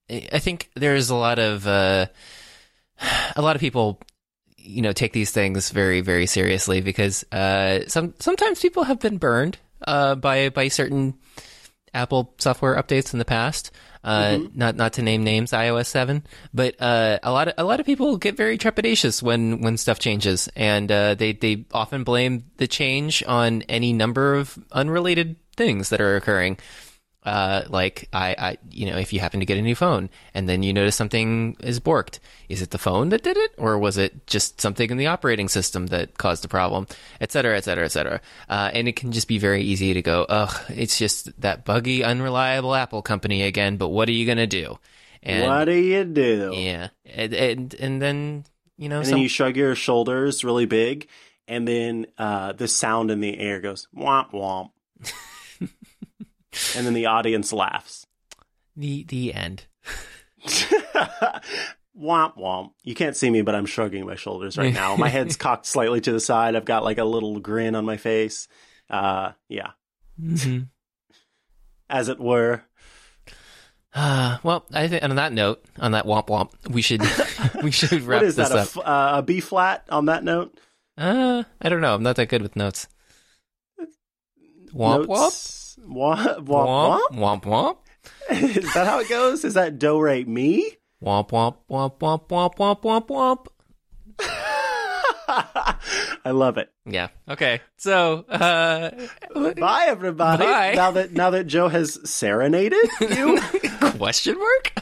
I 0.09 0.39
think 0.39 0.71
there's 0.75 1.11
a 1.11 1.15
lot 1.15 1.39
of 1.39 1.67
uh, 1.67 2.07
a 3.37 3.43
lot 3.43 3.55
of 3.55 3.61
people 3.61 4.01
you 4.69 4.83
know 4.83 4.93
take 4.93 5.13
these 5.13 5.31
things 5.31 5.71
very 5.71 6.01
very 6.01 6.27
seriously 6.27 6.81
because 6.81 7.25
uh, 7.33 7.89
some 7.89 8.15
sometimes 8.19 8.61
people 8.61 8.85
have 8.85 9.01
been 9.01 9.19
burned 9.19 9.59
uh, 9.87 10.15
by 10.15 10.51
by 10.51 10.69
certain 10.69 11.15
Apple 11.95 12.35
software 12.39 12.81
updates 12.81 13.13
in 13.13 13.19
the 13.19 13.25
past. 13.25 13.71
Uh, 14.05 14.37
mm-hmm. 14.37 14.59
Not 14.59 14.77
not 14.77 14.93
to 14.95 15.03
name 15.03 15.25
names, 15.25 15.51
iOS 15.51 15.87
seven, 15.87 16.25
but 16.55 16.81
uh, 16.81 17.19
a 17.23 17.33
lot 17.33 17.49
of 17.49 17.55
a 17.59 17.65
lot 17.65 17.81
of 17.81 17.87
people 17.87 18.17
get 18.17 18.37
very 18.37 18.57
trepidatious 18.57 19.23
when 19.23 19.61
when 19.61 19.77
stuff 19.77 19.99
changes, 19.99 20.49
and 20.55 20.91
uh, 20.91 21.15
they 21.15 21.33
they 21.33 21.67
often 21.73 22.05
blame 22.05 22.45
the 22.59 22.69
change 22.69 23.25
on 23.27 23.63
any 23.63 23.93
number 23.93 24.35
of 24.35 24.57
unrelated 24.71 25.37
things 25.57 25.89
that 25.89 26.01
are 26.01 26.15
occurring 26.15 26.59
uh, 27.29 27.65
like 27.69 28.09
I, 28.13 28.35
I, 28.39 28.59
you 28.71 28.87
know, 28.87 28.97
if 28.97 29.13
you 29.13 29.21
happen 29.21 29.41
to 29.41 29.47
get 29.47 29.59
a 29.59 29.63
new 29.63 29.75
phone 29.75 30.09
and 30.33 30.49
then 30.49 30.63
you 30.63 30.73
notice 30.73 30.97
something 30.97 31.57
is 31.61 31.79
borked, 31.79 32.21
is 32.49 32.63
it 32.63 32.71
the 32.71 32.79
phone 32.79 33.11
that 33.11 33.23
did 33.23 33.37
it, 33.37 33.53
or 33.59 33.79
was 33.79 33.99
it 33.99 34.27
just 34.27 34.61
something 34.61 34.91
in 34.91 34.97
the 34.97 35.07
operating 35.07 35.49
system 35.49 35.89
that 35.89 36.17
caused 36.17 36.43
the 36.43 36.49
problem, 36.49 36.87
et 37.21 37.31
cetera, 37.31 37.57
et 37.57 37.65
cetera, 37.65 37.85
et 37.85 37.93
cetera? 37.93 38.21
Uh, 38.49 38.71
and 38.73 38.89
it 38.89 38.97
can 38.97 39.13
just 39.13 39.29
be 39.29 39.39
very 39.39 39.63
easy 39.63 39.93
to 39.93 40.01
go, 40.01 40.25
ugh, 40.29 40.57
it's 40.71 40.99
just 40.99 41.39
that 41.41 41.67
buggy, 41.67 42.03
unreliable 42.03 42.75
Apple 42.75 43.03
company 43.03 43.43
again. 43.43 43.77
But 43.77 43.89
what 43.89 44.09
are 44.09 44.13
you 44.13 44.27
gonna 44.27 44.47
do? 44.47 44.79
And, 45.23 45.47
what 45.47 45.67
do 45.67 45.75
you 45.75 46.05
do? 46.05 46.53
Yeah, 46.55 46.89
and 47.05 47.35
and, 47.35 47.75
and 47.75 48.01
then 48.01 48.45
you 48.79 48.89
know, 48.89 48.99
and 48.99 49.07
some... 49.07 49.13
then 49.13 49.23
you 49.23 49.29
shrug 49.29 49.57
your 49.57 49.75
shoulders 49.75 50.45
really 50.45 50.67
big, 50.67 51.09
and 51.47 51.69
then 51.69 52.07
uh, 52.17 52.53
the 52.53 52.69
sound 52.69 53.11
in 53.11 53.21
the 53.21 53.39
air 53.39 53.61
goes 53.61 53.87
womp 53.95 54.33
womp. 54.33 54.71
and 56.77 56.87
then 56.87 56.95
the 56.95 57.07
audience 57.07 57.53
laughs. 57.53 58.07
The 58.77 59.05
the 59.05 59.35
end. 59.35 59.67
Womp 62.01 62.37
womp. 62.39 62.71
You 62.85 62.95
can't 62.95 63.17
see 63.17 63.29
me, 63.29 63.43
but 63.43 63.57
I'm 63.57 63.67
shrugging 63.67 64.07
my 64.07 64.15
shoulders 64.15 64.57
right 64.57 64.73
now. 64.73 64.95
My 64.95 65.09
head's 65.09 65.37
cocked 65.39 65.67
slightly 65.67 66.01
to 66.03 66.13
the 66.13 66.21
side. 66.21 66.55
I've 66.55 66.65
got 66.65 66.85
like 66.85 66.99
a 66.99 67.05
little 67.05 67.41
grin 67.41 67.75
on 67.75 67.85
my 67.85 67.97
face. 67.97 68.47
Uh, 68.89 69.33
yeah, 69.49 69.71
hmm 70.19 70.61
as 71.91 72.09
it 72.09 72.21
were. 72.21 72.63
Uh, 73.95 74.37
well, 74.43 74.67
I 74.73 74.87
think 74.87 75.03
on 75.03 75.17
that 75.17 75.33
note, 75.33 75.65
on 75.79 75.93
that 75.93 76.05
womp 76.05 76.27
womp, 76.29 76.51
we 76.69 76.83
should 76.83 77.01
we 77.65 77.71
should 77.71 78.03
wrap 78.03 78.21
What 78.21 78.29
is 78.29 78.37
this 78.37 78.51
that? 78.51 78.57
Up. 78.59 78.67
f- 78.67 78.77
uh, 78.77 79.11
a 79.15 79.23
B 79.23 79.41
flat 79.41 79.87
on 79.89 80.05
that 80.07 80.23
note? 80.23 80.61
Uh, 80.99 81.43
I 81.61 81.69
don't 81.71 81.81
know. 81.81 81.95
I'm 81.95 82.03
not 82.03 82.17
that 82.17 82.29
good 82.29 82.43
with 82.43 82.55
notes. 82.55 82.87
Womp 83.81 85.07
womp. 85.07 85.09
Notes? 85.09 85.09
Womp 85.09 85.68
womp 85.87 86.45
Womp 86.45 86.47
womp. 86.47 87.11
womp 87.13 87.43
womp. 87.43 87.77
is 88.31 88.73
that 88.75 88.87
how 88.87 89.01
it 89.01 89.09
goes? 89.09 89.45
Is 89.45 89.55
that 89.55 89.79
do 89.79 90.01
re 90.01 90.25
mi? 90.25 90.73
Womp 91.03 91.31
womp 91.31 91.57
womp 91.71 91.99
womp 91.99 92.29
womp 92.29 92.57
womp 92.57 92.81
womp 92.83 93.07
womp. 93.09 93.47
I 96.25 96.31
love 96.31 96.57
it. 96.59 96.71
Yeah. 96.87 97.09
Okay. 97.29 97.61
So, 97.77 98.21
uh, 98.29 98.91
Bye, 99.55 99.85
everybody. 99.89 100.45
Bye. 100.45 100.73
Now 100.75 100.91
that 100.93 101.13
now 101.13 101.31
that 101.31 101.45
Joe 101.45 101.69
has 101.69 101.99
serenaded 102.09 102.89
you. 103.01 103.39
question 103.99 104.39
mark? 104.39 104.73